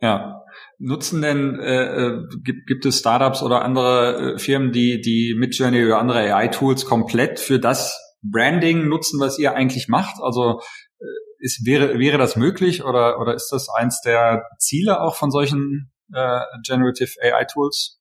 Ja. 0.00 0.44
Nutzen 0.78 1.20
denn, 1.22 1.58
äh, 1.60 2.06
äh, 2.06 2.22
gibt, 2.42 2.66
gibt 2.66 2.86
es 2.86 2.98
Startups 2.98 3.42
oder 3.42 3.62
andere 3.62 4.34
äh, 4.34 4.38
Firmen, 4.38 4.72
die, 4.72 5.00
die 5.00 5.34
Midjourney 5.38 5.84
oder 5.84 5.98
andere 5.98 6.34
AI-Tools 6.34 6.86
komplett 6.86 7.38
für 7.38 7.58
das 7.58 7.98
Branding 8.22 8.88
nutzen, 8.88 9.20
was 9.20 9.38
ihr 9.38 9.54
eigentlich 9.54 9.88
macht? 9.88 10.20
Also 10.22 10.60
äh, 10.98 11.04
ist, 11.38 11.66
wäre, 11.66 11.98
wäre 11.98 12.18
das 12.18 12.36
möglich 12.36 12.84
oder, 12.84 13.20
oder 13.20 13.34
ist 13.34 13.50
das 13.50 13.68
eins 13.68 14.00
der 14.00 14.46
Ziele 14.58 15.00
auch 15.00 15.16
von 15.16 15.30
solchen 15.30 15.92
äh, 16.14 16.40
Generative 16.66 17.12
AI 17.22 17.44
Tools? 17.44 17.98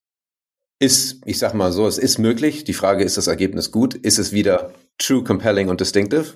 Ist, 0.82 1.22
ich 1.26 1.38
sag 1.38 1.54
mal 1.54 1.74
so, 1.74 1.88
es 1.88 1.98
ist 1.98 2.18
möglich. 2.20 2.64
Die 2.64 2.74
Frage, 2.74 3.04
ist 3.04 3.18
das 3.18 3.28
Ergebnis 3.28 3.72
gut? 3.72 3.96
Ist 3.96 4.18
es 4.18 4.32
wieder 4.32 4.72
true, 4.98 5.24
compelling 5.24 5.68
und 5.68 5.82
distinctive? 5.82 6.36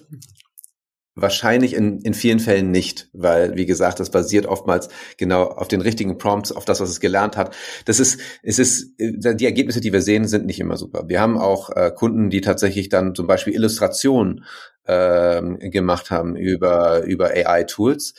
Wahrscheinlich 1.15 1.75
in, 1.75 2.01
in 2.01 2.15
vielen 2.15 2.39
Fällen 2.39 2.71
nicht, 2.71 3.09
weil, 3.13 3.55
wie 3.55 3.67
gesagt, 3.67 3.99
das 3.99 4.09
basiert 4.09 4.47
oftmals 4.47 4.89
genau 5.17 5.43
auf 5.43 5.67
den 5.67 5.81
richtigen 5.81 6.17
Prompts, 6.17 6.51
auf 6.51 6.65
das, 6.65 6.79
was 6.79 6.89
es 6.89 6.99
gelernt 6.99 7.37
hat. 7.37 7.55
Das 7.85 7.99
ist, 7.99 8.19
es 8.41 8.57
ist, 8.57 8.95
die 8.97 9.45
Ergebnisse, 9.45 9.79
die 9.79 9.93
wir 9.93 10.01
sehen, 10.01 10.27
sind 10.27 10.47
nicht 10.47 10.59
immer 10.59 10.75
super. 10.75 11.03
Wir 11.07 11.21
haben 11.21 11.37
auch 11.37 11.69
äh, 11.69 11.91
Kunden, 11.95 12.31
die 12.31 12.41
tatsächlich 12.41 12.89
dann 12.89 13.13
zum 13.13 13.27
Beispiel 13.27 13.53
Illustrationen 13.53 14.43
ähm, 14.87 15.59
gemacht 15.59 16.09
haben 16.09 16.35
über, 16.35 17.03
über 17.03 17.29
AI-Tools. 17.29 18.15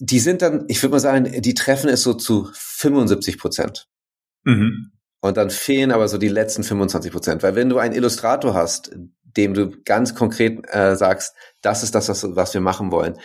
Die 0.00 0.18
sind 0.18 0.42
dann, 0.42 0.64
ich 0.66 0.82
würde 0.82 0.92
mal 0.92 1.00
sagen, 1.00 1.40
die 1.40 1.54
treffen 1.54 1.88
es 1.88 2.02
so 2.02 2.14
zu 2.14 2.48
75 2.52 3.38
Prozent. 3.38 3.88
Mhm. 4.42 4.90
Und 5.20 5.36
dann 5.36 5.50
fehlen 5.50 5.90
aber 5.90 6.08
so 6.08 6.18
die 6.18 6.28
letzten 6.28 6.62
25 6.62 7.12
Prozent. 7.12 7.42
Weil 7.42 7.54
wenn 7.56 7.68
du 7.68 7.78
einen 7.78 7.94
Illustrator 7.94 8.54
hast, 8.54 8.96
dem 9.36 9.54
du 9.54 9.70
ganz 9.84 10.14
konkret 10.14 10.64
äh, 10.68 10.96
sagst, 10.96 11.34
das 11.60 11.82
ist 11.82 11.94
das, 11.94 12.08
was, 12.08 12.24
was 12.34 12.54
wir 12.54 12.60
machen 12.60 12.90
wollen, 12.90 13.18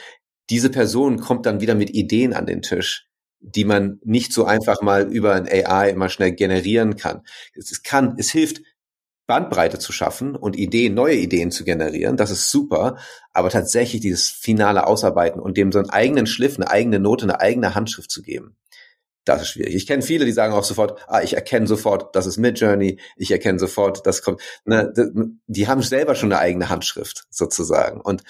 diese 0.49 0.69
Person 0.69 1.19
kommt 1.19 1.45
dann 1.45 1.61
wieder 1.61 1.75
mit 1.75 1.91
Ideen 1.91 2.33
an 2.33 2.45
den 2.45 2.61
Tisch, 2.61 3.07
die 3.39 3.65
man 3.65 3.99
nicht 4.03 4.33
so 4.33 4.45
einfach 4.45 4.81
mal 4.81 5.11
über 5.11 5.33
ein 5.33 5.47
AI 5.47 5.89
immer 5.89 6.09
schnell 6.09 6.33
generieren 6.33 6.95
kann. 6.95 7.21
Es 7.55 7.83
kann, 7.83 8.15
es 8.17 8.31
hilft, 8.31 8.61
Bandbreite 9.25 9.79
zu 9.79 9.93
schaffen 9.93 10.35
und 10.35 10.57
Ideen, 10.57 10.93
neue 10.93 11.15
Ideen 11.15 11.49
zu 11.49 11.63
generieren. 11.63 12.17
Das 12.17 12.29
ist 12.29 12.51
super. 12.51 12.97
Aber 13.31 13.49
tatsächlich 13.49 14.01
dieses 14.01 14.27
finale 14.29 14.85
Ausarbeiten 14.85 15.39
und 15.39 15.55
dem 15.55 15.71
so 15.71 15.79
einen 15.79 15.89
eigenen 15.89 16.27
Schliff, 16.27 16.57
eine 16.57 16.69
eigene 16.69 16.99
Note, 16.99 17.23
eine 17.23 17.39
eigene 17.39 17.73
Handschrift 17.73 18.11
zu 18.11 18.21
geben, 18.21 18.57
das 19.25 19.43
ist 19.43 19.49
schwierig. 19.49 19.75
Ich 19.75 19.87
kenne 19.87 20.01
viele, 20.01 20.25
die 20.25 20.31
sagen 20.31 20.53
auch 20.53 20.63
sofort, 20.63 20.99
ah, 21.07 21.21
ich 21.21 21.33
erkenne 21.33 21.67
sofort, 21.67 22.15
das 22.15 22.25
ist 22.25 22.37
Midjourney, 22.37 22.99
ich 23.15 23.31
erkenne 23.31 23.59
sofort, 23.59 24.05
das 24.05 24.21
kommt. 24.21 24.41
Ne, 24.65 24.93
die 25.47 25.67
haben 25.67 25.81
selber 25.81 26.15
schon 26.15 26.31
eine 26.31 26.41
eigene 26.41 26.69
Handschrift 26.69 27.25
sozusagen. 27.29 28.01
Und 28.01 28.23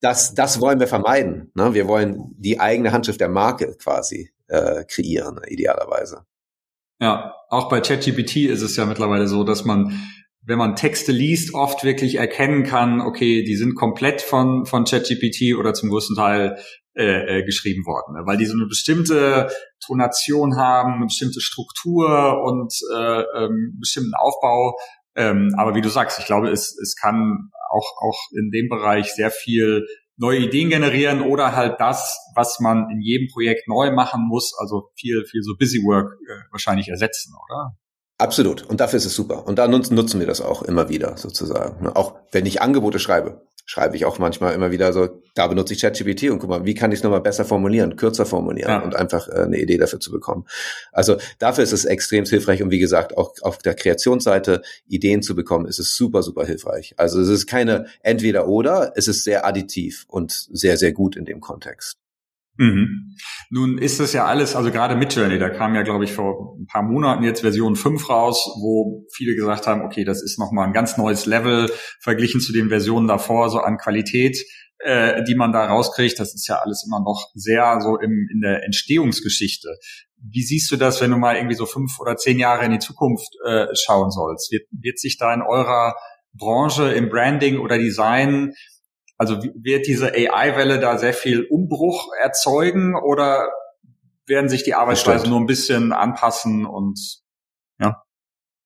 das, 0.00 0.34
das 0.34 0.60
wollen 0.60 0.80
wir 0.80 0.88
vermeiden. 0.88 1.50
Ne? 1.54 1.74
Wir 1.74 1.86
wollen 1.86 2.34
die 2.36 2.60
eigene 2.60 2.92
Handschrift 2.92 3.20
der 3.20 3.28
Marke 3.28 3.76
quasi 3.76 4.32
äh, 4.48 4.84
kreieren, 4.84 5.40
idealerweise. 5.46 6.26
Ja, 7.00 7.34
auch 7.48 7.68
bei 7.68 7.80
ChatGPT 7.80 8.36
ist 8.48 8.62
es 8.62 8.76
ja 8.76 8.84
mittlerweile 8.84 9.26
so, 9.26 9.44
dass 9.44 9.64
man 9.64 10.00
wenn 10.44 10.58
man 10.58 10.76
Texte 10.76 11.12
liest, 11.12 11.54
oft 11.54 11.84
wirklich 11.84 12.16
erkennen 12.16 12.64
kann, 12.64 13.00
okay, 13.00 13.44
die 13.44 13.56
sind 13.56 13.74
komplett 13.74 14.22
von, 14.22 14.66
von 14.66 14.84
ChatGPT 14.84 15.56
oder 15.56 15.72
zum 15.72 15.88
größten 15.88 16.16
Teil 16.16 16.58
äh, 16.94 17.38
äh, 17.38 17.44
geschrieben 17.44 17.86
worden, 17.86 18.14
ne? 18.14 18.26
weil 18.26 18.36
die 18.36 18.44
so 18.44 18.54
eine 18.54 18.66
bestimmte 18.66 19.48
Tonation 19.84 20.56
haben, 20.56 20.94
eine 20.94 21.06
bestimmte 21.06 21.40
Struktur 21.40 22.42
und 22.44 22.74
äh, 22.94 23.22
ähm, 23.36 23.78
bestimmten 23.80 24.14
Aufbau. 24.14 24.76
Ähm, 25.14 25.54
aber 25.56 25.74
wie 25.74 25.80
du 25.80 25.88
sagst, 25.88 26.18
ich 26.18 26.26
glaube, 26.26 26.50
es, 26.50 26.76
es 26.78 26.96
kann 26.96 27.50
auch, 27.70 27.86
auch 28.02 28.18
in 28.36 28.50
dem 28.50 28.68
Bereich 28.68 29.14
sehr 29.14 29.30
viel 29.30 29.86
neue 30.16 30.40
Ideen 30.40 30.70
generieren 30.70 31.22
oder 31.22 31.56
halt 31.56 31.80
das, 31.80 32.18
was 32.34 32.60
man 32.60 32.90
in 32.90 33.00
jedem 33.00 33.28
Projekt 33.32 33.68
neu 33.68 33.92
machen 33.92 34.26
muss, 34.28 34.52
also 34.58 34.90
viel, 34.94 35.24
viel 35.24 35.42
so 35.42 35.54
Busy 35.58 35.78
Work 35.84 36.12
äh, 36.28 36.42
wahrscheinlich 36.50 36.88
ersetzen, 36.88 37.32
oder? 37.48 37.76
Absolut. 38.22 38.62
Und 38.68 38.80
dafür 38.80 38.98
ist 38.98 39.04
es 39.04 39.16
super. 39.16 39.48
Und 39.48 39.58
da 39.58 39.66
nutzen, 39.66 40.20
wir 40.20 40.28
das 40.28 40.40
auch 40.40 40.62
immer 40.62 40.88
wieder 40.88 41.16
sozusagen. 41.16 41.88
Auch 41.88 42.14
wenn 42.30 42.46
ich 42.46 42.62
Angebote 42.62 43.00
schreibe, 43.00 43.48
schreibe 43.64 43.96
ich 43.96 44.04
auch 44.04 44.20
manchmal 44.20 44.54
immer 44.54 44.70
wieder 44.70 44.92
so, 44.92 45.08
da 45.34 45.48
benutze 45.48 45.74
ich 45.74 45.80
ChatGPT 45.80 46.30
und 46.30 46.38
guck 46.38 46.48
mal, 46.48 46.64
wie 46.64 46.74
kann 46.74 46.92
ich 46.92 47.00
es 47.00 47.02
nochmal 47.02 47.20
besser 47.20 47.44
formulieren, 47.44 47.96
kürzer 47.96 48.24
formulieren 48.24 48.70
ja. 48.70 48.78
und 48.80 48.94
einfach 48.94 49.26
äh, 49.26 49.42
eine 49.42 49.58
Idee 49.58 49.76
dafür 49.76 49.98
zu 49.98 50.12
bekommen. 50.12 50.46
Also 50.92 51.16
dafür 51.40 51.64
ist 51.64 51.72
es 51.72 51.84
extrem 51.84 52.24
hilfreich 52.24 52.62
und 52.62 52.70
wie 52.70 52.78
gesagt, 52.78 53.16
auch 53.16 53.34
auf 53.42 53.58
der 53.58 53.74
Kreationsseite 53.74 54.62
Ideen 54.86 55.22
zu 55.22 55.34
bekommen, 55.34 55.66
ist 55.66 55.80
es 55.80 55.96
super, 55.96 56.22
super 56.22 56.46
hilfreich. 56.46 56.94
Also 56.98 57.20
es 57.20 57.28
ist 57.28 57.48
keine 57.48 57.86
entweder 58.02 58.46
oder, 58.46 58.92
es 58.94 59.08
ist 59.08 59.24
sehr 59.24 59.44
additiv 59.44 60.04
und 60.06 60.30
sehr, 60.30 60.76
sehr 60.76 60.92
gut 60.92 61.16
in 61.16 61.24
dem 61.24 61.40
Kontext. 61.40 62.01
Mhm. 62.56 63.16
Nun 63.50 63.78
ist 63.78 64.00
das 64.00 64.12
ja 64.12 64.26
alles, 64.26 64.54
also 64.54 64.70
gerade 64.70 64.94
Midjourney, 64.94 65.38
da 65.38 65.48
kam 65.48 65.74
ja, 65.74 65.82
glaube 65.82 66.04
ich, 66.04 66.12
vor 66.12 66.56
ein 66.58 66.66
paar 66.66 66.82
Monaten 66.82 67.24
jetzt 67.24 67.40
Version 67.40 67.76
5 67.76 68.08
raus, 68.08 68.44
wo 68.60 69.06
viele 69.14 69.34
gesagt 69.34 69.66
haben, 69.66 69.82
okay, 69.82 70.04
das 70.04 70.22
ist 70.22 70.38
nochmal 70.38 70.66
ein 70.66 70.72
ganz 70.72 70.96
neues 70.96 71.26
Level 71.26 71.70
verglichen 72.00 72.40
zu 72.40 72.52
den 72.52 72.68
Versionen 72.68 73.08
davor, 73.08 73.48
so 73.50 73.58
an 73.58 73.78
Qualität, 73.78 74.38
äh, 74.78 75.22
die 75.24 75.34
man 75.34 75.52
da 75.52 75.66
rauskriegt. 75.66 76.18
Das 76.18 76.34
ist 76.34 76.46
ja 76.46 76.56
alles 76.56 76.84
immer 76.86 77.00
noch 77.00 77.30
sehr 77.34 77.80
so 77.80 77.98
im, 77.98 78.28
in 78.32 78.40
der 78.40 78.64
Entstehungsgeschichte. 78.64 79.68
Wie 80.16 80.42
siehst 80.42 80.70
du 80.70 80.76
das, 80.76 81.00
wenn 81.00 81.10
du 81.10 81.16
mal 81.16 81.36
irgendwie 81.36 81.56
so 81.56 81.66
fünf 81.66 81.98
oder 82.00 82.16
zehn 82.16 82.38
Jahre 82.38 82.64
in 82.64 82.72
die 82.72 82.78
Zukunft 82.78 83.30
äh, 83.46 83.66
schauen 83.74 84.10
sollst? 84.10 84.52
Wird, 84.52 84.68
wird 84.70 84.98
sich 84.98 85.18
da 85.18 85.32
in 85.34 85.42
eurer 85.42 85.94
Branche 86.34 86.92
im 86.92 87.08
Branding 87.08 87.58
oder 87.58 87.78
Design 87.78 88.54
also 89.22 89.40
wird 89.54 89.86
diese 89.86 90.12
AI-Welle 90.12 90.80
da 90.80 90.98
sehr 90.98 91.14
viel 91.14 91.44
Umbruch 91.44 92.08
erzeugen 92.20 92.96
oder 92.96 93.52
werden 94.26 94.48
sich 94.50 94.64
die 94.64 94.74
Arbeitsweisen 94.74 95.30
nur 95.30 95.38
ein 95.38 95.46
bisschen 95.46 95.92
anpassen 95.92 96.66
und 96.66 97.22
ja? 97.80 98.02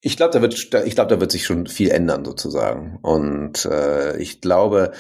Ich 0.01 0.17
glaube, 0.17 0.33
da 0.33 0.41
wird, 0.41 0.55
ich 0.55 0.95
glaube, 0.95 1.15
da 1.15 1.21
wird 1.21 1.31
sich 1.31 1.45
schon 1.45 1.67
viel 1.67 1.91
ändern 1.91 2.25
sozusagen. 2.25 2.99
Und 3.03 3.67
äh, 3.67 4.17
ich 4.19 4.41
glaube, 4.41 4.93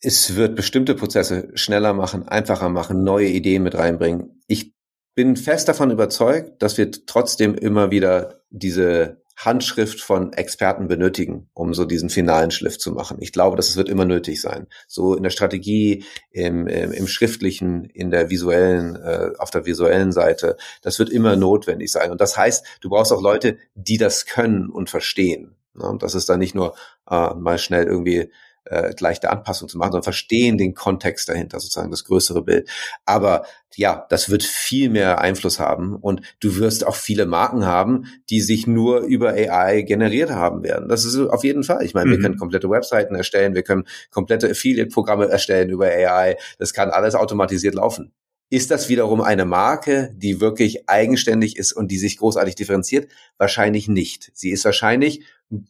es 0.00 0.36
wird 0.36 0.54
bestimmte 0.54 0.94
Prozesse 0.94 1.50
schneller 1.54 1.92
machen, 1.92 2.26
einfacher 2.26 2.70
machen, 2.70 3.02
neue 3.02 3.28
Ideen 3.28 3.62
mit 3.62 3.74
reinbringen. 3.74 4.40
Ich 4.46 4.74
bin 5.14 5.36
fest 5.36 5.68
davon 5.68 5.90
überzeugt, 5.90 6.62
dass 6.62 6.78
wir 6.78 6.90
trotzdem 6.90 7.54
immer 7.54 7.90
wieder 7.90 8.40
diese 8.50 9.22
Handschrift 9.36 10.00
von 10.00 10.32
Experten 10.32 10.88
benötigen, 10.88 11.48
um 11.52 11.74
so 11.74 11.84
diesen 11.84 12.08
finalen 12.08 12.50
Schliff 12.50 12.78
zu 12.78 12.92
machen. 12.92 13.18
Ich 13.20 13.32
glaube, 13.32 13.56
dass 13.56 13.68
es 13.68 13.76
wird 13.76 13.88
immer 13.88 14.06
nötig 14.06 14.40
sein. 14.40 14.66
So 14.88 15.14
in 15.14 15.22
der 15.22 15.30
Strategie, 15.30 16.04
im, 16.30 16.66
im, 16.66 16.90
im 16.92 17.06
schriftlichen, 17.06 17.84
in 17.84 18.10
der 18.10 18.30
visuellen, 18.30 18.96
äh, 18.96 19.30
auf 19.38 19.50
der 19.50 19.66
visuellen 19.66 20.10
Seite, 20.10 20.56
das 20.80 20.98
wird 20.98 21.10
immer 21.10 21.36
notwendig 21.36 21.92
sein. 21.92 22.10
Und 22.10 22.20
das 22.20 22.36
heißt, 22.36 22.64
du 22.80 22.88
brauchst 22.88 23.12
auch 23.12 23.22
Leute, 23.22 23.58
die 23.74 23.98
das 23.98 24.24
können 24.24 24.70
und 24.70 24.88
verstehen. 24.88 25.54
Ne? 25.74 25.86
Und 25.86 26.02
das 26.02 26.14
ist 26.14 26.28
dann 26.28 26.38
nicht 26.38 26.54
nur 26.54 26.74
äh, 27.08 27.34
mal 27.34 27.58
schnell 27.58 27.84
irgendwie 27.84 28.30
äh, 28.70 28.94
leichte 28.98 29.30
Anpassung 29.30 29.68
zu 29.68 29.78
machen, 29.78 29.92
sondern 29.92 30.04
verstehen 30.04 30.58
den 30.58 30.74
Kontext 30.74 31.28
dahinter, 31.28 31.60
sozusagen 31.60 31.90
das 31.90 32.04
größere 32.04 32.42
Bild. 32.42 32.68
Aber 33.04 33.44
ja, 33.74 34.06
das 34.08 34.30
wird 34.30 34.42
viel 34.42 34.88
mehr 34.88 35.20
Einfluss 35.20 35.60
haben 35.60 35.96
und 35.96 36.22
du 36.40 36.56
wirst 36.56 36.86
auch 36.86 36.94
viele 36.94 37.26
Marken 37.26 37.66
haben, 37.66 38.06
die 38.30 38.40
sich 38.40 38.66
nur 38.66 39.00
über 39.00 39.30
AI 39.30 39.82
generiert 39.82 40.30
haben 40.30 40.62
werden. 40.62 40.88
Das 40.88 41.04
ist 41.04 41.16
auf 41.18 41.44
jeden 41.44 41.62
Fall. 41.62 41.84
Ich 41.84 41.94
meine, 41.94 42.06
mhm. 42.08 42.12
wir 42.12 42.20
können 42.20 42.38
komplette 42.38 42.70
Webseiten 42.70 43.14
erstellen, 43.14 43.54
wir 43.54 43.62
können 43.62 43.84
komplette 44.10 44.50
Affiliate-Programme 44.50 45.28
erstellen 45.28 45.68
über 45.70 45.86
AI. 45.86 46.36
Das 46.58 46.72
kann 46.72 46.90
alles 46.90 47.14
automatisiert 47.14 47.74
laufen. 47.74 48.12
Ist 48.48 48.70
das 48.70 48.88
wiederum 48.88 49.20
eine 49.20 49.44
Marke, 49.44 50.12
die 50.14 50.40
wirklich 50.40 50.88
eigenständig 50.88 51.56
ist 51.56 51.72
und 51.72 51.90
die 51.90 51.98
sich 51.98 52.18
großartig 52.18 52.54
differenziert? 52.54 53.10
Wahrscheinlich 53.38 53.88
nicht. 53.88 54.30
Sie 54.34 54.50
ist 54.50 54.64
wahrscheinlich 54.64 55.24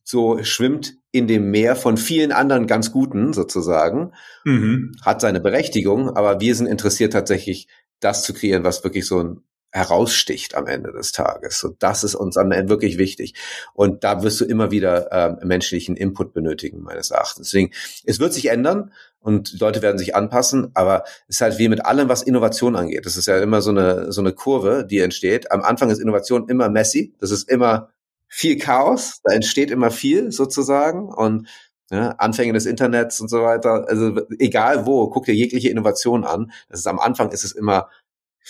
so 0.05 0.43
schwimmt 0.43 0.99
in 1.11 1.27
dem 1.27 1.51
Meer 1.51 1.77
von 1.77 1.97
vielen 1.97 2.33
anderen 2.33 2.67
ganz 2.67 2.93
guten 2.93 3.33
sozusagen, 3.33 4.13
mhm. 4.45 4.95
hat 5.03 5.21
seine 5.21 5.41
Berechtigung, 5.41 6.11
aber 6.11 6.41
wir 6.41 6.55
sind 6.55 6.67
interessiert 6.67 7.15
tatsächlich, 7.15 7.69
das 8.01 8.23
zu 8.25 8.35
kreieren, 8.35 8.65
was 8.65 8.85
wirklich 8.85 9.07
so 9.07 9.23
ein 9.23 9.41
heraussticht 9.77 10.55
am 10.55 10.67
Ende 10.67 10.91
des 10.91 11.13
Tages. 11.13 11.59
So, 11.59 11.69
das 11.79 12.03
ist 12.03 12.15
uns 12.15 12.39
am 12.39 12.51
Ende 12.51 12.71
wirklich 12.71 12.97
wichtig. 12.97 13.35
Und 13.75 14.05
da 14.05 14.23
wirst 14.23 14.41
du 14.41 14.47
immer 14.47 14.71
wieder 14.71 15.13
ähm, 15.13 15.47
menschlichen 15.47 15.97
Input 15.97 16.33
benötigen, 16.33 16.83
meines 16.83 17.11
Erachtens. 17.11 17.49
Deswegen, 17.49 17.73
es 18.05 18.19
wird 18.19 18.33
sich 18.33 18.47
ändern 18.49 18.93
und 19.21 19.61
Leute 19.61 19.83
werden 19.83 19.99
sich 19.99 20.17
anpassen, 20.17 20.71
aber 20.73 21.05
es 21.29 21.37
ist 21.37 21.41
halt 21.43 21.59
wie 21.59 21.69
mit 21.69 21.85
allem, 21.85 22.09
was 22.09 22.23
Innovation 22.23 22.75
angeht. 22.75 23.05
Das 23.05 23.19
ist 23.19 23.27
ja 23.27 23.39
immer 23.39 23.61
so 23.61 23.71
eine, 23.71 24.13
so 24.13 24.23
eine 24.23 24.33
Kurve, 24.33 24.87
die 24.89 25.01
entsteht. 25.01 25.53
Am 25.53 25.63
Anfang 25.63 25.91
ist 25.91 25.99
Innovation 25.99 26.49
immer 26.49 26.71
messy. 26.71 27.15
Das 27.21 27.31
ist 27.31 27.51
immer 27.51 27.91
viel 28.29 28.59
Chaos, 28.59 29.21
da 29.25 29.35
entsteht 29.35 29.71
immer 29.71 29.91
viel 29.91 30.33
sozusagen 30.33 31.09
und 31.09 31.49
ja, 31.91 32.11
Anfänge 32.19 32.53
des 32.55 32.67
Internets 32.67 33.21
und 33.21 33.29
so 33.29 33.43
weiter. 33.43 33.85
Also 33.89 34.21
egal 34.39 34.87
wo, 34.87 35.09
guck 35.09 35.27
dir 35.27 35.35
jegliche 35.35 35.69
Innovation 35.69 36.25
an. 36.25 36.51
Das 36.69 36.81
ist 36.81 36.87
am 36.87 36.99
Anfang 36.99 37.31
ist 37.31 37.45
es 37.45 37.53
immer 37.53 37.89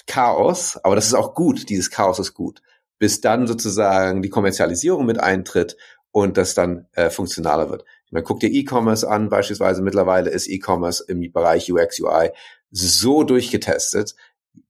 Chaos, 0.06 0.78
aber 0.82 0.94
das 0.94 1.06
ist 1.06 1.14
auch 1.14 1.34
gut. 1.34 1.68
Dieses 1.68 1.90
Chaos 1.90 2.18
ist 2.18 2.34
gut, 2.34 2.62
bis 2.98 3.20
dann 3.20 3.46
sozusagen 3.46 4.22
die 4.22 4.30
Kommerzialisierung 4.30 5.06
mit 5.06 5.20
eintritt 5.20 5.76
und 6.10 6.36
das 6.36 6.54
dann 6.54 6.86
äh, 6.92 7.10
funktionaler 7.10 7.70
wird. 7.70 7.84
Ich 8.06 8.12
meine, 8.12 8.24
guck 8.24 8.40
dir 8.40 8.50
E-Commerce 8.50 9.08
an, 9.08 9.28
beispielsweise 9.28 9.82
mittlerweile 9.82 10.30
ist 10.30 10.48
E-Commerce 10.48 11.04
im 11.08 11.32
Bereich 11.32 11.70
UX 11.72 12.00
UI 12.00 12.30
so 12.70 13.24
durchgetestet, 13.24 14.14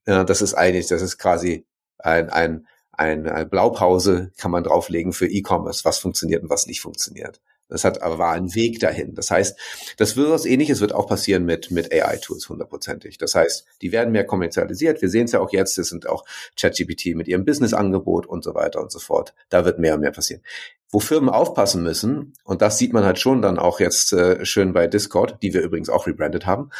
äh, 0.04 0.24
das 0.24 0.42
ist 0.42 0.54
eigentlich, 0.54 0.86
das 0.86 1.02
ist 1.02 1.18
quasi 1.18 1.66
ein, 1.98 2.30
ein 2.30 2.66
eine 2.96 3.44
Blaupause 3.46 4.32
kann 4.38 4.50
man 4.50 4.64
drauflegen 4.64 5.12
für 5.12 5.26
E-Commerce, 5.26 5.84
was 5.84 5.98
funktioniert 5.98 6.42
und 6.42 6.50
was 6.50 6.66
nicht 6.66 6.80
funktioniert. 6.80 7.40
Das 7.68 7.84
hat 7.84 8.00
aber 8.02 8.18
war 8.18 8.32
ein 8.32 8.54
Weg 8.54 8.78
dahin. 8.80 9.14
Das 9.14 9.30
heißt, 9.30 9.58
das 9.96 10.16
wird 10.16 10.30
was 10.30 10.46
ähnliches 10.46 10.80
wird 10.80 10.94
auch 10.94 11.08
passieren 11.08 11.44
mit, 11.44 11.70
mit 11.70 11.92
AI-Tools 11.92 12.48
hundertprozentig. 12.48 13.18
Das 13.18 13.34
heißt, 13.34 13.66
die 13.82 13.92
werden 13.92 14.12
mehr 14.12 14.24
kommerzialisiert. 14.24 15.02
Wir 15.02 15.08
sehen 15.08 15.24
es 15.24 15.32
ja 15.32 15.40
auch 15.40 15.52
jetzt, 15.52 15.76
es 15.78 15.88
sind 15.88 16.08
auch 16.08 16.24
ChatGPT 16.58 17.16
mit 17.16 17.26
ihrem 17.28 17.44
Business-Angebot 17.44 18.26
und 18.26 18.44
so 18.44 18.54
weiter 18.54 18.80
und 18.80 18.92
so 18.92 19.00
fort. 19.00 19.34
Da 19.48 19.64
wird 19.64 19.78
mehr 19.78 19.94
und 19.94 20.00
mehr 20.00 20.12
passieren. 20.12 20.42
Wo 20.90 21.00
Firmen 21.00 21.28
aufpassen 21.28 21.82
müssen, 21.82 22.34
und 22.44 22.62
das 22.62 22.78
sieht 22.78 22.92
man 22.92 23.04
halt 23.04 23.18
schon 23.18 23.42
dann 23.42 23.58
auch 23.58 23.80
jetzt 23.80 24.12
äh, 24.12 24.44
schön 24.46 24.72
bei 24.72 24.86
Discord, 24.86 25.42
die 25.42 25.52
wir 25.52 25.62
übrigens 25.62 25.90
auch 25.90 26.06
rebrandet 26.06 26.46
haben, 26.46 26.70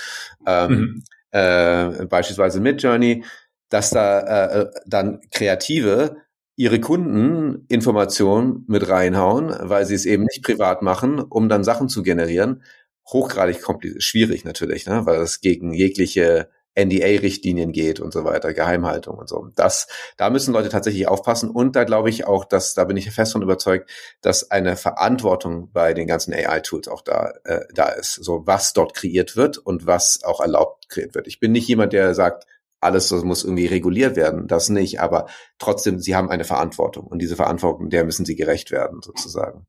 ähm, 0.46 0.70
mhm. 0.70 1.04
äh, 1.32 2.06
beispielsweise 2.06 2.60
Midjourney, 2.60 3.24
dass 3.68 3.90
da 3.90 4.20
äh, 4.20 4.60
äh 4.60 4.70
dann 4.86 5.20
Kreative 5.32 6.25
ihre 6.56 6.80
Kundeninformationen 6.80 8.64
mit 8.66 8.88
reinhauen, 8.88 9.54
weil 9.60 9.84
sie 9.84 9.94
es 9.94 10.06
eben 10.06 10.24
nicht 10.24 10.42
privat 10.42 10.82
machen, 10.82 11.20
um 11.20 11.48
dann 11.48 11.64
Sachen 11.64 11.88
zu 11.88 12.02
generieren. 12.02 12.62
Hochgradig 13.08 13.62
schwierig 13.98 14.44
natürlich, 14.44 14.86
ne? 14.86 15.06
weil 15.06 15.20
es 15.20 15.40
gegen 15.40 15.72
jegliche 15.72 16.48
NDA-Richtlinien 16.76 17.72
geht 17.72 18.00
und 18.00 18.12
so 18.12 18.24
weiter, 18.24 18.52
Geheimhaltung 18.52 19.16
und 19.16 19.28
so. 19.28 19.48
Das, 19.54 19.86
da 20.16 20.28
müssen 20.28 20.52
Leute 20.52 20.68
tatsächlich 20.68 21.08
aufpassen 21.08 21.50
und 21.50 21.74
da 21.74 21.84
glaube 21.84 22.10
ich 22.10 22.26
auch, 22.26 22.44
dass, 22.44 22.74
da 22.74 22.84
bin 22.84 22.96
ich 22.96 23.10
fest 23.10 23.32
von 23.32 23.42
überzeugt, 23.42 23.90
dass 24.20 24.50
eine 24.50 24.76
Verantwortung 24.76 25.70
bei 25.72 25.94
den 25.94 26.06
ganzen 26.06 26.34
AI-Tools 26.34 26.88
auch 26.88 27.00
da, 27.00 27.32
äh, 27.44 27.60
da 27.74 27.88
ist. 27.88 28.14
So, 28.14 28.46
was 28.46 28.74
dort 28.74 28.94
kreiert 28.94 29.36
wird 29.36 29.56
und 29.58 29.86
was 29.86 30.22
auch 30.22 30.40
erlaubt 30.40 30.88
kreiert 30.88 31.14
wird. 31.14 31.26
Ich 31.26 31.40
bin 31.40 31.52
nicht 31.52 31.68
jemand, 31.68 31.94
der 31.94 32.14
sagt, 32.14 32.46
alles 32.86 33.10
muss 33.24 33.44
irgendwie 33.44 33.66
reguliert 33.66 34.16
werden, 34.16 34.46
das 34.46 34.68
nicht, 34.70 35.00
aber 35.00 35.26
trotzdem, 35.58 35.98
sie 35.98 36.16
haben 36.16 36.30
eine 36.30 36.44
Verantwortung 36.44 37.06
und 37.06 37.20
diese 37.20 37.36
Verantwortung, 37.36 37.90
der 37.90 38.04
müssen 38.04 38.24
sie 38.24 38.36
gerecht 38.36 38.70
werden, 38.70 39.02
sozusagen. 39.02 39.66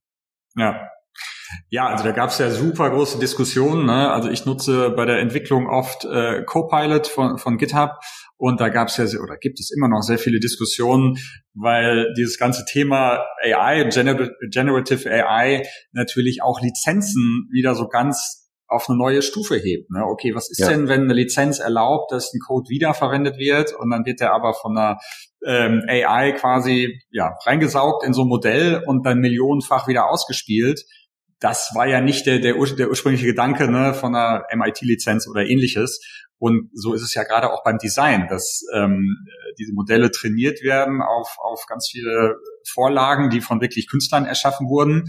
Ja. 0.56 0.90
Ja, 1.70 1.88
also 1.88 2.04
da 2.04 2.12
gab 2.12 2.30
es 2.30 2.38
ja 2.38 2.50
super 2.52 2.90
große 2.90 3.20
Diskussionen. 3.20 3.86
Ne? 3.86 4.12
Also 4.12 4.30
ich 4.30 4.46
nutze 4.46 4.92
bei 4.92 5.06
der 5.06 5.20
Entwicklung 5.20 5.68
oft 5.68 6.06
äh, 6.06 6.44
Copilot 6.44 7.08
von, 7.08 7.38
von 7.38 7.58
GitHub 7.58 7.92
und 8.38 8.62
da 8.62 8.70
gab 8.70 8.90
es 8.90 8.98
ja 8.98 9.06
oder 9.20 9.38
gibt 9.38 9.60
es 9.60 9.72
immer 9.76 9.88
noch 9.88 10.02
sehr 10.02 10.20
viele 10.20 10.40
Diskussionen, 10.40 11.18
weil 11.54 12.14
dieses 12.16 12.38
ganze 12.38 12.66
Thema 12.66 13.26
AI, 13.44 13.86
Generative 13.86 15.10
AI, 15.10 15.64
natürlich 15.92 16.42
auch 16.44 16.62
Lizenzen 16.62 17.50
wieder 17.52 17.74
so 17.76 17.88
ganz 17.88 18.47
auf 18.68 18.90
eine 18.90 18.98
neue 18.98 19.22
Stufe 19.22 19.56
hebt. 19.56 19.90
Ne? 19.92 20.04
Okay, 20.04 20.36
was 20.36 20.50
ist 20.50 20.60
ja. 20.60 20.70
denn, 20.70 20.88
wenn 20.88 21.02
eine 21.04 21.14
Lizenz 21.14 21.60
erlaubt, 21.60 22.12
dass 22.12 22.34
ein 22.34 22.40
Code 22.40 22.70
wiederverwendet 22.70 23.38
wird 23.38 23.74
und 23.74 23.90
dann 23.90 24.06
wird 24.06 24.20
der 24.20 24.34
aber 24.34 24.54
von 24.54 24.78
einer 24.78 25.00
ähm, 25.46 25.84
AI 25.88 26.34
quasi 26.34 27.00
ja 27.10 27.36
reingesaugt 27.46 28.06
in 28.06 28.14
so 28.14 28.24
ein 28.24 28.28
Modell 28.28 28.84
und 28.86 29.06
dann 29.06 29.20
millionenfach 29.20 29.88
wieder 29.88 30.10
ausgespielt? 30.10 30.84
Das 31.40 31.72
war 31.76 31.88
ja 31.88 32.02
nicht 32.02 32.26
der, 32.26 32.40
der, 32.40 32.56
der 32.56 32.90
ursprüngliche 32.90 33.28
Gedanke 33.28 33.70
ne, 33.70 33.94
von 33.94 34.16
einer 34.16 34.44
MIT-Lizenz 34.54 35.28
oder 35.28 35.46
ähnliches. 35.46 36.02
Und 36.40 36.70
so 36.74 36.94
ist 36.94 37.02
es 37.02 37.14
ja 37.14 37.24
gerade 37.24 37.52
auch 37.52 37.64
beim 37.64 37.78
Design, 37.78 38.28
dass 38.28 38.62
ähm, 38.76 39.26
diese 39.58 39.74
Modelle 39.74 40.12
trainiert 40.12 40.62
werden 40.62 41.02
auf, 41.02 41.36
auf 41.40 41.66
ganz 41.68 41.90
viele 41.92 42.36
Vorlagen, 42.68 43.30
die 43.30 43.42
von 43.42 43.62
wirklich 43.62 43.90
Künstlern 43.90 44.26
erschaffen 44.26 44.68
wurden 44.68 45.06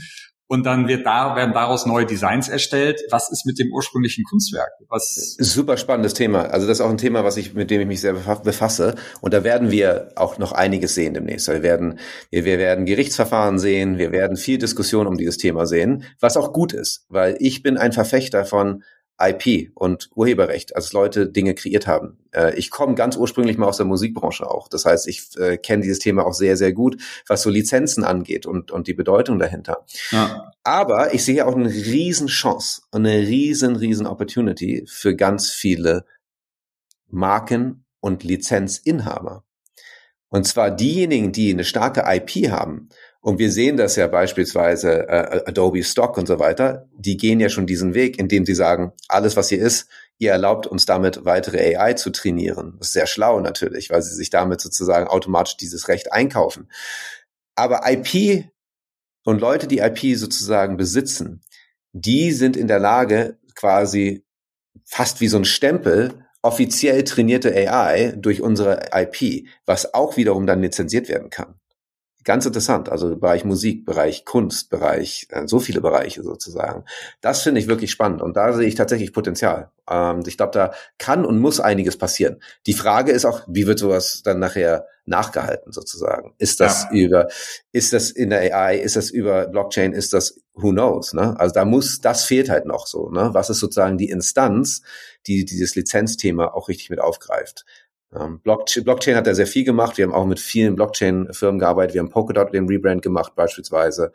und 0.49 0.64
dann 0.64 0.88
wird 0.88 1.07
da, 1.07 1.36
werden 1.36 1.53
daraus 1.53 1.86
neue 1.86 2.07
Designs 2.07 2.49
erstellt. 2.49 3.03
Was 3.11 3.30
ist 3.30 3.44
mit 3.44 3.59
dem 3.59 3.70
ursprünglichen 3.72 4.24
Kunstwerk? 4.24 4.70
Was 4.88 5.36
Super 5.38 5.76
spannendes 5.76 6.14
Thema. 6.14 6.46
Also 6.46 6.66
das 6.66 6.78
ist 6.78 6.84
auch 6.84 6.90
ein 6.90 6.96
Thema, 6.99 7.22
was 7.22 7.36
ich, 7.36 7.53
mit 7.53 7.70
dem 7.70 7.82
ich 7.82 7.86
mich 7.86 8.01
sehr 8.01 8.14
befasse. 8.14 8.94
Und 9.20 9.34
da 9.34 9.44
werden 9.44 9.70
wir 9.70 10.12
auch 10.16 10.38
noch 10.38 10.53
einiges 10.53 10.94
sehen 10.94 11.12
demnächst. 11.12 11.49
Wir 11.49 11.62
werden, 11.62 11.99
wir, 12.30 12.46
wir 12.46 12.59
werden 12.59 12.86
Gerichtsverfahren 12.86 13.59
sehen. 13.59 13.99
Wir 13.99 14.11
werden 14.11 14.38
viel 14.38 14.57
Diskussion 14.57 15.07
um 15.07 15.18
dieses 15.18 15.36
Thema 15.36 15.66
sehen, 15.66 16.05
was 16.18 16.38
auch 16.38 16.55
gut 16.55 16.72
ist, 16.72 17.05
weil 17.11 17.36
ich 17.40 17.62
bin 17.62 17.76
ein 17.76 17.92
Verfechter 17.92 18.46
von 18.46 18.82
IP 19.20 19.72
und 19.74 20.10
Urheberrecht, 20.14 20.76
als 20.76 20.92
Leute 20.92 21.28
Dinge 21.28 21.54
kreiert 21.54 21.86
haben. 21.86 22.18
Äh, 22.32 22.56
ich 22.56 22.70
komme 22.70 22.94
ganz 22.94 23.16
ursprünglich 23.16 23.58
mal 23.58 23.66
aus 23.66 23.78
der 23.78 23.86
Musikbranche 23.86 24.48
auch. 24.48 24.68
Das 24.68 24.84
heißt, 24.84 25.08
ich 25.08 25.36
äh, 25.38 25.56
kenne 25.56 25.82
dieses 25.82 25.98
Thema 25.98 26.24
auch 26.24 26.34
sehr, 26.34 26.56
sehr 26.56 26.72
gut, 26.72 27.02
was 27.26 27.42
so 27.42 27.50
Lizenzen 27.50 28.04
angeht 28.04 28.46
und, 28.46 28.70
und 28.70 28.86
die 28.86 28.94
Bedeutung 28.94 29.38
dahinter. 29.38 29.84
Ja. 30.10 30.52
Aber 30.62 31.14
ich 31.14 31.24
sehe 31.24 31.46
auch 31.46 31.56
eine 31.56 31.68
riesen 31.68 32.28
Chance 32.28 32.82
und 32.92 33.06
eine 33.06 33.26
riesen, 33.26 33.76
riesen 33.76 34.06
Opportunity 34.06 34.84
für 34.88 35.16
ganz 35.16 35.50
viele 35.50 36.04
Marken 37.08 37.84
und 38.00 38.22
Lizenzinhaber. 38.22 39.44
Und 40.28 40.46
zwar 40.46 40.70
diejenigen, 40.70 41.32
die 41.32 41.52
eine 41.52 41.64
starke 41.64 42.04
IP 42.06 42.50
haben 42.50 42.90
und 43.29 43.39
wir 43.39 43.53
sehen 43.53 43.76
das 43.76 43.97
ja 43.97 44.07
beispielsweise 44.07 45.07
äh, 45.07 45.43
Adobe 45.45 45.85
Stock 45.85 46.16
und 46.16 46.26
so 46.26 46.39
weiter, 46.39 46.89
die 46.97 47.18
gehen 47.18 47.41
ja 47.41 47.51
schon 47.51 47.66
diesen 47.66 47.93
Weg, 47.93 48.18
indem 48.18 48.47
sie 48.47 48.55
sagen, 48.55 48.93
alles 49.07 49.37
was 49.37 49.51
hier 49.51 49.59
ist, 49.59 49.87
ihr 50.16 50.31
erlaubt 50.31 50.66
uns 50.66 50.87
damit 50.87 51.26
weitere 51.26 51.76
AI 51.76 51.93
zu 51.93 52.09
trainieren. 52.09 52.76
Das 52.79 52.89
ist 52.89 52.95
sehr 52.95 53.07
schlau 53.07 53.39
natürlich, 53.41 53.91
weil 53.91 54.01
sie 54.01 54.14
sich 54.14 54.31
damit 54.31 54.62
sozusagen 54.62 55.09
automatisch 55.09 55.59
dieses 55.59 55.89
Recht 55.89 56.11
einkaufen. 56.11 56.70
Aber 57.55 57.83
IP 57.85 58.47
und 59.24 59.43
Leute, 59.43 59.66
die 59.66 59.81
IP 59.81 60.16
sozusagen 60.16 60.79
besitzen, 60.79 61.43
die 61.93 62.33
sind 62.33 62.57
in 62.57 62.66
der 62.66 62.79
Lage, 62.79 63.37
quasi 63.55 64.24
fast 64.87 65.20
wie 65.20 65.29
so 65.29 65.37
ein 65.37 65.45
Stempel 65.45 66.24
offiziell 66.41 67.05
trainierte 67.05 67.53
AI 67.55 68.14
durch 68.16 68.41
unsere 68.41 68.89
IP, 68.91 69.49
was 69.66 69.93
auch 69.93 70.16
wiederum 70.16 70.47
dann 70.47 70.62
lizenziert 70.62 71.11
werden 71.11 71.29
kann 71.29 71.57
ganz 72.24 72.44
interessant. 72.46 72.88
Also 72.88 73.16
Bereich 73.16 73.44
Musik, 73.44 73.84
Bereich 73.84 74.24
Kunst, 74.24 74.70
Bereich, 74.70 75.26
äh, 75.30 75.46
so 75.46 75.60
viele 75.60 75.80
Bereiche 75.80 76.22
sozusagen. 76.22 76.84
Das 77.20 77.42
finde 77.42 77.60
ich 77.60 77.68
wirklich 77.68 77.90
spannend 77.90 78.22
und 78.22 78.36
da 78.36 78.52
sehe 78.52 78.66
ich 78.66 78.74
tatsächlich 78.74 79.12
Potenzial. 79.12 79.70
Ähm, 79.88 80.22
ich 80.26 80.36
glaube, 80.36 80.52
da 80.52 80.72
kann 80.98 81.24
und 81.24 81.38
muss 81.38 81.60
einiges 81.60 81.96
passieren. 81.96 82.42
Die 82.66 82.74
Frage 82.74 83.12
ist 83.12 83.24
auch, 83.24 83.42
wie 83.48 83.66
wird 83.66 83.78
sowas 83.78 84.22
dann 84.24 84.38
nachher 84.38 84.86
nachgehalten 85.06 85.72
sozusagen? 85.72 86.34
Ist 86.38 86.60
das 86.60 86.86
ja. 86.90 86.98
über, 86.98 87.28
ist 87.72 87.92
das 87.92 88.10
in 88.10 88.30
der 88.30 88.40
AI, 88.54 88.76
ist 88.78 88.96
das 88.96 89.10
über 89.10 89.46
Blockchain, 89.46 89.92
ist 89.92 90.12
das 90.12 90.40
who 90.54 90.70
knows? 90.70 91.14
Ne? 91.14 91.38
Also 91.38 91.54
da 91.54 91.64
muss, 91.64 92.00
das 92.00 92.24
fehlt 92.24 92.50
halt 92.50 92.66
noch 92.66 92.86
so. 92.86 93.10
Ne? 93.10 93.30
Was 93.32 93.48
ist 93.48 93.60
sozusagen 93.60 93.96
die 93.96 94.10
Instanz, 94.10 94.82
die 95.26 95.44
dieses 95.44 95.74
Lizenzthema 95.74 96.48
auch 96.48 96.68
richtig 96.68 96.90
mit 96.90 97.00
aufgreift? 97.00 97.64
Ähm, 98.14 98.40
Blockchain, 98.40 99.16
hat 99.16 99.26
da 99.26 99.34
sehr 99.34 99.46
viel 99.46 99.64
gemacht. 99.64 99.98
Wir 99.98 100.06
haben 100.06 100.14
auch 100.14 100.26
mit 100.26 100.40
vielen 100.40 100.76
Blockchain-Firmen 100.76 101.59
gearbeitet. 101.59 101.94
Wir 101.94 102.00
haben 102.00 102.11
Polkadot 102.11 102.54
den 102.54 102.66
Rebrand 102.66 103.02
gemacht 103.02 103.34
beispielsweise 103.34 104.12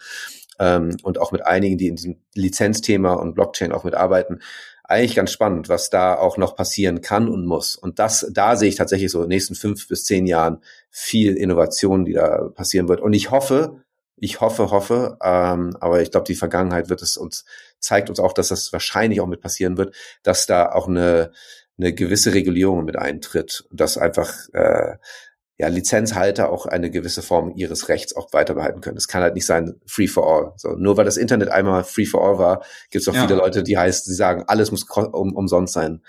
ähm, 0.59 0.97
und 1.03 1.19
auch 1.19 1.31
mit 1.31 1.45
einigen, 1.45 1.77
die 1.77 1.87
in 1.87 1.95
diesem 1.95 2.21
Lizenzthema 2.33 3.13
und 3.13 3.35
Blockchain 3.35 3.71
auch 3.71 3.83
mitarbeiten. 3.83 4.41
Eigentlich 4.83 5.15
ganz 5.15 5.31
spannend, 5.31 5.69
was 5.69 5.89
da 5.89 6.15
auch 6.15 6.37
noch 6.37 6.55
passieren 6.55 7.01
kann 7.01 7.29
und 7.29 7.45
muss. 7.45 7.75
Und 7.75 7.99
das, 7.99 8.27
da 8.31 8.55
sehe 8.55 8.69
ich 8.69 8.75
tatsächlich 8.75 9.11
so 9.11 9.19
in 9.19 9.25
den 9.25 9.35
nächsten 9.35 9.55
fünf 9.55 9.87
bis 9.87 10.05
zehn 10.05 10.25
Jahren 10.25 10.61
viel 10.89 11.35
Innovation, 11.37 12.03
die 12.03 12.13
da 12.13 12.49
passieren 12.49 12.89
wird. 12.89 12.99
Und 12.99 13.13
ich 13.13 13.31
hoffe, 13.31 13.83
ich 14.17 14.41
hoffe, 14.41 14.71
hoffe, 14.71 15.17
ähm, 15.23 15.75
aber 15.79 16.01
ich 16.01 16.11
glaube, 16.11 16.25
die 16.25 16.35
Vergangenheit 16.35 16.89
wird 16.89 17.01
es 17.01 17.17
uns 17.17 17.45
zeigt 17.83 18.09
uns 18.09 18.19
auch, 18.19 18.33
dass 18.33 18.47
das 18.47 18.73
wahrscheinlich 18.73 19.21
auch 19.21 19.27
mit 19.27 19.41
passieren 19.41 19.77
wird, 19.77 19.93
dass 20.23 20.47
da 20.47 20.71
auch 20.71 20.87
eine 20.87 21.31
eine 21.77 21.93
gewisse 21.93 22.33
Regulierung 22.33 22.85
mit 22.85 22.97
eintritt, 22.97 23.65
dass 23.71 23.97
einfach 23.97 24.33
äh, 24.53 24.97
ja, 25.57 25.67
Lizenzhalter 25.67 26.51
auch 26.51 26.65
eine 26.65 26.89
gewisse 26.89 27.21
Form 27.21 27.53
ihres 27.55 27.87
Rechts 27.87 28.15
auch 28.15 28.33
weiter 28.33 28.55
behalten 28.55 28.81
können. 28.81 28.97
Es 28.97 29.07
kann 29.07 29.21
halt 29.21 29.35
nicht 29.35 29.45
sein 29.45 29.79
free 29.85 30.07
for 30.07 30.27
all. 30.27 30.53
So, 30.57 30.69
nur 30.69 30.97
weil 30.97 31.05
das 31.05 31.17
Internet 31.17 31.49
einmal 31.49 31.83
free 31.83 32.05
for 32.05 32.23
all 32.23 32.37
war, 32.37 32.65
gibt 32.89 33.03
es 33.03 33.07
auch 33.07 33.13
ja. 33.13 33.21
viele 33.21 33.37
Leute, 33.37 33.63
die 33.63 33.77
heißt, 33.77 34.07
die 34.07 34.13
sagen, 34.13 34.43
alles 34.47 34.71
muss 34.71 34.83
um, 34.83 35.35
umsonst 35.35 35.73
sein. 35.73 36.01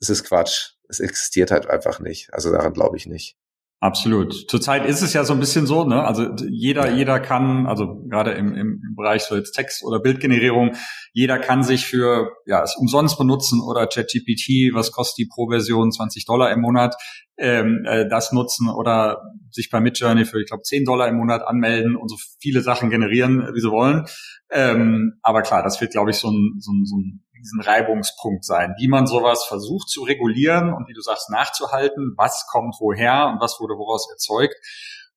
Es 0.00 0.10
ist 0.10 0.24
Quatsch. 0.24 0.74
Es 0.88 1.00
existiert 1.00 1.50
halt 1.50 1.68
einfach 1.68 2.00
nicht. 2.00 2.32
Also 2.34 2.50
daran 2.50 2.72
glaube 2.72 2.96
ich 2.96 3.06
nicht. 3.06 3.36
Absolut. 3.82 4.50
Zurzeit 4.50 4.84
ist 4.84 5.00
es 5.00 5.14
ja 5.14 5.24
so 5.24 5.32
ein 5.32 5.40
bisschen 5.40 5.66
so, 5.66 5.84
ne? 5.84 6.04
Also 6.04 6.34
jeder, 6.50 6.90
jeder 6.90 7.18
kann, 7.18 7.66
also 7.66 8.04
gerade 8.10 8.32
im, 8.32 8.54
im 8.54 8.94
Bereich 8.94 9.22
so 9.22 9.34
jetzt 9.34 9.52
Text- 9.52 9.82
oder 9.82 10.00
Bildgenerierung, 10.00 10.76
jeder 11.14 11.38
kann 11.38 11.62
sich 11.62 11.86
für 11.86 12.30
ja 12.44 12.62
es 12.62 12.76
umsonst 12.76 13.16
benutzen 13.16 13.62
oder 13.62 13.86
ChatGPT, 13.86 14.74
was 14.74 14.92
kostet 14.92 15.24
die 15.24 15.28
pro 15.34 15.48
Version 15.48 15.90
20 15.92 16.26
Dollar 16.26 16.52
im 16.52 16.60
Monat, 16.60 16.94
ähm, 17.38 17.86
äh, 17.86 18.06
das 18.06 18.32
nutzen 18.32 18.68
oder 18.68 19.22
sich 19.50 19.70
bei 19.70 19.80
Midjourney 19.80 20.26
für 20.26 20.42
ich 20.42 20.48
glaube 20.48 20.62
10 20.62 20.84
Dollar 20.84 21.08
im 21.08 21.16
Monat 21.16 21.40
anmelden 21.42 21.96
und 21.96 22.10
so 22.10 22.16
viele 22.38 22.60
Sachen 22.60 22.90
generieren, 22.90 23.48
wie 23.54 23.60
sie 23.60 23.70
wollen. 23.70 24.04
Ähm, 24.50 25.14
aber 25.22 25.40
klar, 25.40 25.62
das 25.62 25.80
wird 25.80 25.92
glaube 25.92 26.10
ich 26.10 26.16
so 26.16 26.28
ein, 26.28 26.56
so 26.58 26.70
ein, 26.70 26.84
so 26.84 26.98
ein 26.98 27.22
diesen 27.40 27.60
Reibungspunkt 27.60 28.44
sein, 28.44 28.74
wie 28.78 28.88
man 28.88 29.06
sowas 29.06 29.44
versucht 29.48 29.88
zu 29.88 30.02
regulieren 30.02 30.72
und 30.72 30.88
wie 30.88 30.92
du 30.92 31.00
sagst, 31.00 31.30
nachzuhalten, 31.30 32.14
was 32.16 32.46
kommt 32.50 32.76
woher 32.80 33.28
und 33.32 33.40
was 33.40 33.58
wurde 33.60 33.74
woraus 33.74 34.08
erzeugt, 34.12 34.54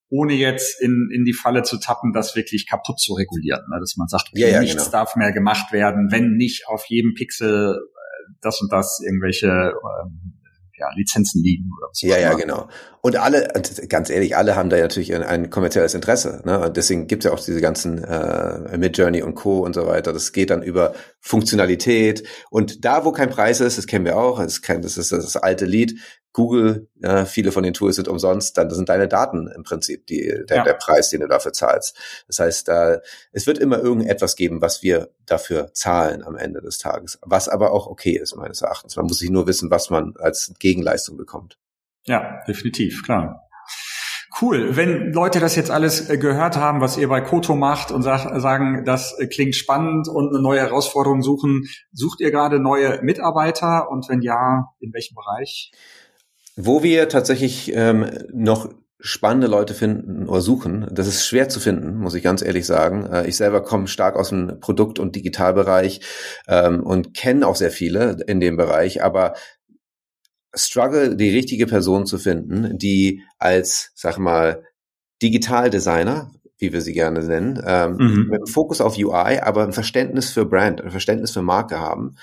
ohne 0.09 0.33
jetzt 0.33 0.81
in, 0.81 1.09
in 1.13 1.25
die 1.25 1.33
Falle 1.33 1.63
zu 1.63 1.79
tappen, 1.79 2.13
das 2.13 2.35
wirklich 2.35 2.67
kaputt 2.67 2.99
zu 2.99 3.13
regulieren. 3.13 3.63
Ne? 3.69 3.79
Dass 3.79 3.95
man 3.97 4.07
sagt, 4.07 4.29
okay, 4.29 4.41
ja, 4.41 4.47
ja, 4.47 4.59
nichts 4.59 4.85
genau. 4.85 4.91
darf 4.91 5.15
mehr 5.15 5.31
gemacht 5.31 5.71
werden, 5.71 6.09
wenn 6.11 6.35
nicht 6.35 6.67
auf 6.67 6.85
jedem 6.87 7.13
Pixel 7.15 7.75
äh, 7.75 8.33
das 8.41 8.61
und 8.61 8.71
das 8.71 9.01
irgendwelche 9.03 9.47
ähm, 9.47 10.42
ja, 10.83 10.95
Lizenzen 10.95 11.41
liegen 11.41 11.69
oder 11.77 11.89
was. 11.89 12.01
Ja, 12.01 12.17
ja, 12.17 12.33
genau. 12.33 12.67
Und 13.01 13.17
alle, 13.17 13.51
ganz 13.89 14.09
ehrlich, 14.09 14.37
alle 14.37 14.55
haben 14.55 14.69
da 14.69 14.77
natürlich 14.77 15.13
ein, 15.13 15.23
ein 15.23 15.49
kommerzielles 15.49 15.93
Interesse. 15.93 16.41
Ne? 16.45 16.59
Und 16.59 16.77
deswegen 16.77 17.07
gibt 17.07 17.23
es 17.23 17.29
ja 17.29 17.35
auch 17.35 17.43
diese 17.43 17.59
ganzen 17.59 18.03
äh, 18.03 18.77
Midjourney 18.77 19.21
und 19.21 19.35
Co. 19.35 19.59
und 19.59 19.73
so 19.75 19.87
weiter. 19.87 20.13
Das 20.13 20.31
geht 20.31 20.49
dann 20.49 20.63
über 20.63 20.93
Funktionalität. 21.19 22.23
Und 22.49 22.85
da, 22.85 23.03
wo 23.05 23.11
kein 23.11 23.29
Preis 23.29 23.59
ist, 23.59 23.77
das 23.77 23.87
kennen 23.87 24.05
wir 24.05 24.17
auch, 24.17 24.39
das 24.39 24.53
ist, 24.53 24.61
kein, 24.61 24.81
das, 24.81 24.97
ist 24.97 25.11
das 25.11 25.35
alte 25.37 25.65
Lied, 25.65 25.99
Google, 26.33 26.89
ja, 26.95 27.25
viele 27.25 27.51
von 27.51 27.63
den 27.63 27.75
Tools 27.75 27.95
sind 27.95 28.07
umsonst, 28.07 28.57
dann 28.57 28.69
sind 28.71 28.89
deine 28.89 29.07
Daten 29.07 29.47
im 29.47 29.63
Prinzip 29.63 30.07
die, 30.07 30.43
der, 30.49 30.57
ja. 30.57 30.63
der 30.63 30.73
Preis, 30.73 31.09
den 31.09 31.21
du 31.21 31.27
dafür 31.27 31.53
zahlst. 31.53 31.95
Das 32.27 32.39
heißt, 32.39 32.67
da, 32.67 33.01
es 33.31 33.45
wird 33.45 33.59
immer 33.59 33.77
irgendetwas 33.77 34.35
geben, 34.35 34.61
was 34.61 34.81
wir 34.81 35.09
dafür 35.27 35.71
zahlen 35.73 36.23
am 36.23 36.35
Ende 36.35 36.61
des 36.61 36.79
Tages, 36.79 37.19
was 37.21 37.47
aber 37.47 37.71
auch 37.71 37.85
okay 37.85 38.17
ist, 38.17 38.35
meines 38.35 38.61
Erachtens. 38.63 38.95
Man 38.95 39.05
muss 39.05 39.19
sich 39.19 39.29
nur 39.29 39.45
wissen, 39.45 39.69
was 39.69 39.91
man 39.91 40.15
als 40.17 40.53
Gegenleistung 40.57 41.17
bekommt. 41.17 41.59
Ja, 42.05 42.41
definitiv, 42.47 43.03
klar. 43.05 43.47
Cool. 44.41 44.75
Wenn 44.75 45.13
Leute 45.13 45.39
das 45.39 45.55
jetzt 45.55 45.69
alles 45.69 46.09
äh, 46.09 46.17
gehört 46.17 46.57
haben, 46.57 46.81
was 46.81 46.97
ihr 46.97 47.07
bei 47.07 47.21
Koto 47.21 47.55
macht 47.55 47.91
und 47.91 48.01
sag, 48.01 48.41
sagen, 48.41 48.83
das 48.83 49.15
äh, 49.19 49.27
klingt 49.27 49.55
spannend 49.55 50.07
und 50.07 50.29
eine 50.29 50.41
neue 50.41 50.59
Herausforderung 50.59 51.21
suchen, 51.21 51.65
sucht 51.91 52.19
ihr 52.19 52.31
gerade 52.31 52.59
neue 52.59 52.99
Mitarbeiter 53.03 53.91
und 53.91 54.09
wenn 54.09 54.21
ja, 54.21 54.73
in 54.79 54.91
welchem 54.91 55.13
Bereich? 55.13 55.71
Wo 56.55 56.83
wir 56.83 57.09
tatsächlich 57.09 57.71
ähm, 57.73 58.09
noch 58.31 58.69
spannende 59.05 59.47
Leute 59.47 59.73
finden 59.73 60.29
oder 60.29 60.39
suchen, 60.39 60.87
das 60.89 61.07
ist 61.07 61.25
schwer 61.27 61.49
zu 61.49 61.59
finden, 61.59 61.97
muss 61.97 62.13
ich 62.13 62.23
ganz 62.23 62.41
ehrlich 62.41 62.65
sagen. 62.65 63.05
Äh, 63.05 63.27
ich 63.27 63.35
selber 63.35 63.61
komme 63.61 63.87
stark 63.87 64.15
aus 64.15 64.29
dem 64.29 64.59
Produkt- 64.61 64.97
und 64.97 65.15
Digitalbereich 65.15 65.99
ähm, 66.47 66.83
und 66.83 67.13
kenne 67.13 67.45
auch 67.45 67.57
sehr 67.57 67.71
viele 67.71 68.17
in 68.27 68.39
dem 68.39 68.55
Bereich, 68.55 69.03
aber 69.03 69.33
struggle, 70.55 71.17
die 71.17 71.31
richtige 71.31 71.65
Person 71.65 72.05
zu 72.05 72.17
finden, 72.17 72.77
die 72.77 73.23
als, 73.39 73.91
sag 73.95 74.19
mal, 74.19 74.63
Digitaldesigner, 75.21 76.31
wie 76.57 76.71
wir 76.71 76.79
sie 76.79 76.93
gerne 76.93 77.21
nennen, 77.23 77.61
ähm, 77.65 77.97
mhm. 77.97 78.27
mit 78.29 78.41
einem 78.41 78.47
Fokus 78.47 78.79
auf 78.79 78.97
UI, 78.97 79.39
aber 79.39 79.63
ein 79.63 79.73
Verständnis 79.73 80.31
für 80.31 80.45
Brand, 80.45 80.81
ein 80.81 80.91
Verständnis 80.91 81.31
für 81.31 81.41
Marke 81.41 81.79
haben 81.79 82.15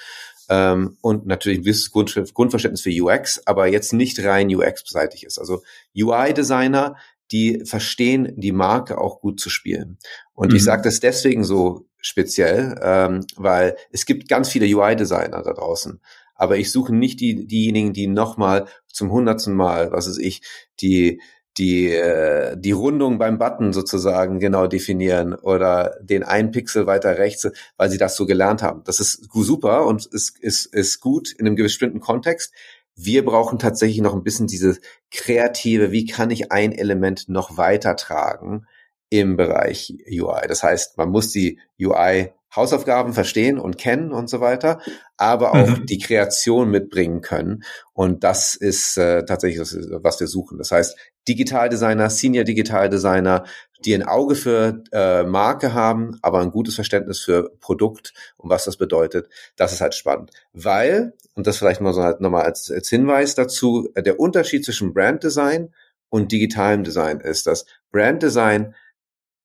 ähm, 0.50 0.98
und 1.00 1.26
natürlich 1.26 1.60
ein 1.60 1.62
gewisses 1.62 1.92
Grund, 1.92 2.12
Grundverständnis 2.34 2.82
für 2.82 2.90
UX, 2.90 3.40
aber 3.46 3.68
jetzt 3.68 3.92
nicht 3.92 4.22
rein 4.24 4.54
UX-seitig 4.54 5.24
ist. 5.24 5.38
Also 5.38 5.62
UI-Designer, 5.96 6.96
die 7.30 7.62
verstehen, 7.64 8.34
die 8.36 8.50
Marke 8.50 8.98
auch 8.98 9.20
gut 9.20 9.38
zu 9.38 9.48
spielen. 9.48 9.98
Und 10.34 10.50
mhm. 10.50 10.56
ich 10.56 10.64
sage 10.64 10.82
das 10.82 10.98
deswegen 10.98 11.44
so 11.44 11.86
speziell, 11.98 12.78
ähm, 12.82 13.24
weil 13.36 13.76
es 13.92 14.04
gibt 14.06 14.28
ganz 14.28 14.48
viele 14.48 14.66
UI-Designer 14.66 15.42
da 15.42 15.52
draußen. 15.52 16.00
Aber 16.34 16.56
ich 16.56 16.72
suche 16.72 16.94
nicht 16.94 17.20
die, 17.20 17.46
diejenigen, 17.46 17.92
die 17.92 18.08
nochmal 18.08 18.66
zum 18.88 19.12
hundertsten 19.12 19.54
Mal, 19.54 19.92
was 19.92 20.08
ist 20.08 20.18
ich, 20.18 20.42
die 20.80 21.20
die, 21.58 21.90
äh, 21.90 22.56
die 22.56 22.72
Rundung 22.72 23.18
beim 23.18 23.38
Button 23.38 23.72
sozusagen 23.72 24.38
genau 24.38 24.66
definieren 24.66 25.34
oder 25.34 25.96
den 26.00 26.22
einen 26.22 26.52
Pixel 26.52 26.86
weiter 26.86 27.18
rechts, 27.18 27.50
weil 27.76 27.90
sie 27.90 27.98
das 27.98 28.16
so 28.16 28.26
gelernt 28.26 28.62
haben. 28.62 28.82
Das 28.84 29.00
ist 29.00 29.28
super 29.32 29.86
und 29.86 30.06
ist, 30.06 30.38
ist, 30.38 30.66
ist 30.66 31.00
gut 31.00 31.32
in 31.32 31.46
einem 31.46 31.56
bestimmten 31.56 32.00
Kontext. 32.00 32.52
Wir 32.94 33.24
brauchen 33.24 33.58
tatsächlich 33.58 34.00
noch 34.00 34.14
ein 34.14 34.22
bisschen 34.22 34.46
dieses 34.46 34.80
kreative, 35.10 35.90
wie 35.90 36.06
kann 36.06 36.30
ich 36.30 36.52
ein 36.52 36.72
Element 36.72 37.28
noch 37.28 37.56
weiter 37.56 37.96
tragen 37.96 38.66
im 39.08 39.36
Bereich 39.36 39.94
UI. 40.08 40.46
Das 40.46 40.62
heißt, 40.62 40.96
man 40.98 41.10
muss 41.10 41.30
die 41.30 41.58
UI 41.80 42.32
Hausaufgaben 42.54 43.12
verstehen 43.12 43.58
und 43.58 43.78
kennen 43.78 44.12
und 44.12 44.28
so 44.28 44.40
weiter, 44.40 44.80
aber 45.16 45.52
auch 45.54 45.78
mhm. 45.78 45.86
die 45.86 45.98
Kreation 45.98 46.70
mitbringen 46.70 47.20
können. 47.20 47.62
Und 47.92 48.24
das 48.24 48.54
ist 48.54 48.96
äh, 48.96 49.24
tatsächlich 49.24 49.58
das, 49.58 49.76
was 50.02 50.18
wir 50.18 50.26
suchen. 50.26 50.58
Das 50.58 50.72
heißt, 50.72 50.96
Digitaldesigner, 51.28 52.10
Senior 52.10 52.44
Digitaldesigner, 52.44 53.44
die 53.84 53.94
ein 53.94 54.02
Auge 54.02 54.34
für 54.34 54.82
äh, 54.92 55.22
Marke 55.22 55.74
haben, 55.74 56.18
aber 56.22 56.40
ein 56.40 56.50
gutes 56.50 56.74
Verständnis 56.74 57.20
für 57.20 57.50
Produkt 57.60 58.12
und 58.36 58.50
was 58.50 58.64
das 58.64 58.76
bedeutet, 58.76 59.28
das 59.56 59.72
ist 59.72 59.80
halt 59.80 59.94
spannend. 59.94 60.32
Weil, 60.52 61.14
und 61.34 61.46
das 61.46 61.58
vielleicht 61.58 61.80
mal 61.80 61.92
so 61.92 62.02
halt 62.02 62.20
nochmal 62.20 62.44
als, 62.44 62.70
als 62.70 62.88
Hinweis 62.88 63.34
dazu, 63.34 63.88
der 63.96 64.18
Unterschied 64.18 64.64
zwischen 64.64 64.92
Branddesign 64.92 65.72
und 66.08 66.32
digitalem 66.32 66.84
Design 66.84 67.20
ist, 67.20 67.46
dass 67.46 67.64
Branddesign, 67.92 68.74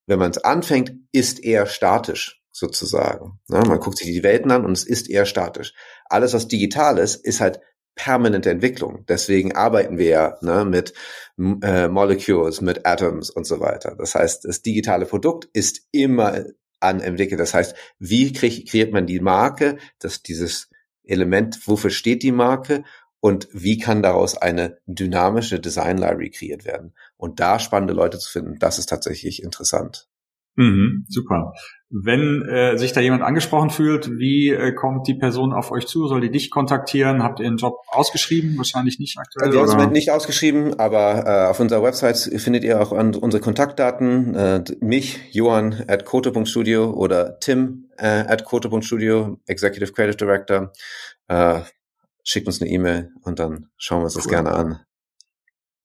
wenn 0.08 0.20
man 0.20 0.32
es 0.32 0.44
anfängt, 0.44 0.94
ist 1.12 1.44
eher 1.44 1.66
statisch 1.68 2.42
sozusagen. 2.56 3.40
Ja, 3.50 3.66
man 3.66 3.80
guckt 3.80 3.98
sich 3.98 4.08
die 4.08 4.24
Welten 4.24 4.50
an 4.50 4.64
und 4.64 4.72
es 4.72 4.86
ist 4.86 5.10
eher 5.10 5.26
statisch. 5.26 5.74
Alles, 6.06 6.34
was 6.34 6.48
digital 6.48 6.98
ist, 6.98 7.16
ist 7.16 7.42
halt 7.42 7.60
permanente 7.96 8.50
Entwicklung. 8.50 9.06
Deswegen 9.10 9.56
arbeiten 9.56 9.98
wir 9.98 10.08
ja 10.08 10.38
ne, 10.42 10.64
mit 10.64 10.94
äh, 11.38 11.90
Molecules, 11.90 12.62
mit 12.62 12.86
Atoms 12.86 13.30
und 13.30 13.46
so 13.46 13.60
weiter. 13.60 13.96
Das 13.98 14.16
heißt, 14.16 14.46
das 14.46 14.62
digitale 14.62 15.06
Produkt 15.06 15.50
ist 15.52 15.82
immer 15.92 16.46
an 16.80 17.02
entwickelt. 17.02 17.42
Das 17.42 17.54
heißt, 17.54 17.76
wie 18.00 18.32
kreiert 18.32 18.94
man 18.94 19.06
die 19.06 19.20
Marke, 19.20 19.78
dass 20.00 20.24
dieses 20.24 20.70
Element, 21.04 21.68
wofür 21.68 21.90
steht 21.90 22.24
die 22.24 22.32
Marke 22.32 22.86
und 23.20 23.50
wie 23.52 23.78
kann 23.80 24.02
daraus 24.02 24.38
eine 24.38 24.78
dynamische 24.86 25.60
Design 25.60 25.98
Library 25.98 26.30
kreiert 26.30 26.64
werden? 26.64 26.94
Und 27.18 27.42
da 27.42 27.60
spannende 27.60 27.94
Leute 27.94 28.18
zu 28.18 28.32
finden, 28.32 28.60
das 28.60 28.80
ist 28.80 28.88
tatsächlich 28.88 29.44
interessant. 29.44 30.08
Mhm, 30.56 31.06
super. 31.10 31.54
Wenn 31.90 32.42
äh, 32.50 32.78
sich 32.78 32.94
da 32.94 33.02
jemand 33.02 33.22
angesprochen 33.22 33.70
fühlt, 33.70 34.10
wie 34.18 34.50
äh, 34.50 34.74
kommt 34.74 35.08
die 35.08 35.14
Person 35.14 35.54
auf 35.54 35.72
euch 35.72 35.86
zu? 35.86 36.08
Soll 36.08 36.20
die 36.20 36.32
dich 36.32 36.50
kontaktieren? 36.50 37.22
Habt 37.22 37.40
ihr 37.40 37.46
einen 37.46 37.58
Job 37.58 37.76
ausgeschrieben? 37.88 38.58
Wahrscheinlich 38.58 38.98
nicht 39.00 39.20
aktuell. 39.20 39.54
Wir 39.54 39.62
haben 39.62 39.80
es 39.80 39.90
nicht 39.92 40.10
ausgeschrieben, 40.10 40.80
aber 40.80 41.26
äh, 41.28 41.50
auf 41.50 41.60
unserer 41.60 41.84
Website 41.84 42.18
findet 42.38 42.64
ihr 42.64 42.82
auch 42.82 42.92
an 42.92 43.14
unsere 43.14 43.42
Kontaktdaten. 43.42 44.34
Äh, 44.34 44.64
mich, 44.80 45.20
Johann 45.32 45.84
at 45.88 46.06
koto.studio 46.06 46.90
oder 46.90 47.40
Tim 47.40 47.86
äh, 47.98 48.08
at 48.08 48.46
koto.studio, 48.46 49.38
Executive 49.46 49.94
Creative 49.94 50.18
Director. 50.18 50.72
Äh, 51.28 51.62
schickt 52.24 52.48
uns 52.48 52.62
eine 52.62 52.72
E-Mail 52.72 53.12
und 53.22 53.38
dann 53.38 53.68
schauen 53.78 54.00
wir 54.00 54.06
uns 54.06 54.16
cool. 54.16 54.24
das 54.24 54.30
gerne 54.30 54.52
an. 54.54 54.80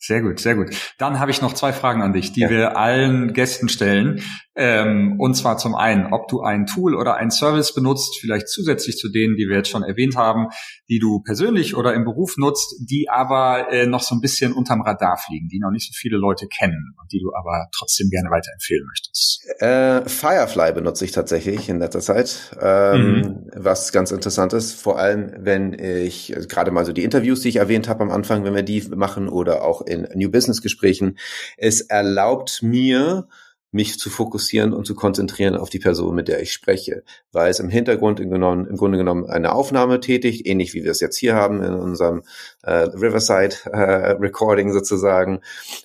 Sehr 0.03 0.23
gut, 0.23 0.41
sehr 0.41 0.55
gut. 0.55 0.75
Dann 0.97 1.21
habe 1.21 1.31
ich 1.31 1.43
noch 1.43 1.53
zwei 1.53 1.75
Fragen 1.75 2.01
an 2.01 2.15
dich, 2.15 2.33
die 2.33 2.41
ja. 2.41 2.51
wir 2.51 2.79
allen 2.79 3.35
Gästen 3.35 3.69
stellen. 3.69 4.23
Ähm, 4.57 5.17
und 5.19 5.35
zwar 5.35 5.59
zum 5.59 5.75
einen, 5.75 6.13
ob 6.13 6.27
du 6.29 6.41
ein 6.41 6.67
Tool 6.67 6.95
oder 6.95 7.17
ein 7.17 7.31
Service 7.31 7.75
benutzt, 7.75 8.19
vielleicht 8.21 8.49
zusätzlich 8.49 8.97
zu 8.97 9.11
denen, 9.11 9.37
die 9.37 9.47
wir 9.49 9.57
jetzt 9.57 9.69
schon 9.69 9.83
erwähnt 9.83 10.17
haben, 10.17 10.49
die 10.89 10.99
du 10.99 11.21
persönlich 11.21 11.77
oder 11.77 11.95
im 11.95 12.05
Beruf 12.05 12.37
nutzt, 12.37 12.77
die 12.81 13.09
aber 13.09 13.73
äh, 13.73 13.87
noch 13.87 14.03
so 14.03 14.15
ein 14.15 14.21
bisschen 14.21 14.53
unterm 14.53 14.81
Radar 14.83 15.19
fliegen, 15.19 15.49
die 15.49 15.61
noch 15.61 15.71
nicht 15.71 15.87
so 15.87 15.93
viele 15.95 16.17
Leute 16.17 16.47
kennen 16.47 16.95
und 17.01 17.13
die 17.13 17.21
du 17.21 17.33
aber 17.35 17.69
trotzdem 17.75 18.11
gerne 18.11 18.31
weiterempfehlen 18.31 18.87
möchtest. 18.87 19.47
Äh, 19.61 20.09
Firefly 20.09 20.73
benutze 20.73 21.05
ich 21.05 21.13
tatsächlich 21.13 21.69
in 21.69 21.79
letzter 21.79 22.01
Zeit, 22.01 22.57
ähm, 22.61 23.17
mhm. 23.17 23.51
was 23.55 23.93
ganz 23.93 24.11
interessant 24.11 24.53
ist, 24.53 24.81
vor 24.81 24.99
allem 24.99 25.33
wenn 25.39 25.73
ich 25.73 26.35
also 26.35 26.49
gerade 26.49 26.71
mal 26.71 26.85
so 26.85 26.93
die 26.93 27.05
Interviews, 27.05 27.41
die 27.41 27.51
ich 27.51 27.57
erwähnt 27.57 27.89
habe 27.89 28.03
am 28.03 28.11
Anfang, 28.11 28.45
wenn 28.45 28.55
wir 28.55 28.63
die 28.63 28.83
machen 28.95 29.29
oder 29.29 29.63
auch 29.65 29.87
in 29.91 30.09
New 30.15 30.31
Business 30.31 30.63
Gesprächen, 30.63 31.19
es 31.57 31.81
erlaubt 31.81 32.63
mir, 32.63 33.29
mich 33.73 33.99
zu 33.99 34.11
fokussieren 34.11 34.73
und 34.73 34.87
zu 34.87 34.95
konzentrieren 34.95 35.55
auf 35.55 35.71
die 35.71 35.79
Person, 35.79 36.15
mit 36.15 36.29
der 36.29 36.43
ich 36.43 36.53
spreche, 36.53 37.05
weil 37.31 37.51
es 37.51 37.61
im 37.61 37.69
Hintergrund 37.69 38.19
im, 38.19 38.31
genommen, 38.31 38.67
im 38.67 38.77
Grunde 38.77 38.99
genommen 38.99 39.27
eine 39.27 39.53
Aufnahme 39.53 40.01
tätigt, 40.01 40.47
ähnlich 40.47 40.75
wie 40.75 40.83
wir 40.83 40.91
es 40.91 41.01
jetzt 41.01 41.17
hier 41.17 41.35
haben 41.35 41.63
in 41.63 41.75
unserem 41.75 42.23
äh, 42.63 42.73
Riverside 42.73 43.55
äh, 43.67 44.13
Recording 44.13 44.73
sozusagen. 44.73 45.41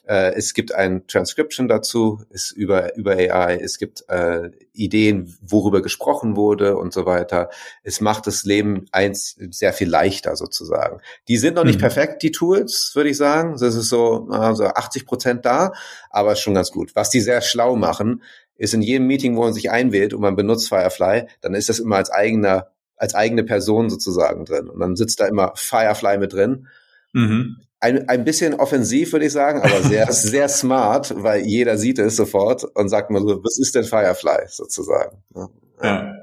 Äh, 0.07 0.33
es 0.33 0.53
gibt 0.53 0.73
ein 0.73 1.05
Transcription 1.07 1.67
dazu, 1.67 2.21
ist 2.29 2.51
über 2.51 2.95
über 2.97 3.11
AI. 3.11 3.57
Es 3.57 3.77
gibt 3.77 4.05
äh, 4.07 4.49
Ideen, 4.75 5.35
worüber 5.41 5.81
gesprochen 5.81 6.35
wurde 6.35 6.77
und 6.77 6.93
so 6.93 7.05
weiter. 7.05 7.49
Es 7.83 8.01
macht 8.01 8.27
das 8.27 8.43
Leben 8.43 8.85
eins 8.91 9.35
sehr 9.51 9.73
viel 9.73 9.89
leichter 9.89 10.35
sozusagen. 10.35 10.99
Die 11.27 11.37
sind 11.37 11.55
noch 11.55 11.63
nicht 11.63 11.77
mhm. 11.77 11.81
perfekt, 11.81 12.23
die 12.23 12.31
Tools, 12.31 12.91
würde 12.93 13.09
ich 13.09 13.17
sagen. 13.17 13.57
Das 13.59 13.75
ist 13.75 13.89
so 13.89 14.27
also 14.29 14.65
80 14.65 15.05
Prozent 15.05 15.45
da, 15.45 15.73
aber 16.09 16.35
schon 16.35 16.53
ganz 16.53 16.71
gut. 16.71 16.95
Was 16.95 17.09
die 17.09 17.21
sehr 17.21 17.41
schlau 17.41 17.75
machen, 17.75 18.21
ist 18.57 18.73
in 18.73 18.81
jedem 18.81 19.07
Meeting, 19.07 19.35
wo 19.35 19.41
man 19.41 19.53
sich 19.53 19.69
einwählt 19.69 20.13
und 20.13 20.21
man 20.21 20.35
benutzt 20.35 20.69
Firefly, 20.69 21.27
dann 21.41 21.53
ist 21.53 21.69
das 21.69 21.79
immer 21.79 21.97
als 21.97 22.09
eigener, 22.09 22.71
als 22.95 23.15
eigene 23.15 23.43
Person 23.43 23.89
sozusagen 23.89 24.45
drin. 24.45 24.69
Und 24.69 24.79
dann 24.79 24.95
sitzt 24.95 25.19
da 25.19 25.27
immer 25.27 25.51
Firefly 25.55 26.17
mit 26.17 26.33
drin. 26.33 26.67
Mhm. 27.13 27.57
Ein, 27.85 28.09
ein 28.09 28.23
bisschen 28.25 28.55
offensiv, 28.55 29.13
würde 29.13 29.27
ich 29.27 29.31
sagen, 29.31 29.61
aber 29.61 29.83
sehr, 29.83 30.11
sehr 30.11 30.49
smart, 30.49 31.13
weil 31.17 31.45
jeder 31.45 31.77
sieht 31.77 31.99
es 31.99 32.15
sofort 32.15 32.63
und 32.63 32.89
sagt 32.89 33.11
mal 33.11 33.21
so, 33.21 33.43
was 33.43 33.59
ist 33.59 33.75
denn 33.75 33.83
Firefly 33.83 34.47
sozusagen? 34.47 35.17
Ja. 35.35 35.49
ja. 35.83 36.13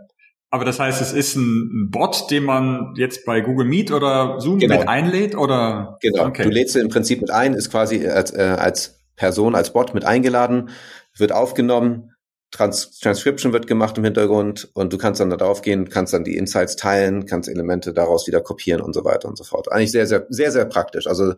Aber 0.51 0.65
das 0.65 0.81
heißt, 0.81 1.01
es 1.01 1.13
ist 1.13 1.37
ein 1.37 1.89
Bot, 1.93 2.31
den 2.33 2.43
man 2.43 2.95
jetzt 2.97 3.25
bei 3.25 3.41
Google 3.41 3.67
Meet 3.67 3.93
oder 3.93 4.41
Zoom 4.41 4.59
genau. 4.59 4.81
mit 4.81 4.89
einlädt, 4.89 5.37
oder? 5.37 5.99
Genau. 6.03 6.27
Okay. 6.27 6.43
Du 6.43 6.51
lädst 6.51 6.75
ihn 6.75 6.83
im 6.83 6.89
Prinzip 6.89 7.21
mit 7.21 7.31
ein, 7.31 7.55
ist 7.55 7.71
quasi 7.71 8.09
als, 8.09 8.33
äh, 8.33 8.57
als 8.59 8.99
Person, 9.15 9.55
als 9.55 9.73
Bot 9.73 9.95
mit 9.95 10.05
eingeladen, 10.05 10.71
wird 11.17 11.31
aufgenommen, 11.31 12.12
Trans 12.53 13.01
Transcription 13.01 13.53
wird 13.53 13.67
gemacht 13.67 13.97
im 13.99 14.05
Hintergrund 14.05 14.69
und 14.75 14.93
du 14.93 14.99
kannst 14.99 15.21
dann 15.21 15.31
da 15.31 15.37
drauf 15.37 15.63
gehen, 15.63 15.89
kannst 15.89 16.13
dann 16.13 16.23
die 16.23 16.37
Insights 16.37 16.77
teilen, 16.77 17.27
kannst 17.27 17.49
Elemente 17.49 17.95
daraus 17.95 18.27
wieder 18.27 18.43
kopieren 18.43 18.83
und 18.83 18.93
so 18.93 19.05
weiter 19.05 19.29
und 19.29 19.39
so 19.39 19.45
fort. 19.45 19.73
Eigentlich 19.73 19.91
sehr, 19.91 20.07
sehr, 20.07 20.27
sehr, 20.29 20.53
sehr 20.53 20.67
praktisch. 20.67 21.07
Also 21.07 21.35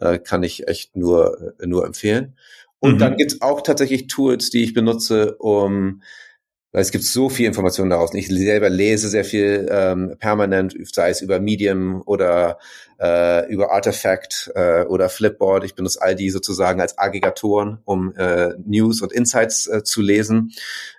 äh, 0.00 0.18
kann 0.18 0.42
ich 0.42 0.66
echt 0.66 0.96
nur, 0.96 1.54
nur 1.62 1.84
empfehlen. 1.84 2.34
Und 2.80 2.94
mhm. 2.94 2.98
dann 2.98 3.16
gibt's 3.16 3.42
auch 3.42 3.60
tatsächlich 3.60 4.08
Tools, 4.08 4.50
die 4.50 4.64
ich 4.64 4.74
benutze, 4.74 5.36
um 5.36 6.02
weil 6.74 6.82
es 6.82 6.90
gibt 6.90 7.04
so 7.04 7.28
viel 7.28 7.46
Information 7.46 7.88
daraus. 7.88 8.12
Ich 8.14 8.26
selber 8.26 8.68
lese 8.68 9.08
sehr 9.08 9.24
viel 9.24 9.68
ähm, 9.70 10.16
permanent, 10.18 10.74
sei 10.92 11.10
es 11.10 11.20
über 11.20 11.38
Medium 11.38 12.02
oder 12.04 12.58
äh, 13.00 13.46
über 13.50 13.72
Artifact 13.72 14.52
äh, 14.54 14.84
oder 14.84 15.08
Flipboard. 15.08 15.64
Ich 15.64 15.74
benutze 15.74 16.00
all 16.00 16.14
die 16.14 16.30
sozusagen 16.30 16.80
als 16.80 16.98
Aggregatoren, 16.98 17.78
um 17.84 18.14
äh, 18.16 18.54
News 18.64 19.02
und 19.02 19.12
Insights 19.12 19.66
äh, 19.66 19.82
zu 19.82 20.02
lesen. 20.02 20.52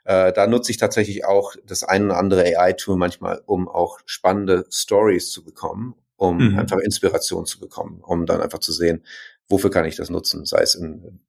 Äh, 0.03 0.33
da 0.33 0.47
nutze 0.47 0.71
ich 0.71 0.77
tatsächlich 0.77 1.25
auch 1.25 1.55
das 1.65 1.83
ein 1.83 2.05
oder 2.05 2.17
andere 2.17 2.43
AI-Tool 2.43 2.97
manchmal, 2.97 3.41
um 3.45 3.67
auch 3.67 3.99
spannende 4.05 4.65
Stories 4.71 5.31
zu 5.31 5.43
bekommen, 5.43 5.95
um 6.15 6.51
mhm. 6.51 6.59
einfach 6.59 6.77
Inspiration 6.77 7.45
zu 7.45 7.59
bekommen, 7.59 8.01
um 8.01 8.25
dann 8.25 8.41
einfach 8.41 8.59
zu 8.59 8.71
sehen, 8.71 9.03
wofür 9.49 9.69
kann 9.71 9.85
ich 9.85 9.95
das 9.95 10.09
nutzen, 10.09 10.45
sei 10.45 10.61
es 10.61 10.75
in 10.75 11.19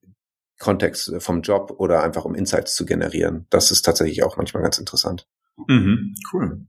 Kontext 0.59 1.12
vom 1.19 1.43
Job 1.43 1.75
oder 1.79 2.03
einfach 2.03 2.25
um 2.25 2.35
Insights 2.35 2.75
zu 2.75 2.87
generieren. 2.87 3.47
Das 3.51 3.71
ist 3.71 3.83
tatsächlich 3.83 4.23
auch 4.23 4.37
manchmal 4.37 4.62
ganz 4.62 4.79
interessant. 4.79 5.27
Mhm, 5.69 6.14
cool. 6.33 6.67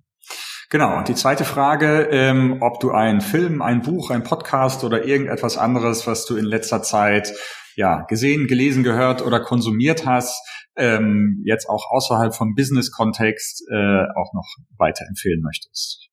Genau. 0.69 0.97
Und 0.97 1.07
die 1.07 1.15
zweite 1.15 1.45
Frage, 1.45 2.09
ähm, 2.11 2.57
ob 2.61 2.79
du 2.81 2.91
einen 2.91 3.21
Film, 3.21 3.61
ein 3.61 3.81
Buch, 3.81 4.09
ein 4.09 4.23
Podcast 4.23 4.83
oder 4.83 5.05
irgendetwas 5.05 5.57
anderes, 5.57 6.07
was 6.07 6.25
du 6.25 6.35
in 6.35 6.43
letzter 6.43 6.83
Zeit 6.83 7.33
ja 7.75 8.01
gesehen, 8.09 8.47
gelesen, 8.47 8.83
gehört 8.83 9.21
oder 9.21 9.39
konsumiert 9.39 10.05
hast, 10.05 10.35
ähm, 10.75 11.41
jetzt 11.45 11.69
auch 11.69 11.89
außerhalb 11.89 12.35
vom 12.35 12.53
Business-Kontext 12.53 13.63
äh, 13.71 14.03
auch 14.15 14.33
noch 14.33 14.47
weiterempfehlen 14.77 15.41
möchtest. 15.41 16.06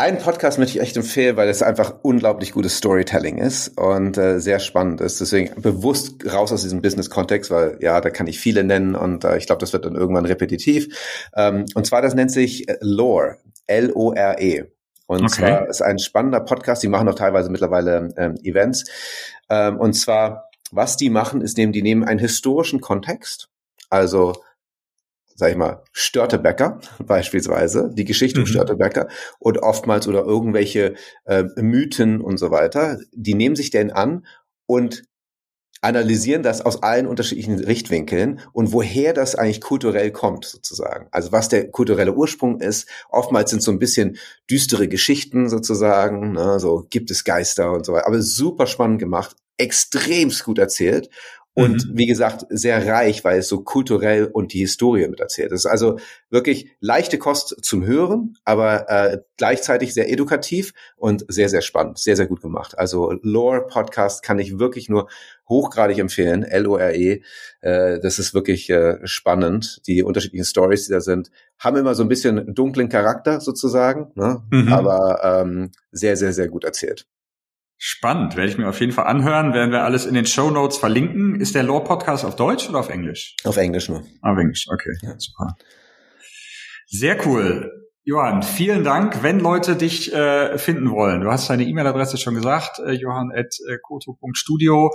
Einen 0.00 0.16
Podcast 0.16 0.58
möchte 0.58 0.78
ich 0.78 0.82
echt 0.82 0.96
empfehlen, 0.96 1.36
weil 1.36 1.50
es 1.50 1.62
einfach 1.62 1.96
unglaublich 2.00 2.52
gutes 2.52 2.78
Storytelling 2.78 3.36
ist 3.36 3.76
und 3.78 4.16
äh, 4.16 4.40
sehr 4.40 4.58
spannend 4.58 5.02
ist. 5.02 5.20
Deswegen 5.20 5.60
bewusst 5.60 6.24
raus 6.24 6.52
aus 6.52 6.62
diesem 6.62 6.80
Business-Kontext, 6.80 7.50
weil 7.50 7.76
ja, 7.82 8.00
da 8.00 8.08
kann 8.08 8.26
ich 8.26 8.40
viele 8.40 8.64
nennen 8.64 8.94
und 8.94 9.24
äh, 9.24 9.36
ich 9.36 9.44
glaube, 9.44 9.60
das 9.60 9.74
wird 9.74 9.84
dann 9.84 9.96
irgendwann 9.96 10.24
repetitiv. 10.24 11.28
Ähm, 11.36 11.66
und 11.74 11.86
zwar, 11.86 12.00
das 12.00 12.14
nennt 12.14 12.32
sich 12.32 12.66
äh, 12.66 12.78
Lore, 12.80 13.36
L-O-R-E. 13.66 14.64
Und 15.04 15.20
okay. 15.20 15.28
zwar 15.28 15.68
ist 15.68 15.82
ein 15.82 15.98
spannender 15.98 16.40
Podcast, 16.40 16.82
die 16.82 16.88
machen 16.88 17.06
auch 17.06 17.14
teilweise 17.14 17.50
mittlerweile 17.50 18.08
ähm, 18.16 18.36
Events. 18.42 18.84
Ähm, 19.50 19.78
und 19.78 19.92
zwar, 19.92 20.48
was 20.70 20.96
die 20.96 21.10
machen, 21.10 21.42
ist, 21.42 21.58
nehmen, 21.58 21.74
die 21.74 21.82
nehmen 21.82 22.04
einen 22.04 22.20
historischen 22.20 22.80
Kontext, 22.80 23.50
also 23.90 24.32
sag 25.40 25.50
ich 25.50 25.56
mal, 25.56 25.82
Störtebecker 25.92 26.80
beispielsweise, 27.04 27.90
die 27.94 28.04
Geschichte 28.04 28.38
mhm. 28.38 28.44
um 28.44 28.46
Störtebecker 28.46 29.08
und 29.38 29.58
oftmals 29.58 30.06
oder 30.06 30.22
irgendwelche 30.22 30.94
äh, 31.24 31.44
Mythen 31.56 32.20
und 32.20 32.36
so 32.36 32.50
weiter, 32.50 32.98
die 33.12 33.34
nehmen 33.34 33.56
sich 33.56 33.70
denn 33.70 33.90
an 33.90 34.26
und 34.66 35.02
analysieren 35.80 36.42
das 36.42 36.60
aus 36.60 36.82
allen 36.82 37.06
unterschiedlichen 37.06 37.58
Richtwinkeln 37.58 38.40
und 38.52 38.70
woher 38.72 39.14
das 39.14 39.34
eigentlich 39.34 39.62
kulturell 39.62 40.10
kommt, 40.10 40.44
sozusagen. 40.44 41.08
Also 41.10 41.32
was 41.32 41.48
der 41.48 41.70
kulturelle 41.70 42.12
Ursprung 42.12 42.60
ist. 42.60 42.86
Oftmals 43.08 43.48
sind 43.48 43.62
so 43.62 43.70
ein 43.70 43.78
bisschen 43.78 44.18
düstere 44.50 44.88
Geschichten 44.88 45.48
sozusagen, 45.48 46.32
ne? 46.32 46.60
so 46.60 46.86
gibt 46.90 47.10
es 47.10 47.24
Geister 47.24 47.72
und 47.72 47.86
so 47.86 47.94
weiter. 47.94 48.06
Aber 48.06 48.20
super 48.20 48.66
spannend 48.66 48.98
gemacht, 48.98 49.36
extremst 49.56 50.44
gut 50.44 50.58
erzählt 50.58 51.08
und 51.54 51.88
mhm. 51.88 51.98
wie 51.98 52.06
gesagt, 52.06 52.46
sehr 52.48 52.86
reich, 52.86 53.24
weil 53.24 53.40
es 53.40 53.48
so 53.48 53.62
kulturell 53.62 54.26
und 54.26 54.52
die 54.52 54.60
Historie 54.60 55.08
mit 55.08 55.20
erzählt 55.20 55.50
ist. 55.52 55.66
Also 55.66 55.98
wirklich 56.30 56.70
leichte 56.80 57.18
Kost 57.18 57.56
zum 57.62 57.84
Hören, 57.84 58.36
aber 58.44 58.88
äh, 58.88 59.18
gleichzeitig 59.36 59.92
sehr 59.92 60.10
edukativ 60.10 60.72
und 60.96 61.24
sehr, 61.28 61.48
sehr 61.48 61.60
spannend, 61.60 61.98
sehr, 61.98 62.16
sehr 62.16 62.26
gut 62.26 62.40
gemacht. 62.40 62.78
Also 62.78 63.12
Lore 63.22 63.66
Podcast 63.66 64.22
kann 64.22 64.38
ich 64.38 64.58
wirklich 64.60 64.88
nur 64.88 65.08
hochgradig 65.48 65.98
empfehlen, 65.98 66.44
L-O-R-E. 66.44 67.22
Äh, 67.62 67.98
das 67.98 68.20
ist 68.20 68.32
wirklich 68.32 68.70
äh, 68.70 68.98
spannend. 69.04 69.82
Die 69.88 70.04
unterschiedlichen 70.04 70.44
Stories, 70.44 70.86
die 70.86 70.92
da 70.92 71.00
sind, 71.00 71.30
haben 71.58 71.76
immer 71.76 71.96
so 71.96 72.04
ein 72.04 72.08
bisschen 72.08 72.54
dunklen 72.54 72.88
Charakter 72.88 73.40
sozusagen, 73.40 74.12
ne? 74.14 74.42
Mhm. 74.50 74.72
aber 74.72 75.20
ähm, 75.42 75.72
sehr, 75.90 76.16
sehr, 76.16 76.32
sehr 76.32 76.48
gut 76.48 76.62
erzählt. 76.62 77.06
Spannend, 77.82 78.36
werde 78.36 78.50
ich 78.52 78.58
mir 78.58 78.68
auf 78.68 78.78
jeden 78.78 78.92
Fall 78.92 79.06
anhören, 79.06 79.54
werden 79.54 79.70
wir 79.72 79.84
alles 79.84 80.04
in 80.04 80.12
den 80.12 80.26
Show 80.26 80.50
Notes 80.50 80.76
verlinken. 80.76 81.40
Ist 81.40 81.54
der 81.54 81.62
Law 81.62 81.80
Podcast 81.80 82.26
auf 82.26 82.36
Deutsch 82.36 82.68
oder 82.68 82.80
auf 82.80 82.90
Englisch? 82.90 83.36
Auf 83.42 83.56
Englisch 83.56 83.88
nur. 83.88 84.04
Auf 84.20 84.36
Englisch, 84.36 84.66
okay, 84.70 84.98
ja. 85.00 85.18
super. 85.18 85.56
Sehr 86.88 87.26
cool. 87.26 87.89
Johann, 88.02 88.42
vielen 88.42 88.82
Dank. 88.82 89.22
Wenn 89.22 89.40
Leute 89.40 89.76
dich 89.76 90.10
äh, 90.14 90.56
finden 90.56 90.90
wollen, 90.90 91.20
du 91.20 91.30
hast 91.30 91.50
deine 91.50 91.64
E-Mail-Adresse 91.64 92.16
schon 92.16 92.34
gesagt, 92.34 92.78
äh, 92.78 92.92
johann.koto.studio. 92.92 94.90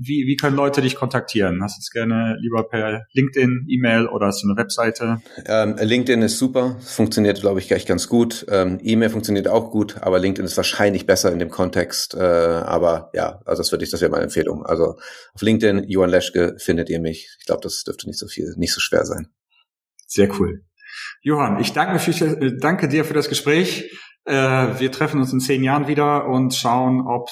Wie, 0.00 0.26
wie 0.26 0.34
können 0.36 0.56
Leute 0.56 0.82
dich 0.82 0.96
kontaktieren? 0.96 1.62
Hast 1.62 1.78
du 1.78 1.80
es 1.80 1.90
gerne 1.90 2.36
lieber 2.40 2.68
per 2.68 3.06
LinkedIn, 3.12 3.66
E-Mail 3.68 4.08
oder 4.08 4.26
hast 4.26 4.42
du 4.42 4.48
eine 4.48 4.56
Webseite? 4.56 5.22
Ähm, 5.46 5.76
LinkedIn 5.80 6.22
ist 6.22 6.38
super, 6.38 6.76
funktioniert, 6.80 7.40
glaube 7.40 7.60
ich, 7.60 7.68
gleich 7.68 7.86
ganz 7.86 8.08
gut. 8.08 8.44
Ähm, 8.48 8.80
E-Mail 8.82 9.10
funktioniert 9.10 9.46
auch 9.46 9.70
gut, 9.70 10.02
aber 10.02 10.18
LinkedIn 10.18 10.44
ist 10.44 10.56
wahrscheinlich 10.56 11.06
besser 11.06 11.32
in 11.32 11.38
dem 11.38 11.50
Kontext. 11.50 12.14
Äh, 12.14 12.18
aber 12.18 13.10
ja, 13.14 13.42
also 13.44 13.62
das 13.62 13.70
würde 13.70 13.84
ich, 13.84 13.92
das 13.92 14.00
wäre 14.00 14.10
meine 14.10 14.24
Empfehlung. 14.24 14.66
Also 14.66 14.96
auf 15.34 15.42
LinkedIn, 15.42 15.84
Johann 15.88 16.10
Leschke, 16.10 16.56
findet 16.58 16.90
ihr 16.90 16.98
mich. 16.98 17.28
Ich 17.38 17.46
glaube, 17.46 17.62
das 17.62 17.84
dürfte 17.84 18.08
nicht 18.08 18.18
so 18.18 18.26
viel, 18.26 18.54
nicht 18.56 18.74
so 18.74 18.80
schwer 18.80 19.04
sein. 19.04 19.28
Sehr 20.08 20.28
cool. 20.40 20.64
Johann, 21.22 21.60
ich 21.60 21.72
danke, 21.72 21.98
für, 21.98 22.24
äh, 22.24 22.56
danke 22.58 22.88
dir 22.88 23.04
für 23.04 23.14
das 23.14 23.28
Gespräch. 23.28 23.90
Äh, 24.24 24.34
wir 24.34 24.90
treffen 24.90 25.20
uns 25.20 25.32
in 25.32 25.40
zehn 25.40 25.62
Jahren 25.62 25.86
wieder 25.86 26.26
und 26.26 26.54
schauen, 26.54 27.06
ob 27.06 27.28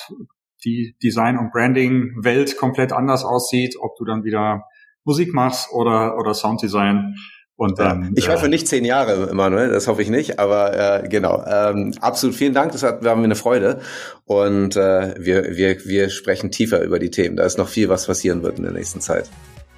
die 0.65 0.97
Design- 1.03 1.39
und 1.39 1.51
Branding-Welt 1.53 2.57
komplett 2.57 2.93
anders 2.93 3.25
aussieht, 3.25 3.77
ob 3.81 3.97
du 3.97 4.05
dann 4.05 4.25
wieder 4.25 4.63
Musik 5.05 5.35
machst 5.35 5.73
oder, 5.73 6.17
oder 6.19 6.35
Sounddesign. 6.35 7.15
Und 7.55 7.79
dann, 7.79 8.13
ich 8.17 8.29
hoffe 8.29 8.47
äh, 8.47 8.49
nicht 8.49 8.67
zehn 8.67 8.85
Jahre, 8.85 9.31
Emanuel, 9.31 9.71
das 9.71 9.87
hoffe 9.87 10.03
ich 10.03 10.11
nicht, 10.11 10.39
aber 10.39 11.03
äh, 11.05 11.09
genau. 11.09 11.45
Ähm, 11.47 11.95
absolut 12.01 12.35
vielen 12.35 12.55
Dank, 12.55 12.73
das 12.73 12.83
hat, 12.83 13.03
wir 13.05 13.11
haben 13.11 13.23
eine 13.23 13.37
Freude 13.37 13.81
und 14.25 14.75
äh, 14.75 15.15
wir, 15.19 15.57
wir, 15.57 15.85
wir 15.85 16.09
sprechen 16.09 16.51
tiefer 16.51 16.83
über 16.83 16.99
die 16.99 17.11
Themen. 17.11 17.37
Da 17.37 17.45
ist 17.45 17.59
noch 17.59 17.69
viel, 17.69 17.89
was 17.89 18.07
passieren 18.07 18.43
wird 18.43 18.57
in 18.57 18.65
der 18.65 18.73
nächsten 18.73 19.01
Zeit. 19.01 19.29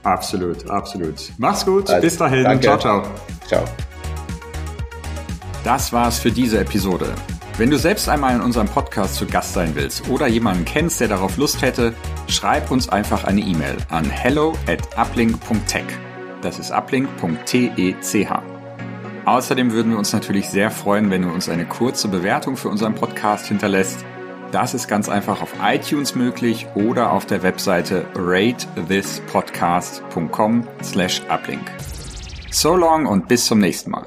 Absolut, 0.04 0.68
absolut. 0.70 1.14
Mach's 1.38 1.64
gut, 1.64 1.88
also, 1.88 2.00
bis 2.00 2.16
dahin. 2.16 2.44
Danke. 2.44 2.62
Ciao, 2.62 2.78
ciao. 2.78 3.02
Ciao. 3.46 3.64
Das 5.64 5.92
war's 5.92 6.18
für 6.18 6.30
diese 6.30 6.60
Episode. 6.60 7.14
Wenn 7.56 7.70
du 7.70 7.78
selbst 7.78 8.08
einmal 8.08 8.34
in 8.34 8.40
unserem 8.40 8.66
Podcast 8.66 9.14
zu 9.14 9.26
Gast 9.26 9.54
sein 9.54 9.74
willst 9.74 10.08
oder 10.08 10.26
jemanden 10.26 10.64
kennst, 10.64 11.00
der 11.00 11.08
darauf 11.08 11.36
Lust 11.36 11.62
hätte, 11.62 11.94
schreib 12.26 12.70
uns 12.70 12.88
einfach 12.88 13.24
eine 13.24 13.40
E-Mail 13.40 13.76
an 13.90 14.10
hello 14.10 14.54
at 14.66 14.80
uplink.tech. 14.98 15.84
Das 16.42 16.58
ist 16.58 16.70
uplink.tech. 16.70 18.28
Außerdem 19.24 19.72
würden 19.72 19.92
wir 19.92 19.98
uns 19.98 20.12
natürlich 20.12 20.50
sehr 20.50 20.70
freuen, 20.70 21.10
wenn 21.10 21.22
du 21.22 21.30
uns 21.30 21.48
eine 21.48 21.64
kurze 21.64 22.08
Bewertung 22.08 22.56
für 22.56 22.68
unseren 22.68 22.94
Podcast 22.94 23.46
hinterlässt. 23.46 24.04
Das 24.54 24.72
ist 24.72 24.86
ganz 24.86 25.08
einfach 25.08 25.42
auf 25.42 25.52
iTunes 25.64 26.14
möglich 26.14 26.68
oder 26.76 27.10
auf 27.10 27.26
der 27.26 27.42
Webseite 27.42 28.06
ratethispodcast.com 28.14 30.68
slash 30.80 31.22
uplink. 31.28 31.72
So 32.52 32.76
long 32.76 33.06
und 33.06 33.26
bis 33.26 33.46
zum 33.46 33.58
nächsten 33.58 33.90
Mal. 33.90 34.06